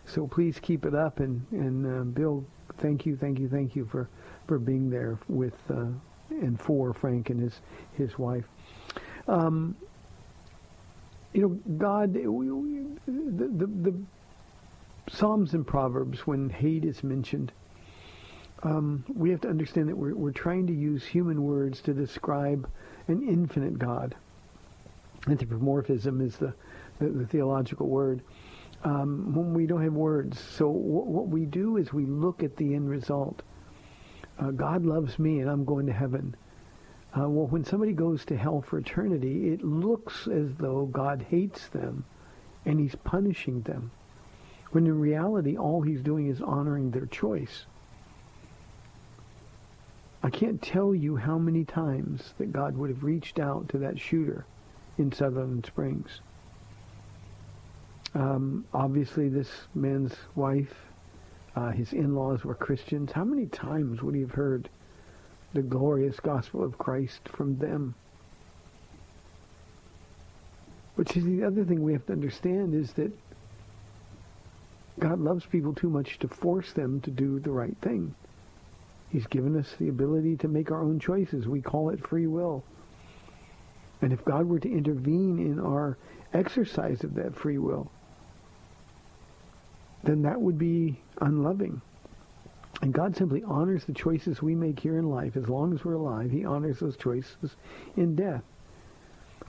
So 0.08 0.26
please 0.26 0.58
keep 0.60 0.86
it 0.86 0.94
up. 0.94 1.20
And, 1.20 1.44
and 1.52 1.86
uh, 1.86 2.04
Bill, 2.04 2.44
thank 2.78 3.04
you, 3.06 3.16
thank 3.16 3.38
you, 3.38 3.48
thank 3.48 3.76
you 3.76 3.86
for, 3.86 4.08
for 4.46 4.58
being 4.58 4.90
there 4.90 5.18
with 5.28 5.54
uh, 5.70 5.86
and 6.30 6.60
for 6.60 6.92
Frank 6.92 7.30
and 7.30 7.40
his, 7.40 7.60
his 7.94 8.18
wife. 8.18 8.44
Um, 9.26 9.76
you 11.32 11.42
know, 11.42 11.48
God, 11.76 12.14
we, 12.14 12.50
we, 12.50 12.86
the, 13.06 13.46
the, 13.46 13.66
the 13.66 13.94
Psalms 15.10 15.54
and 15.54 15.66
Proverbs, 15.66 16.26
when 16.26 16.48
hate 16.50 16.84
is 16.84 17.02
mentioned, 17.02 17.52
um, 18.62 19.04
we 19.14 19.30
have 19.30 19.40
to 19.42 19.48
understand 19.48 19.88
that 19.88 19.96
we're, 19.96 20.14
we're 20.14 20.32
trying 20.32 20.66
to 20.66 20.72
use 20.72 21.04
human 21.04 21.42
words 21.42 21.80
to 21.82 21.92
describe 21.92 22.68
an 23.06 23.22
infinite 23.22 23.78
God. 23.78 24.14
Anthropomorphism 25.28 26.20
is 26.20 26.36
the, 26.36 26.52
the, 26.98 27.08
the 27.08 27.26
theological 27.26 27.88
word 27.88 28.22
um, 28.84 29.34
when 29.34 29.54
we 29.54 29.66
don't 29.66 29.82
have 29.82 29.92
words. 29.92 30.38
So 30.38 30.66
w- 30.66 30.82
what 30.82 31.28
we 31.28 31.44
do 31.44 31.76
is 31.76 31.92
we 31.92 32.06
look 32.06 32.42
at 32.42 32.56
the 32.56 32.74
end 32.74 32.88
result. 32.88 33.42
Uh, 34.38 34.50
God 34.50 34.84
loves 34.84 35.18
me 35.18 35.40
and 35.40 35.50
I'm 35.50 35.64
going 35.64 35.86
to 35.86 35.92
heaven. 35.92 36.36
Uh, 37.18 37.28
well, 37.28 37.46
when 37.46 37.64
somebody 37.64 37.92
goes 37.92 38.24
to 38.26 38.36
hell 38.36 38.60
for 38.60 38.78
eternity, 38.78 39.48
it 39.52 39.64
looks 39.64 40.28
as 40.28 40.54
though 40.58 40.86
God 40.86 41.26
hates 41.28 41.68
them 41.68 42.04
and 42.64 42.78
he's 42.78 42.94
punishing 42.94 43.62
them. 43.62 43.90
When 44.70 44.86
in 44.86 45.00
reality, 45.00 45.56
all 45.56 45.80
he's 45.80 46.02
doing 46.02 46.28
is 46.28 46.42
honoring 46.42 46.90
their 46.90 47.06
choice. 47.06 47.64
I 50.22 50.30
can't 50.30 50.60
tell 50.60 50.94
you 50.94 51.16
how 51.16 51.38
many 51.38 51.64
times 51.64 52.34
that 52.38 52.52
God 52.52 52.76
would 52.76 52.90
have 52.90 53.04
reached 53.04 53.38
out 53.38 53.68
to 53.70 53.78
that 53.78 53.98
shooter 53.98 54.44
in 54.98 55.10
Sutherland 55.10 55.64
Springs 55.64 56.20
um, 58.14 58.64
obviously, 58.72 59.28
this 59.28 59.50
man's 59.74 60.14
wife, 60.34 60.74
uh, 61.56 61.70
his 61.70 61.92
in-laws 61.92 62.44
were 62.44 62.54
Christians. 62.54 63.12
How 63.12 63.24
many 63.24 63.46
times 63.46 64.02
would 64.02 64.14
he 64.14 64.22
have 64.22 64.30
heard 64.30 64.68
the 65.52 65.62
glorious 65.62 66.18
gospel 66.20 66.64
of 66.64 66.78
Christ 66.78 67.28
from 67.28 67.58
them? 67.58 67.94
Which 70.94 71.16
is 71.16 71.24
the 71.24 71.44
other 71.44 71.64
thing 71.64 71.82
we 71.82 71.92
have 71.92 72.06
to 72.06 72.12
understand 72.12 72.74
is 72.74 72.92
that 72.94 73.12
God 74.98 75.20
loves 75.20 75.46
people 75.46 75.74
too 75.74 75.90
much 75.90 76.18
to 76.20 76.28
force 76.28 76.72
them 76.72 77.00
to 77.02 77.10
do 77.10 77.38
the 77.38 77.52
right 77.52 77.76
thing. 77.82 78.14
He's 79.10 79.26
given 79.26 79.56
us 79.56 79.74
the 79.78 79.88
ability 79.88 80.36
to 80.38 80.48
make 80.48 80.70
our 80.70 80.82
own 80.82 80.98
choices. 80.98 81.46
We 81.46 81.62
call 81.62 81.90
it 81.90 82.06
free 82.06 82.26
will. 82.26 82.64
And 84.02 84.12
if 84.12 84.24
God 84.24 84.46
were 84.46 84.58
to 84.58 84.70
intervene 84.70 85.38
in 85.38 85.60
our 85.60 85.96
exercise 86.32 87.04
of 87.04 87.14
that 87.14 87.34
free 87.34 87.58
will, 87.58 87.90
then 90.04 90.22
that 90.22 90.40
would 90.40 90.58
be 90.58 91.00
unloving. 91.20 91.80
And 92.80 92.94
God 92.94 93.16
simply 93.16 93.42
honors 93.42 93.84
the 93.84 93.92
choices 93.92 94.40
we 94.40 94.54
make 94.54 94.78
here 94.78 94.98
in 94.98 95.10
life. 95.10 95.36
As 95.36 95.48
long 95.48 95.72
as 95.74 95.84
we're 95.84 95.94
alive, 95.94 96.30
he 96.30 96.44
honors 96.44 96.78
those 96.78 96.96
choices 96.96 97.56
in 97.96 98.14
death. 98.14 98.42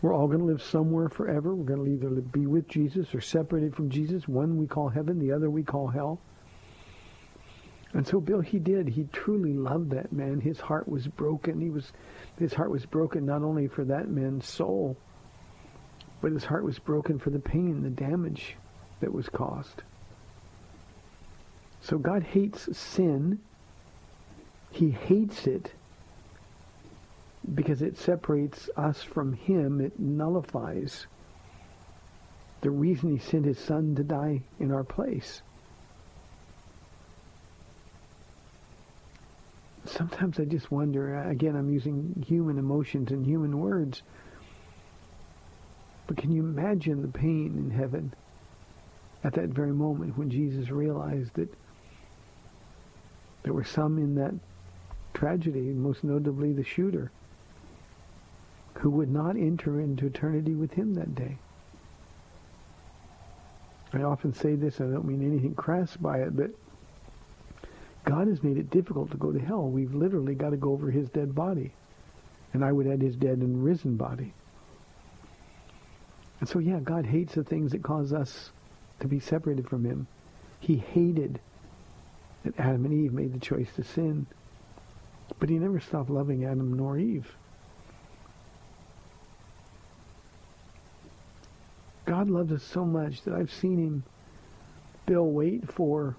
We're 0.01 0.13
all 0.13 0.27
going 0.27 0.39
to 0.39 0.45
live 0.45 0.61
somewhere 0.61 1.09
forever. 1.09 1.53
We're 1.53 1.75
going 1.75 1.85
to 1.85 1.91
either 1.91 2.21
be 2.21 2.47
with 2.47 2.67
Jesus 2.67 3.13
or 3.13 3.21
separated 3.21 3.75
from 3.75 3.89
Jesus. 3.89 4.27
One 4.27 4.57
we 4.57 4.65
call 4.65 4.89
heaven, 4.89 5.19
the 5.19 5.31
other 5.31 5.49
we 5.49 5.63
call 5.63 5.87
hell. 5.87 6.19
And 7.93 8.07
so 8.07 8.21
Bill, 8.21 8.39
he 8.39 8.59
did. 8.59 8.87
He 8.87 9.05
truly 9.11 9.53
loved 9.53 9.91
that 9.91 10.13
man. 10.13 10.39
His 10.39 10.59
heart 10.59 10.87
was 10.87 11.07
broken. 11.07 11.59
He 11.59 11.69
was, 11.69 11.91
his 12.37 12.53
heart 12.53 12.71
was 12.71 12.85
broken 12.85 13.25
not 13.25 13.41
only 13.41 13.67
for 13.67 13.83
that 13.85 14.09
man's 14.09 14.47
soul, 14.47 14.95
but 16.21 16.31
his 16.31 16.45
heart 16.45 16.63
was 16.63 16.79
broken 16.79 17.19
for 17.19 17.29
the 17.29 17.39
pain, 17.39 17.81
the 17.83 17.89
damage 17.89 18.55
that 19.01 19.13
was 19.13 19.27
caused. 19.27 19.83
So 21.81 21.97
God 21.97 22.23
hates 22.23 22.75
sin. 22.77 23.39
He 24.71 24.91
hates 24.91 25.47
it 25.47 25.73
because 27.55 27.81
it 27.81 27.97
separates 27.97 28.69
us 28.77 29.01
from 29.01 29.33
him. 29.33 29.81
It 29.81 29.99
nullifies 29.99 31.07
the 32.61 32.69
reason 32.69 33.11
he 33.11 33.17
sent 33.17 33.45
his 33.45 33.57
son 33.57 33.95
to 33.95 34.03
die 34.03 34.41
in 34.59 34.71
our 34.71 34.83
place. 34.83 35.41
sometimes 39.89 40.39
I 40.39 40.45
just 40.45 40.71
wonder, 40.71 41.19
again, 41.23 41.55
I'm 41.55 41.71
using 41.71 42.23
human 42.25 42.57
emotions 42.57 43.11
and 43.11 43.25
human 43.25 43.59
words, 43.59 44.03
but 46.07 46.17
can 46.17 46.31
you 46.31 46.41
imagine 46.41 47.01
the 47.01 47.07
pain 47.07 47.55
in 47.57 47.71
heaven 47.71 48.13
at 49.23 49.33
that 49.33 49.49
very 49.49 49.73
moment 49.73 50.17
when 50.17 50.29
Jesus 50.29 50.69
realized 50.69 51.33
that 51.35 51.53
there 53.43 53.53
were 53.53 53.63
some 53.63 53.97
in 53.97 54.15
that 54.15 54.33
tragedy, 55.13 55.61
most 55.61 56.03
notably 56.03 56.53
the 56.53 56.63
shooter, 56.63 57.11
who 58.75 58.89
would 58.89 59.11
not 59.11 59.35
enter 59.35 59.79
into 59.79 60.05
eternity 60.05 60.55
with 60.55 60.71
him 60.71 60.93
that 60.93 61.15
day. 61.15 61.37
I 63.91 64.03
often 64.03 64.33
say 64.33 64.55
this, 64.55 64.79
I 64.79 64.85
don't 64.85 65.05
mean 65.05 65.25
anything 65.25 65.55
crass 65.55 65.97
by 65.97 66.19
it, 66.19 66.35
but 66.35 66.51
God 68.05 68.27
has 68.27 68.43
made 68.43 68.57
it 68.57 68.69
difficult 68.69 69.11
to 69.11 69.17
go 69.17 69.31
to 69.31 69.39
hell. 69.39 69.67
We've 69.67 69.93
literally 69.93 70.35
got 70.35 70.51
to 70.51 70.57
go 70.57 70.71
over 70.71 70.91
his 70.91 71.09
dead 71.09 71.33
body. 71.35 71.73
And 72.53 72.63
I 72.63 72.71
would 72.71 72.87
add 72.87 73.01
his 73.01 73.15
dead 73.15 73.39
and 73.39 73.63
risen 73.63 73.95
body. 73.95 74.33
And 76.39 76.47
so, 76.47 76.59
yeah, 76.59 76.79
God 76.79 77.05
hates 77.05 77.35
the 77.35 77.43
things 77.43 77.71
that 77.71 77.83
cause 77.83 78.13
us 78.13 78.51
to 79.01 79.07
be 79.07 79.19
separated 79.19 79.67
from 79.67 79.83
him. 79.83 80.07
He 80.59 80.77
hated 80.77 81.39
that 82.43 82.59
Adam 82.59 82.85
and 82.85 82.93
Eve 82.93 83.13
made 83.13 83.33
the 83.33 83.39
choice 83.39 83.69
to 83.75 83.83
sin. 83.83 84.25
But 85.39 85.49
he 85.49 85.57
never 85.59 85.79
stopped 85.79 86.09
loving 86.09 86.45
Adam 86.45 86.75
nor 86.75 86.97
Eve. 86.97 87.35
God 92.05 92.29
loves 92.29 92.51
us 92.51 92.63
so 92.63 92.85
much 92.85 93.21
that 93.23 93.35
I've 93.35 93.53
seen 93.53 93.77
him, 93.77 94.03
Bill, 95.05 95.27
wait 95.27 95.71
for 95.71 96.15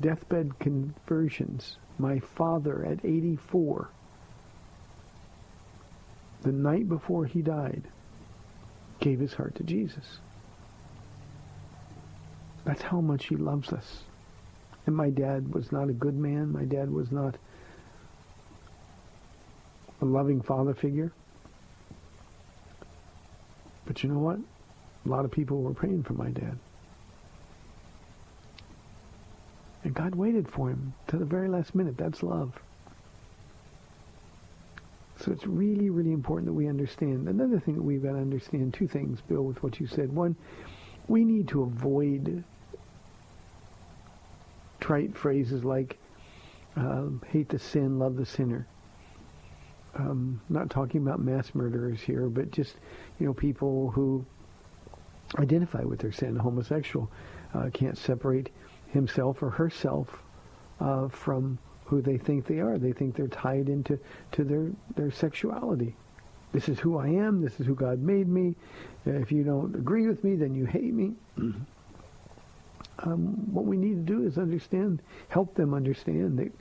deathbed 0.00 0.58
conversions. 0.58 1.78
My 1.98 2.18
father 2.18 2.84
at 2.84 3.02
84, 3.04 3.88
the 6.42 6.52
night 6.52 6.86
before 6.86 7.24
he 7.24 7.40
died, 7.40 7.84
gave 9.00 9.20
his 9.20 9.32
heart 9.32 9.54
to 9.54 9.64
Jesus. 9.64 10.18
That's 12.64 12.82
how 12.82 13.00
much 13.00 13.26
he 13.26 13.36
loves 13.36 13.72
us. 13.72 14.04
And 14.86 14.94
my 14.94 15.10
dad 15.10 15.52
was 15.52 15.72
not 15.72 15.88
a 15.88 15.92
good 15.92 16.16
man. 16.16 16.52
My 16.52 16.64
dad 16.64 16.90
was 16.90 17.10
not 17.10 17.36
a 20.00 20.04
loving 20.04 20.40
father 20.40 20.74
figure. 20.74 21.12
But 23.84 24.02
you 24.02 24.10
know 24.10 24.18
what? 24.18 24.38
A 25.04 25.08
lot 25.08 25.24
of 25.24 25.30
people 25.30 25.62
were 25.62 25.74
praying 25.74 26.04
for 26.04 26.14
my 26.14 26.30
dad. 26.30 26.58
And 29.84 29.94
God 29.94 30.14
waited 30.14 30.48
for 30.48 30.70
him 30.70 30.94
to 31.08 31.16
the 31.16 31.24
very 31.24 31.48
last 31.48 31.74
minute. 31.74 31.96
That's 31.96 32.22
love. 32.22 32.52
So 35.20 35.32
it's 35.32 35.46
really, 35.46 35.90
really 35.90 36.12
important 36.12 36.46
that 36.46 36.52
we 36.52 36.68
understand. 36.68 37.28
Another 37.28 37.58
thing 37.58 37.76
that 37.76 37.82
we've 37.82 38.02
got 38.02 38.12
to 38.12 38.18
understand, 38.18 38.74
two 38.74 38.88
things, 38.88 39.20
Bill, 39.28 39.42
with 39.42 39.62
what 39.62 39.80
you 39.80 39.86
said. 39.86 40.12
One, 40.12 40.36
we 41.08 41.24
need 41.24 41.48
to 41.48 41.62
avoid 41.62 42.44
trite 44.86 45.16
phrases 45.16 45.64
like 45.64 45.98
um, 46.76 47.20
hate 47.28 47.48
the 47.48 47.58
sin, 47.58 47.98
love 47.98 48.14
the 48.16 48.24
sinner. 48.24 48.68
Um, 49.96 50.40
not 50.48 50.70
talking 50.70 51.00
about 51.00 51.18
mass 51.18 51.54
murderers 51.54 52.00
here, 52.00 52.28
but 52.28 52.52
just, 52.52 52.76
you 53.18 53.26
know, 53.26 53.34
people 53.34 53.90
who 53.90 54.24
identify 55.38 55.82
with 55.82 55.98
their 55.98 56.12
sin, 56.12 56.36
homosexual, 56.36 57.10
uh, 57.54 57.68
can't 57.72 57.98
separate 57.98 58.50
himself 58.88 59.42
or 59.42 59.50
herself 59.50 60.22
uh, 60.80 61.08
from 61.08 61.58
who 61.86 62.00
they 62.00 62.18
think 62.18 62.46
they 62.46 62.60
are. 62.60 62.78
They 62.78 62.92
think 62.92 63.16
they're 63.16 63.26
tied 63.26 63.68
into 63.68 63.98
to 64.32 64.44
their, 64.44 64.70
their 64.94 65.10
sexuality. 65.10 65.96
This 66.52 66.68
is 66.68 66.78
who 66.78 66.96
I 66.98 67.08
am. 67.08 67.42
This 67.42 67.58
is 67.58 67.66
who 67.66 67.74
God 67.74 67.98
made 67.98 68.28
me. 68.28 68.54
If 69.04 69.32
you 69.32 69.42
don't 69.42 69.74
agree 69.74 70.06
with 70.06 70.22
me, 70.22 70.36
then 70.36 70.54
you 70.54 70.64
hate 70.64 70.94
me. 70.94 71.14
Um, 73.00 73.52
what 73.52 73.66
we 73.66 73.76
need 73.76 74.06
to 74.06 74.14
do 74.14 74.26
is 74.26 74.38
understand, 74.38 75.02
help 75.28 75.54
them 75.54 75.74
understand 75.74 76.38
that 76.38 76.52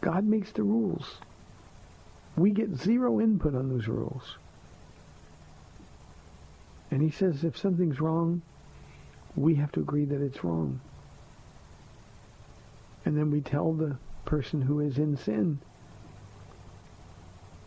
God 0.00 0.24
makes 0.24 0.50
the 0.52 0.62
rules. 0.62 1.18
We 2.36 2.52
get 2.52 2.74
zero 2.74 3.20
input 3.20 3.54
on 3.54 3.68
those 3.68 3.86
rules. 3.86 4.38
And 6.90 7.02
he 7.02 7.10
says 7.10 7.44
if 7.44 7.58
something's 7.58 8.00
wrong, 8.00 8.42
we 9.36 9.54
have 9.56 9.72
to 9.72 9.80
agree 9.80 10.06
that 10.06 10.22
it's 10.22 10.42
wrong. 10.42 10.80
And 13.04 13.16
then 13.16 13.30
we 13.30 13.40
tell 13.40 13.72
the 13.72 13.96
person 14.24 14.62
who 14.62 14.80
is 14.80 14.98
in 14.98 15.16
sin 15.16 15.60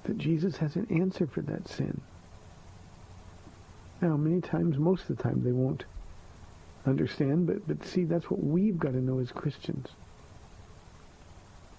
that 0.04 0.18
Jesus 0.18 0.58
has 0.58 0.76
an 0.76 0.88
answer 0.90 1.26
for 1.26 1.42
that 1.42 1.68
sin. 1.68 2.02
Now, 4.04 4.18
many 4.18 4.42
times, 4.42 4.78
most 4.78 5.10
of 5.10 5.16
the 5.16 5.24
time, 5.24 5.44
they 5.46 5.54
won't 5.54 5.86
understand, 6.86 7.48
but, 7.48 7.66
but 7.66 7.86
see, 7.86 8.04
that's 8.04 8.30
what 8.30 8.44
we've 8.44 8.78
got 8.78 8.92
to 8.92 9.00
know 9.00 9.20
as 9.20 9.32
Christians. 9.32 9.88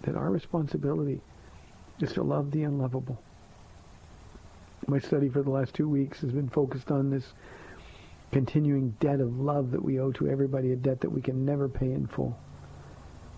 That 0.05 0.17
our 0.17 0.31
responsibility 0.31 1.21
is 2.01 2.15
to 2.15 2.23
love 2.23 2.51
the 2.51 2.63
unlovable. 2.63 3.23
My 4.87 5.01
study 5.01 5.29
for 5.29 5.43
the 5.43 5.51
last 5.51 5.75
two 5.75 5.87
weeks 5.87 6.23
has 6.23 6.33
been 6.33 6.49
focused 6.49 6.91
on 6.91 7.11
this 7.11 7.35
continuing 8.33 8.97
debt 9.01 9.21
of 9.21 9.39
love 9.39 9.71
that 9.73 9.85
we 9.85 10.01
owe 10.01 10.13
to 10.13 10.27
everybody, 10.27 10.73
a 10.73 10.77
debt 10.77 11.03
that 11.03 11.11
we 11.11 11.21
can 11.21 11.45
never 11.45 11.69
pay 11.69 11.93
in 11.93 12.07
full. 12.07 12.39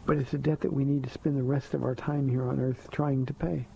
But 0.07 0.18
it's 0.18 0.32
a 0.32 0.39
debt 0.39 0.61
that 0.61 0.72
we 0.72 0.84
need 0.84 1.03
to 1.03 1.11
spend 1.11 1.37
the 1.37 1.43
rest 1.43 1.74
of 1.74 1.82
our 1.82 1.97
time 1.97 2.28
here 2.28 2.45
on 2.45 2.61
earth 2.61 2.87
trying 2.93 3.26
to 3.26 3.34
pay. 3.34 3.66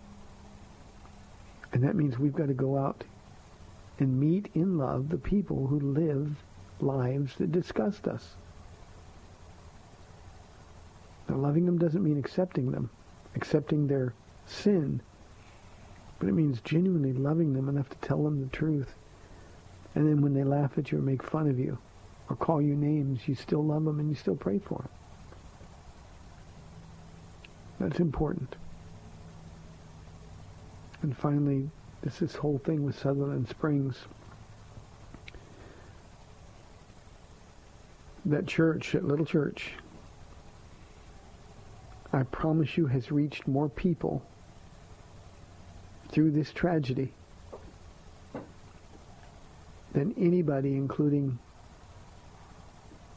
And 1.73 1.83
that 1.83 1.97
means 1.97 2.17
we've 2.17 2.33
got 2.33 2.47
to 2.47 2.55
go 2.55 2.79
out 2.79 3.03
and 4.01 4.19
meet 4.19 4.51
in 4.55 4.79
love 4.79 5.11
the 5.11 5.19
people 5.19 5.67
who 5.67 5.79
live 5.79 6.35
lives 6.81 7.37
that 7.37 7.53
disgust 7.53 8.09
us. 8.09 8.37
Now, 11.29 11.37
loving 11.37 11.67
them 11.67 11.79
doesn't 11.79 12.03
mean 12.03 12.19
accepting 12.19 12.73
them, 12.73 12.91
accepting 13.37 13.87
their 13.87 14.15
sin, 14.47 15.01
but 16.19 16.29
it 16.29 16.33
means 16.33 16.61
genuinely 16.63 17.13
loving 17.13 17.53
them 17.53 17.69
enough 17.69 17.89
to 17.91 17.97
tell 17.99 18.25
them 18.25 18.41
the 18.41 18.49
truth. 18.49 18.95
And 19.95 20.09
then 20.09 20.23
when 20.23 20.35
they 20.35 20.45
laugh 20.45 20.79
at 20.79 20.91
you 20.91 20.99
or 20.99 21.03
make 21.03 21.23
fun 21.23 21.49
of 21.49 21.59
you 21.59 21.79
or 22.29 22.37
call 22.37 22.63
you 22.63 22.75
names, 22.75 23.29
you 23.29 23.35
still 23.35 23.65
love 23.65 23.85
them 23.85 24.01
and 24.01 24.09
you 24.09 24.15
still 24.15 24.37
pray 24.37 24.59
for 24.59 24.79
them. 24.79 24.89
That's 27.81 28.01
important. 28.01 28.57
And 31.03 31.17
finally, 31.17 31.71
this 32.03 32.19
this 32.19 32.35
whole 32.35 32.59
thing 32.59 32.85
with 32.85 32.99
Sutherland 32.99 33.49
Springs. 33.49 33.97
That 38.25 38.47
church, 38.47 38.93
that 38.93 39.05
little 39.05 39.27
church, 39.27 39.73
I 42.13 42.23
promise 42.25 42.77
you 42.77 42.87
has 42.87 43.11
reached 43.11 43.47
more 43.47 43.69
people 43.69 44.23
through 46.11 46.33
this 46.33 46.53
tragedy 46.53 47.13
than 49.93 50.15
anybody, 50.19 50.75
including 50.75 51.39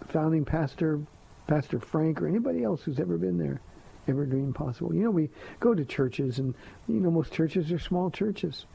founding 0.07 0.45
pastor, 0.45 0.99
Pastor 1.47 1.79
Frank, 1.79 2.21
or 2.21 2.27
anybody 2.27 2.63
else 2.63 2.83
who's 2.83 2.99
ever 2.99 3.17
been 3.17 3.37
there, 3.37 3.61
ever 4.07 4.25
dreamed 4.25 4.55
possible. 4.55 4.93
You 4.93 5.03
know, 5.03 5.11
we 5.11 5.29
go 5.59 5.73
to 5.73 5.85
churches, 5.85 6.39
and 6.39 6.53
you 6.87 6.99
know 6.99 7.11
most 7.11 7.31
churches 7.31 7.71
are 7.71 7.79
small 7.79 8.09
churches. 8.09 8.65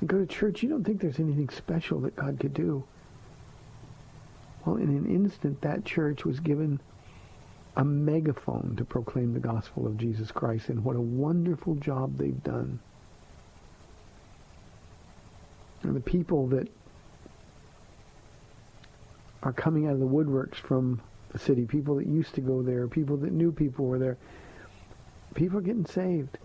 You 0.00 0.06
go 0.08 0.18
to 0.18 0.26
church, 0.26 0.62
you 0.62 0.68
don't 0.68 0.84
think 0.84 1.00
there's 1.00 1.20
anything 1.20 1.48
special 1.50 2.00
that 2.00 2.16
God 2.16 2.40
could 2.40 2.54
do. 2.54 2.84
Well, 4.64 4.76
in 4.76 4.88
an 4.88 5.06
instant, 5.06 5.60
that 5.62 5.84
church 5.84 6.24
was 6.24 6.40
given 6.40 6.80
a 7.76 7.84
megaphone 7.84 8.74
to 8.76 8.84
proclaim 8.84 9.32
the 9.32 9.40
gospel 9.40 9.86
of 9.86 9.96
Jesus 9.96 10.30
Christ, 10.32 10.68
and 10.68 10.84
what 10.84 10.96
a 10.96 11.00
wonderful 11.00 11.76
job 11.76 12.18
they've 12.18 12.42
done. 12.42 12.80
And 15.82 15.96
the 15.96 16.00
people 16.00 16.46
that 16.48 16.68
are 19.42 19.52
coming 19.52 19.86
out 19.86 19.94
of 19.94 20.00
the 20.00 20.06
woodworks 20.06 20.56
from 20.56 21.00
the 21.32 21.38
city, 21.38 21.64
people 21.64 21.96
that 21.96 22.06
used 22.06 22.34
to 22.34 22.40
go 22.40 22.62
there, 22.62 22.86
people 22.88 23.16
that 23.18 23.32
knew 23.32 23.52
people 23.52 23.86
were 23.86 23.98
there, 23.98 24.16
people 25.34 25.58
are 25.58 25.62
getting 25.62 25.86
saved. 25.86 26.38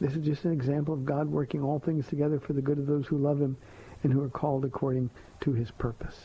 This 0.00 0.14
is 0.14 0.24
just 0.24 0.44
an 0.44 0.52
example 0.52 0.94
of 0.94 1.04
God 1.04 1.28
working 1.28 1.62
all 1.62 1.80
things 1.80 2.06
together 2.06 2.38
for 2.38 2.52
the 2.52 2.62
good 2.62 2.78
of 2.78 2.86
those 2.86 3.06
who 3.06 3.18
love 3.18 3.40
him 3.40 3.56
and 4.04 4.12
who 4.12 4.22
are 4.22 4.28
called 4.28 4.64
according 4.64 5.10
to 5.40 5.52
his 5.52 5.70
purpose. 5.72 6.16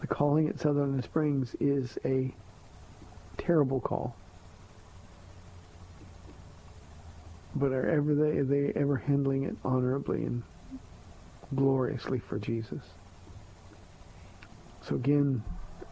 The 0.00 0.06
calling 0.06 0.48
at 0.48 0.60
Sutherland 0.60 1.02
Springs 1.02 1.56
is 1.60 1.98
a 2.04 2.32
terrible 3.38 3.80
call. 3.80 4.14
But 7.54 7.72
are 7.72 7.88
ever 7.88 8.14
they, 8.14 8.38
are 8.38 8.44
they 8.44 8.72
ever 8.76 8.96
handling 8.96 9.44
it 9.44 9.56
honorably 9.64 10.24
and 10.24 10.42
gloriously 11.54 12.18
for 12.18 12.38
Jesus? 12.38 12.82
So 14.82 14.94
again, 14.94 15.42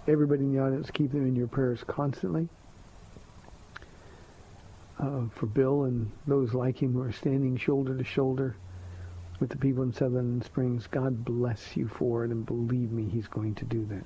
everybody 0.08 0.44
in 0.44 0.54
the 0.54 0.60
audience, 0.60 0.90
keep 0.90 1.12
them 1.12 1.26
in 1.26 1.36
your 1.36 1.48
prayers 1.48 1.84
constantly. 1.86 2.48
Uh, 4.98 5.26
for 5.30 5.46
Bill 5.46 5.84
and 5.84 6.10
those 6.26 6.54
like 6.54 6.82
him 6.82 6.94
who 6.94 7.02
are 7.02 7.12
standing 7.12 7.56
shoulder 7.56 7.96
to 7.96 8.04
shoulder 8.04 8.56
with 9.40 9.50
the 9.50 9.58
people 9.58 9.82
in 9.82 9.92
Sutherland 9.92 10.42
Springs, 10.44 10.86
God 10.86 11.22
bless 11.24 11.76
you 11.76 11.88
for 11.88 12.24
it, 12.24 12.30
and 12.30 12.46
believe 12.46 12.90
me, 12.90 13.06
he's 13.06 13.28
going 13.28 13.54
to 13.56 13.66
do 13.66 13.84
that. 13.86 14.04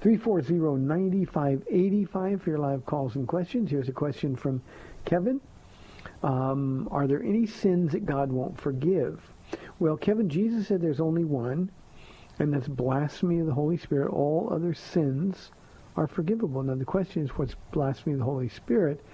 340-9585 0.00 2.40
for 2.40 2.50
your 2.50 2.58
live 2.58 2.86
calls 2.86 3.16
and 3.16 3.28
questions. 3.28 3.70
Here's 3.70 3.88
a 3.88 3.92
question 3.92 4.36
from 4.36 4.62
Kevin. 5.04 5.40
Um, 6.22 6.88
are 6.90 7.06
there 7.06 7.22
any 7.22 7.46
sins 7.46 7.92
that 7.92 8.06
God 8.06 8.32
won't 8.32 8.58
forgive? 8.58 9.20
Well, 9.78 9.96
Kevin, 9.96 10.28
Jesus 10.28 10.66
said 10.68 10.80
there's 10.80 11.00
only 11.00 11.24
one, 11.24 11.70
and 12.38 12.52
that's 12.52 12.68
blasphemy 12.68 13.40
of 13.40 13.46
the 13.46 13.54
Holy 13.54 13.76
Spirit. 13.76 14.10
All 14.10 14.48
other 14.52 14.74
sins 14.74 15.50
are 15.96 16.06
forgivable. 16.06 16.62
Now, 16.62 16.76
the 16.76 16.84
question 16.84 17.24
is, 17.24 17.30
what's 17.30 17.56
blasphemy 17.72 18.12
of 18.12 18.20
the 18.20 18.24
Holy 18.24 18.48
Spirit? 18.48 19.04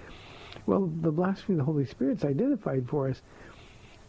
Well, 0.65 0.91
the 1.01 1.11
blasphemy 1.11 1.55
of 1.55 1.65
the 1.65 1.71
Holy 1.71 1.85
Spirit 1.85 2.19
is 2.19 2.25
identified 2.25 2.87
for 2.87 3.09
us 3.09 3.21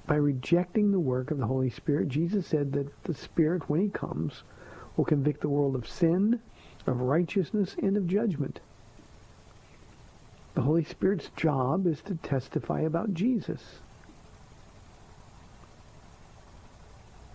by 0.06 0.16
rejecting 0.16 0.92
the 0.92 1.00
work 1.00 1.30
of 1.30 1.38
the 1.38 1.46
Holy 1.46 1.70
Spirit. 1.70 2.08
Jesus 2.08 2.46
said 2.46 2.72
that 2.72 3.02
the 3.04 3.14
Spirit, 3.14 3.68
when 3.68 3.80
he 3.80 3.88
comes, 3.88 4.42
will 4.96 5.04
convict 5.04 5.40
the 5.40 5.48
world 5.48 5.74
of 5.74 5.88
sin, 5.88 6.40
of 6.86 7.00
righteousness, 7.00 7.74
and 7.82 7.96
of 7.96 8.06
judgment. 8.06 8.60
The 10.54 10.62
Holy 10.62 10.84
Spirit's 10.84 11.30
job 11.36 11.86
is 11.86 12.00
to 12.02 12.14
testify 12.16 12.80
about 12.80 13.12
Jesus. 13.14 13.80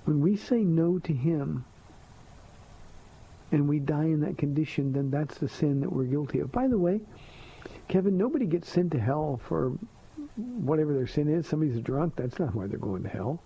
When 0.05 0.21
we 0.21 0.36
say 0.36 0.63
no 0.63 0.97
to 0.99 1.13
him 1.13 1.65
and 3.52 3.68
we 3.68 3.80
die 3.80 4.06
in 4.06 4.22
that 4.22 4.38
condition, 4.38 4.93
then 4.93 5.12
that's 5.12 5.38
the 5.38 5.49
sin 5.49 5.82
that 5.82 5.91
we're 5.91 6.06
guilty 6.06 6.39
of. 6.39 6.52
By 6.52 6.68
the 6.68 6.78
way, 6.78 7.02
Kevin, 7.88 8.18
nobody 8.18 8.45
gets 8.45 8.70
sent 8.70 8.91
to 8.91 8.99
hell 8.99 9.39
for 9.47 9.74
whatever 10.36 10.93
their 10.93 11.08
sin 11.08 11.28
is. 11.28 11.47
Somebody's 11.47 11.80
drunk. 11.82 12.16
That's 12.16 12.39
not 12.39 12.56
why 12.56 12.68
they're 12.68 12.80
going 12.80 13.04
to 13.04 13.10
hell. 13.10 13.41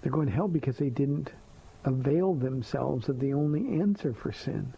They're 0.00 0.12
going 0.12 0.28
to 0.28 0.32
hell 0.32 0.48
because 0.48 0.78
they 0.78 0.88
didn't 0.88 1.32
avail 1.84 2.34
themselves 2.34 3.08
of 3.08 3.20
the 3.20 3.32
only 3.32 3.80
answer 3.80 4.12
for 4.12 4.32
sin. 4.32 4.72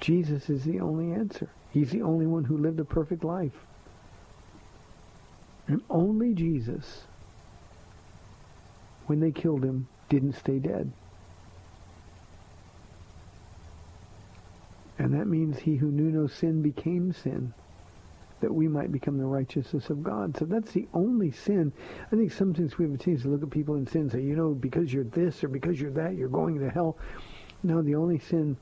Jesus 0.00 0.50
is 0.50 0.64
the 0.64 0.80
only 0.80 1.12
answer. 1.12 1.48
He's 1.70 1.90
the 1.90 2.02
only 2.02 2.26
one 2.26 2.44
who 2.44 2.58
lived 2.58 2.80
a 2.80 2.84
perfect 2.84 3.24
life. 3.24 3.66
And 5.68 5.80
only 5.88 6.34
Jesus, 6.34 7.04
when 9.06 9.20
they 9.20 9.30
killed 9.30 9.64
him, 9.64 9.86
didn't 10.12 10.34
stay 10.34 10.58
dead. 10.58 10.92
And 14.98 15.14
that 15.14 15.26
means 15.26 15.58
he 15.58 15.76
who 15.76 15.90
knew 15.90 16.10
no 16.10 16.26
sin 16.26 16.60
became 16.60 17.14
sin, 17.14 17.54
that 18.40 18.52
we 18.54 18.68
might 18.68 18.92
become 18.92 19.16
the 19.16 19.24
righteousness 19.24 19.88
of 19.88 20.02
God. 20.02 20.36
So 20.36 20.44
that's 20.44 20.72
the 20.72 20.86
only 20.92 21.30
sin. 21.30 21.72
I 22.06 22.16
think 22.16 22.30
sometimes 22.30 22.76
we 22.76 22.84
have 22.84 22.94
a 22.94 22.98
tendency 22.98 23.24
to 23.24 23.30
look 23.30 23.42
at 23.42 23.50
people 23.50 23.76
in 23.76 23.86
sin 23.86 24.02
and 24.02 24.12
say, 24.12 24.20
you 24.20 24.36
know, 24.36 24.50
because 24.50 24.92
you're 24.92 25.04
this 25.04 25.42
or 25.42 25.48
because 25.48 25.80
you're 25.80 25.90
that, 25.92 26.14
you're 26.14 26.28
going 26.28 26.60
to 26.60 26.68
hell. 26.68 26.98
No, 27.62 27.80
the 27.80 27.94
only 27.94 28.18
sin 28.18 28.58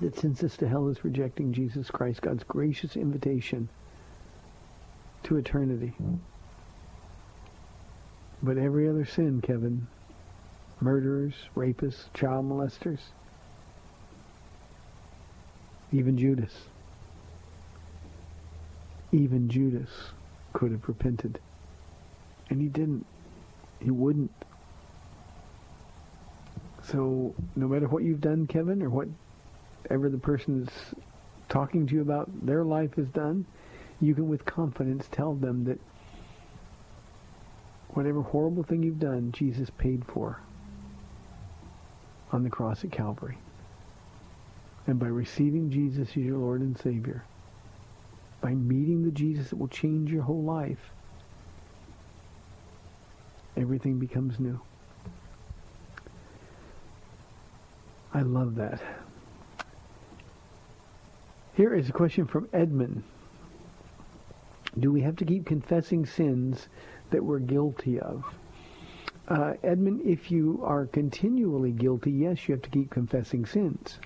that 0.00 0.18
sends 0.18 0.42
us 0.42 0.56
to 0.56 0.68
hell 0.68 0.88
is 0.88 1.04
rejecting 1.04 1.52
Jesus 1.52 1.90
Christ, 1.90 2.22
God's 2.22 2.42
gracious 2.42 2.96
invitation 2.96 3.68
to 5.22 5.36
eternity. 5.36 5.92
But 8.42 8.58
every 8.58 8.88
other 8.88 9.04
sin, 9.04 9.40
Kevin, 9.42 9.86
murderers, 10.80 11.34
rapists, 11.56 12.12
child 12.14 12.48
molesters, 12.48 13.00
even 15.92 16.16
Judas, 16.16 16.52
even 19.12 19.48
Judas 19.48 19.90
could 20.52 20.72
have 20.72 20.86
repented. 20.88 21.38
And 22.48 22.60
he 22.60 22.68
didn't. 22.68 23.06
He 23.80 23.90
wouldn't. 23.90 24.32
So 26.82 27.34
no 27.54 27.68
matter 27.68 27.86
what 27.86 28.02
you've 28.02 28.20
done, 28.20 28.46
Kevin, 28.46 28.82
or 28.82 28.90
whatever 28.90 30.08
the 30.08 30.18
person 30.18 30.66
is 30.66 30.94
talking 31.48 31.86
to 31.86 31.94
you 31.94 32.00
about 32.00 32.28
their 32.44 32.64
life 32.64 32.94
has 32.94 33.08
done, 33.08 33.46
you 34.00 34.14
can 34.14 34.28
with 34.28 34.44
confidence 34.44 35.06
tell 35.12 35.34
them 35.34 35.64
that 35.64 35.78
whatever 37.90 38.22
horrible 38.22 38.62
thing 38.62 38.82
you've 38.82 38.98
done, 38.98 39.32
Jesus 39.32 39.70
paid 39.70 40.04
for 40.06 40.40
on 42.32 42.42
the 42.42 42.50
cross 42.50 42.84
at 42.84 42.92
Calvary. 42.92 43.38
And 44.86 44.98
by 44.98 45.06
receiving 45.06 45.70
Jesus 45.70 46.10
as 46.10 46.16
your 46.16 46.38
Lord 46.38 46.60
and 46.60 46.78
Savior, 46.78 47.24
by 48.40 48.54
meeting 48.54 49.04
the 49.04 49.10
Jesus 49.10 49.50
that 49.50 49.56
will 49.56 49.68
change 49.68 50.10
your 50.10 50.22
whole 50.22 50.42
life, 50.42 50.90
everything 53.56 53.98
becomes 53.98 54.40
new. 54.40 54.60
I 58.12 58.22
love 58.22 58.56
that. 58.56 58.82
Here 61.54 61.74
is 61.74 61.88
a 61.88 61.92
question 61.92 62.26
from 62.26 62.48
Edmund. 62.52 63.02
Do 64.78 64.90
we 64.90 65.02
have 65.02 65.16
to 65.16 65.24
keep 65.24 65.46
confessing 65.46 66.06
sins 66.06 66.68
that 67.10 67.24
we're 67.24 67.38
guilty 67.38 68.00
of? 68.00 68.24
Uh, 69.30 69.54
Edmund, 69.62 70.00
if 70.04 70.32
you 70.32 70.60
are 70.64 70.86
continually 70.86 71.70
guilty, 71.70 72.10
yes, 72.10 72.48
you 72.48 72.54
have 72.54 72.62
to 72.62 72.70
keep 72.70 72.90
confessing 72.90 73.46
sins. 73.46 74.00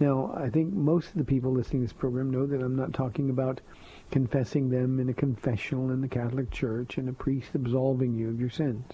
Now, 0.00 0.32
I 0.34 0.48
think 0.48 0.72
most 0.72 1.10
of 1.10 1.16
the 1.16 1.24
people 1.24 1.52
listening 1.52 1.82
to 1.82 1.88
this 1.88 1.92
program 1.92 2.30
know 2.30 2.46
that 2.46 2.62
I'm 2.62 2.74
not 2.74 2.94
talking 2.94 3.28
about 3.28 3.60
confessing 4.10 4.70
them 4.70 4.98
in 5.00 5.10
a 5.10 5.14
confessional 5.14 5.90
in 5.90 6.00
the 6.00 6.08
Catholic 6.08 6.50
Church 6.50 6.96
and 6.96 7.10
a 7.10 7.12
priest 7.12 7.50
absolving 7.54 8.14
you 8.14 8.30
of 8.30 8.40
your 8.40 8.48
sins. 8.48 8.86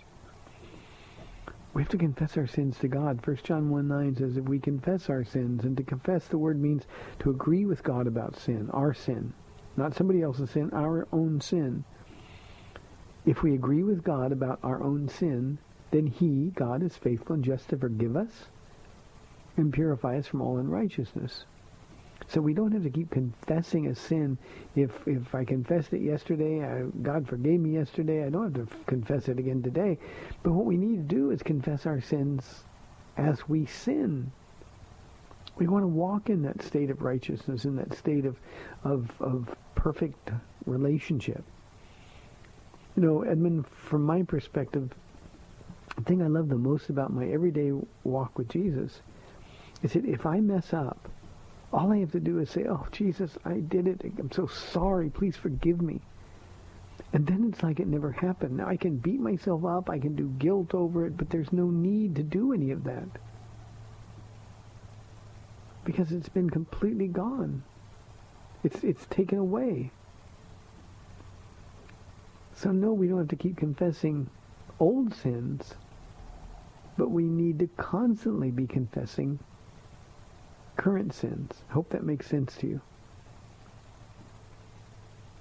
We 1.72 1.82
have 1.82 1.90
to 1.90 1.98
confess 1.98 2.36
our 2.36 2.48
sins 2.48 2.76
to 2.80 2.88
God. 2.88 3.24
1 3.24 3.36
John 3.44 3.70
1 3.70 3.86
9 3.86 4.16
says 4.16 4.36
if 4.36 4.44
we 4.44 4.58
confess 4.58 5.08
our 5.08 5.22
sins, 5.22 5.64
and 5.64 5.76
to 5.76 5.84
confess 5.84 6.26
the 6.26 6.38
word 6.38 6.60
means 6.60 6.82
to 7.20 7.30
agree 7.30 7.64
with 7.64 7.84
God 7.84 8.08
about 8.08 8.34
sin, 8.34 8.68
our 8.72 8.92
sin, 8.92 9.32
not 9.76 9.94
somebody 9.94 10.20
else's 10.20 10.50
sin, 10.50 10.70
our 10.72 11.06
own 11.12 11.40
sin. 11.40 11.84
If 13.28 13.42
we 13.42 13.52
agree 13.52 13.82
with 13.82 14.04
God 14.04 14.32
about 14.32 14.58
our 14.62 14.82
own 14.82 15.06
sin, 15.06 15.58
then 15.90 16.06
he, 16.06 16.50
God, 16.54 16.82
is 16.82 16.96
faithful 16.96 17.34
and 17.34 17.44
just 17.44 17.68
to 17.68 17.76
forgive 17.76 18.16
us 18.16 18.46
and 19.58 19.70
purify 19.70 20.16
us 20.16 20.26
from 20.26 20.40
all 20.40 20.56
unrighteousness. 20.56 21.44
So 22.26 22.40
we 22.40 22.54
don't 22.54 22.72
have 22.72 22.84
to 22.84 22.90
keep 22.90 23.10
confessing 23.10 23.86
a 23.86 23.94
sin. 23.94 24.38
If 24.74 25.06
if 25.06 25.34
I 25.34 25.44
confessed 25.44 25.92
it 25.92 26.00
yesterday, 26.00 26.64
I, 26.64 26.84
God 27.02 27.28
forgave 27.28 27.60
me 27.60 27.74
yesterday. 27.74 28.24
I 28.24 28.30
don't 28.30 28.56
have 28.56 28.70
to 28.70 28.76
confess 28.86 29.28
it 29.28 29.38
again 29.38 29.62
today. 29.62 29.98
But 30.42 30.52
what 30.52 30.64
we 30.64 30.78
need 30.78 30.96
to 30.96 31.14
do 31.14 31.30
is 31.30 31.42
confess 31.42 31.84
our 31.84 32.00
sins 32.00 32.64
as 33.18 33.46
we 33.46 33.66
sin. 33.66 34.32
We 35.56 35.66
want 35.66 35.82
to 35.82 35.88
walk 35.88 36.30
in 36.30 36.40
that 36.44 36.62
state 36.62 36.88
of 36.88 37.02
righteousness, 37.02 37.66
in 37.66 37.76
that 37.76 37.92
state 37.92 38.24
of 38.24 38.38
of, 38.84 39.10
of 39.20 39.54
perfect 39.74 40.30
relationship. 40.64 41.44
You 42.98 43.06
know, 43.06 43.22
Edmund, 43.22 43.64
from 43.68 44.02
my 44.02 44.24
perspective, 44.24 44.90
the 45.94 46.02
thing 46.02 46.20
I 46.20 46.26
love 46.26 46.48
the 46.48 46.56
most 46.56 46.90
about 46.90 47.12
my 47.12 47.28
everyday 47.28 47.70
walk 48.02 48.36
with 48.36 48.48
Jesus 48.48 49.02
is 49.84 49.92
that 49.92 50.04
if 50.04 50.26
I 50.26 50.40
mess 50.40 50.72
up, 50.72 51.08
all 51.72 51.92
I 51.92 51.98
have 51.98 52.10
to 52.10 52.18
do 52.18 52.40
is 52.40 52.50
say, 52.50 52.64
oh, 52.68 52.88
Jesus, 52.90 53.38
I 53.44 53.60
did 53.60 53.86
it. 53.86 54.02
I'm 54.18 54.32
so 54.32 54.48
sorry. 54.48 55.10
Please 55.10 55.36
forgive 55.36 55.80
me. 55.80 56.00
And 57.12 57.24
then 57.24 57.48
it's 57.48 57.62
like 57.62 57.78
it 57.78 57.86
never 57.86 58.10
happened. 58.10 58.56
Now 58.56 58.66
I 58.66 58.76
can 58.76 58.96
beat 58.96 59.20
myself 59.20 59.64
up. 59.64 59.88
I 59.88 60.00
can 60.00 60.16
do 60.16 60.26
guilt 60.36 60.74
over 60.74 61.06
it, 61.06 61.16
but 61.16 61.30
there's 61.30 61.52
no 61.52 61.70
need 61.70 62.16
to 62.16 62.24
do 62.24 62.52
any 62.52 62.72
of 62.72 62.82
that. 62.82 63.06
Because 65.84 66.10
it's 66.10 66.28
been 66.28 66.50
completely 66.50 67.06
gone. 67.06 67.62
It's, 68.64 68.82
it's 68.82 69.06
taken 69.06 69.38
away. 69.38 69.92
So 72.58 72.72
no, 72.72 72.92
we 72.92 73.06
don't 73.06 73.18
have 73.18 73.28
to 73.28 73.36
keep 73.36 73.56
confessing 73.56 74.28
old 74.80 75.14
sins, 75.14 75.76
but 76.96 77.08
we 77.08 77.22
need 77.22 77.60
to 77.60 77.68
constantly 77.76 78.50
be 78.50 78.66
confessing 78.66 79.38
current 80.76 81.14
sins. 81.14 81.52
I 81.70 81.74
hope 81.74 81.90
that 81.90 82.02
makes 82.02 82.26
sense 82.26 82.56
to 82.56 82.66
you. 82.66 82.80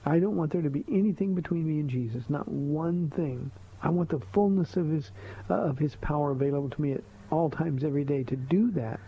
I 0.06 0.20
don't 0.20 0.36
want 0.36 0.52
there 0.52 0.62
to 0.62 0.70
be 0.70 0.86
anything 0.88 1.34
between 1.34 1.68
me 1.68 1.80
and 1.80 1.90
Jesus, 1.90 2.30
not 2.30 2.48
one 2.48 3.10
thing. 3.10 3.50
I 3.82 3.90
want 3.90 4.10
the 4.10 4.22
fullness 4.32 4.78
of 4.78 4.88
his 4.88 5.10
uh, 5.50 5.56
of 5.56 5.80
his 5.80 5.96
power 5.96 6.30
available 6.30 6.70
to 6.70 6.82
me 6.82 6.94
at 6.94 7.04
all 7.32 7.50
times 7.50 7.84
every 7.84 8.04
day. 8.04 8.26
To 8.26 8.36
do 8.36 8.70
that, 8.72 9.00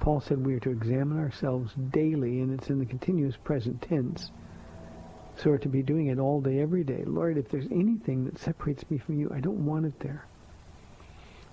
Paul 0.00 0.20
said 0.20 0.44
we 0.44 0.54
are 0.54 0.60
to 0.60 0.70
examine 0.70 1.20
ourselves 1.20 1.72
daily, 1.92 2.40
and 2.40 2.52
it's 2.52 2.68
in 2.68 2.80
the 2.80 2.84
continuous 2.84 3.36
present 3.36 3.80
tense. 3.80 4.32
So 5.36 5.50
we're 5.50 5.58
to 5.58 5.68
be 5.68 5.82
doing 5.82 6.06
it 6.06 6.18
all 6.18 6.40
day, 6.40 6.60
every 6.60 6.84
day. 6.84 7.04
Lord, 7.04 7.36
if 7.36 7.48
there's 7.48 7.66
anything 7.70 8.24
that 8.26 8.38
separates 8.38 8.88
me 8.90 8.98
from 8.98 9.18
you, 9.18 9.30
I 9.34 9.40
don't 9.40 9.64
want 9.66 9.86
it 9.86 9.98
there. 10.00 10.26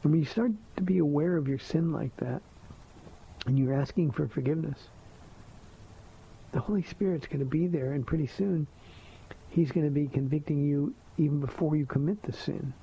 When 0.01 0.13
you 0.13 0.25
start 0.25 0.51
to 0.77 0.83
be 0.83 0.99
aware 0.99 1.37
of 1.37 1.47
your 1.47 1.59
sin 1.59 1.91
like 1.91 2.15
that, 2.17 2.41
and 3.45 3.57
you're 3.57 3.73
asking 3.73 4.11
for 4.11 4.27
forgiveness, 4.27 4.89
the 6.51 6.59
Holy 6.59 6.83
Spirit's 6.83 7.27
going 7.27 7.39
to 7.39 7.45
be 7.45 7.67
there, 7.67 7.93
and 7.93 8.05
pretty 8.05 8.27
soon, 8.27 8.67
He's 9.49 9.71
going 9.71 9.85
to 9.85 9.91
be 9.91 10.07
convicting 10.07 10.63
you 10.63 10.93
even 11.17 11.39
before 11.39 11.75
you 11.75 11.85
commit 11.85 12.21
the 12.23 12.33
sin. 12.33 12.73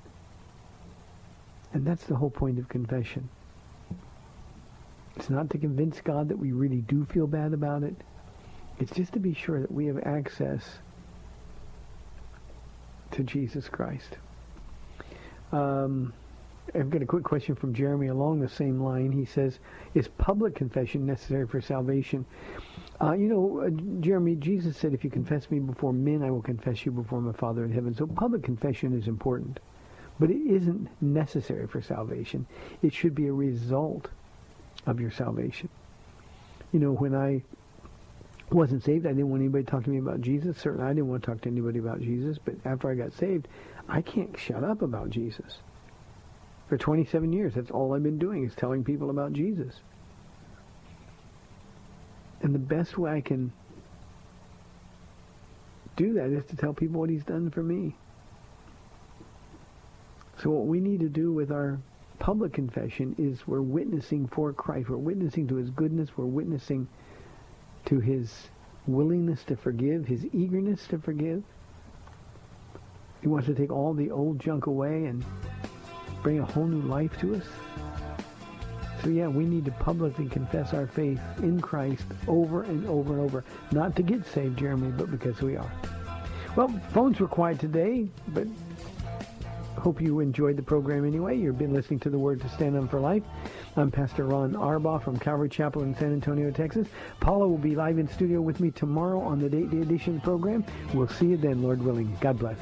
And 1.73 1.87
that's 1.87 2.05
the 2.05 2.17
whole 2.17 2.31
point 2.31 2.59
of 2.59 2.69
confession. 2.69 3.29
It's 5.17 5.31
not 5.31 5.51
to 5.51 5.59
convince 5.59 6.01
God 6.01 6.29
that 6.29 6.39
we 6.39 6.53
really 6.53 6.83
do 6.83 7.05
feel 7.07 7.27
bad 7.27 7.53
about 7.55 7.83
it. 7.83 7.95
It's 8.79 8.93
just 8.93 9.13
to 9.15 9.21
be 9.21 9.33
sure 9.33 9.61
that 9.61 9.71
we 9.71 9.87
have 9.87 9.99
access 10.05 10.79
to 13.17 13.23
Jesus 13.23 13.69
Christ. 13.69 14.19
Um, 15.53 16.13
I've 16.75 16.91
got 16.91 17.03
a 17.03 17.07
quick 17.07 17.25
question 17.25 17.55
from 17.55 17.73
Jeremy 17.75 18.09
along 18.09 18.41
the 18.41 18.49
same 18.49 18.83
line. 18.83 19.13
He 19.13 19.25
says, 19.25 19.59
is 19.95 20.09
public 20.09 20.55
confession 20.55 21.07
necessary 21.07 21.47
for 21.47 21.61
salvation? 21.61 22.27
Uh, 23.01 23.13
you 23.13 23.29
know, 23.29 23.61
uh, 23.67 23.71
Jeremy, 24.01 24.35
Jesus 24.37 24.77
said, 24.77 24.93
if 24.93 25.05
you 25.05 25.11
confess 25.11 25.51
me 25.51 25.59
before 25.59 25.93
men, 25.93 26.23
I 26.23 26.31
will 26.31 26.43
confess 26.43 26.85
you 26.85 26.93
before 26.93 27.21
my 27.21 27.33
Father 27.33 27.65
in 27.65 27.73
heaven. 27.73 27.95
So 27.95 28.07
public 28.07 28.43
confession 28.43 28.99
is 28.99 29.09
important. 29.09 29.61
But 30.19 30.31
it 30.31 30.47
isn't 30.47 30.89
necessary 31.01 31.67
for 31.67 31.81
salvation. 31.81 32.47
It 32.83 32.93
should 32.93 33.15
be 33.15 33.27
a 33.27 33.33
result 33.33 34.09
of 34.87 35.01
your 35.01 35.11
salvation. 35.11 35.69
You 36.73 36.81
know, 36.81 36.93
when 36.93 37.15
I 37.15 37.43
wasn't 38.51 38.85
saved, 38.85 39.07
I 39.07 39.11
didn't 39.11 39.31
want 39.31 39.43
anybody 39.43 39.65
to 39.65 39.71
talk 39.71 39.85
to 39.85 39.91
me 39.91 39.99
about 39.99 40.21
Jesus. 40.21 40.57
Certainly 40.59 40.85
I 40.85 40.91
didn't 40.91 41.09
want 41.09 41.23
to 41.25 41.31
talk 41.31 41.41
to 41.43 41.49
anybody 41.49 41.79
about 41.79 42.01
Jesus. 42.01 42.39
But 42.43 42.55
after 42.65 42.91
I 42.91 42.95
got 42.95 43.13
saved, 43.13 43.49
I 43.89 44.03
can't 44.03 44.39
shut 44.39 44.63
up 44.63 44.83
about 44.83 45.11
Jesus. 45.11 45.59
For 46.69 46.77
27 46.79 47.33
years, 47.33 47.55
that's 47.55 47.71
all 47.71 47.95
I've 47.95 48.03
been 48.03 48.19
doing 48.19 48.45
is 48.45 48.55
telling 48.55 48.85
people 48.85 49.11
about 49.11 49.33
Jesus. 49.33 49.81
And 52.43 52.55
the 52.55 52.61
best 52.61 52.99
way 52.99 53.13
I 53.13 53.21
can 53.21 53.53
do 55.97 56.13
that 56.15 56.31
is 56.31 56.45
to 56.47 56.57
tell 56.57 56.73
people 56.73 57.01
what 57.01 57.11
he's 57.11 57.25
done 57.25 57.51
for 57.51 57.63
me. 57.63 57.97
So 60.43 60.51
what 60.51 60.67
we 60.67 60.81
need 60.81 61.01
to 61.01 61.09
do 61.09 61.33
with 61.33 61.51
our 61.51 61.79
public 62.19 62.53
confession 62.53 63.15
is 63.19 63.47
we're 63.47 63.63
witnessing 63.63 64.29
for 64.29 64.53
Christ. 64.53 64.89
We're 64.89 64.99
witnessing 64.99 65.49
to 65.49 65.57
his 65.57 65.71
goodness. 65.71 66.11
We're 66.17 66.27
witnessing 66.27 66.89
to 67.87 68.01
his 68.01 68.49
willingness 68.87 69.43
to 69.45 69.57
forgive, 69.57 70.07
his 70.07 70.27
eagerness 70.33 70.87
to 70.89 70.99
forgive. 70.99 71.43
He 73.21 73.29
wants 73.29 73.47
to 73.47 73.55
take 73.55 73.73
all 73.73 73.95
the 73.95 74.11
old 74.11 74.39
junk 74.39 74.67
away 74.67 75.07
and 75.07 75.25
bring 76.23 76.39
a 76.41 76.45
whole 76.45 76.67
new 76.67 76.87
life 76.87 77.19
to 77.21 77.37
us. 77.37 77.45
So 79.03 79.11
yeah, 79.11 79.29
we 79.29 79.45
need 79.45 79.65
to 79.67 79.71
publicly 79.73 80.27
confess 80.29 80.75
our 80.75 80.87
faith 80.87 81.21
in 81.39 81.61
Christ 81.61 82.05
over 82.27 82.63
and 82.63 82.87
over 82.87 83.13
and 83.13 83.23
over. 83.23 83.45
Not 83.73 83.95
to 83.97 84.03
get 84.03 84.27
saved, 84.27 84.59
Jeremy, 84.59 84.91
but 84.91 85.11
because 85.11 85.41
we 85.41 85.57
are. 85.57 85.73
Well, 86.57 86.69
phones 86.93 87.21
were 87.21 87.29
quiet 87.29 87.61
today, 87.61 88.09
but 88.29 88.47
hope 89.77 90.01
you 90.01 90.21
enjoyed 90.21 90.57
the 90.57 90.63
program 90.63 91.05
anyway. 91.05 91.37
You've 91.37 91.59
been 91.59 91.75
listening 91.75 92.01
to 92.01 92.11
the 92.11 92.19
Word 92.19 92.41
to 92.41 92.49
Stand 92.49 92.77
On 92.77 92.89
for 92.89 92.99
Life. 92.99 93.23
I'm 93.79 93.91
Pastor 93.91 94.25
Ron 94.25 94.55
Arbaugh 94.55 95.03
from 95.03 95.19
Calvary 95.19 95.51
Chapel 95.51 95.83
in 95.83 95.95
San 95.97 96.11
Antonio, 96.11 96.51
Texas. 96.51 96.89
Paula 97.21 97.47
will 97.47 97.59
be 97.59 97.75
live 97.75 97.99
in 97.99 98.09
studio 98.09 98.41
with 98.41 98.59
me 98.59 98.71
tomorrow 98.71 99.21
on 99.21 99.39
the 99.39 99.51
Date 99.51 99.71
Day 99.71 99.83
edition 99.83 100.19
program. 100.23 100.65
We'll 100.95 101.09
see 101.09 101.27
you 101.27 101.37
then, 101.37 101.63
Lord 101.63 101.83
willing. 101.83 102.17
God 102.23 102.39
bless. 102.39 102.57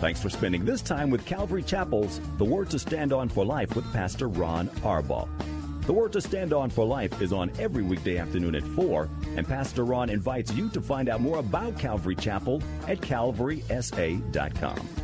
Thanks 0.00 0.22
for 0.22 0.30
spending 0.30 0.64
this 0.64 0.80
time 0.80 1.10
with 1.10 1.26
Calvary 1.26 1.62
Chapel's 1.62 2.22
The 2.38 2.44
Word 2.44 2.70
to 2.70 2.78
Stand 2.78 3.12
On 3.12 3.28
for 3.28 3.44
Life 3.44 3.76
with 3.76 3.90
Pastor 3.92 4.28
Ron 4.28 4.68
Arbaugh. 4.80 5.28
The 5.82 5.92
Word 5.92 6.14
to 6.14 6.22
Stand 6.22 6.54
On 6.54 6.70
for 6.70 6.86
Life 6.86 7.20
is 7.20 7.34
on 7.34 7.52
every 7.58 7.82
weekday 7.82 8.16
afternoon 8.16 8.54
at 8.54 8.62
4, 8.62 9.10
and 9.36 9.46
Pastor 9.46 9.84
Ron 9.84 10.08
invites 10.08 10.54
you 10.54 10.70
to 10.70 10.80
find 10.80 11.10
out 11.10 11.20
more 11.20 11.38
about 11.38 11.78
Calvary 11.78 12.16
Chapel 12.16 12.62
at 12.88 13.02
calvarysa.com. 13.02 15.03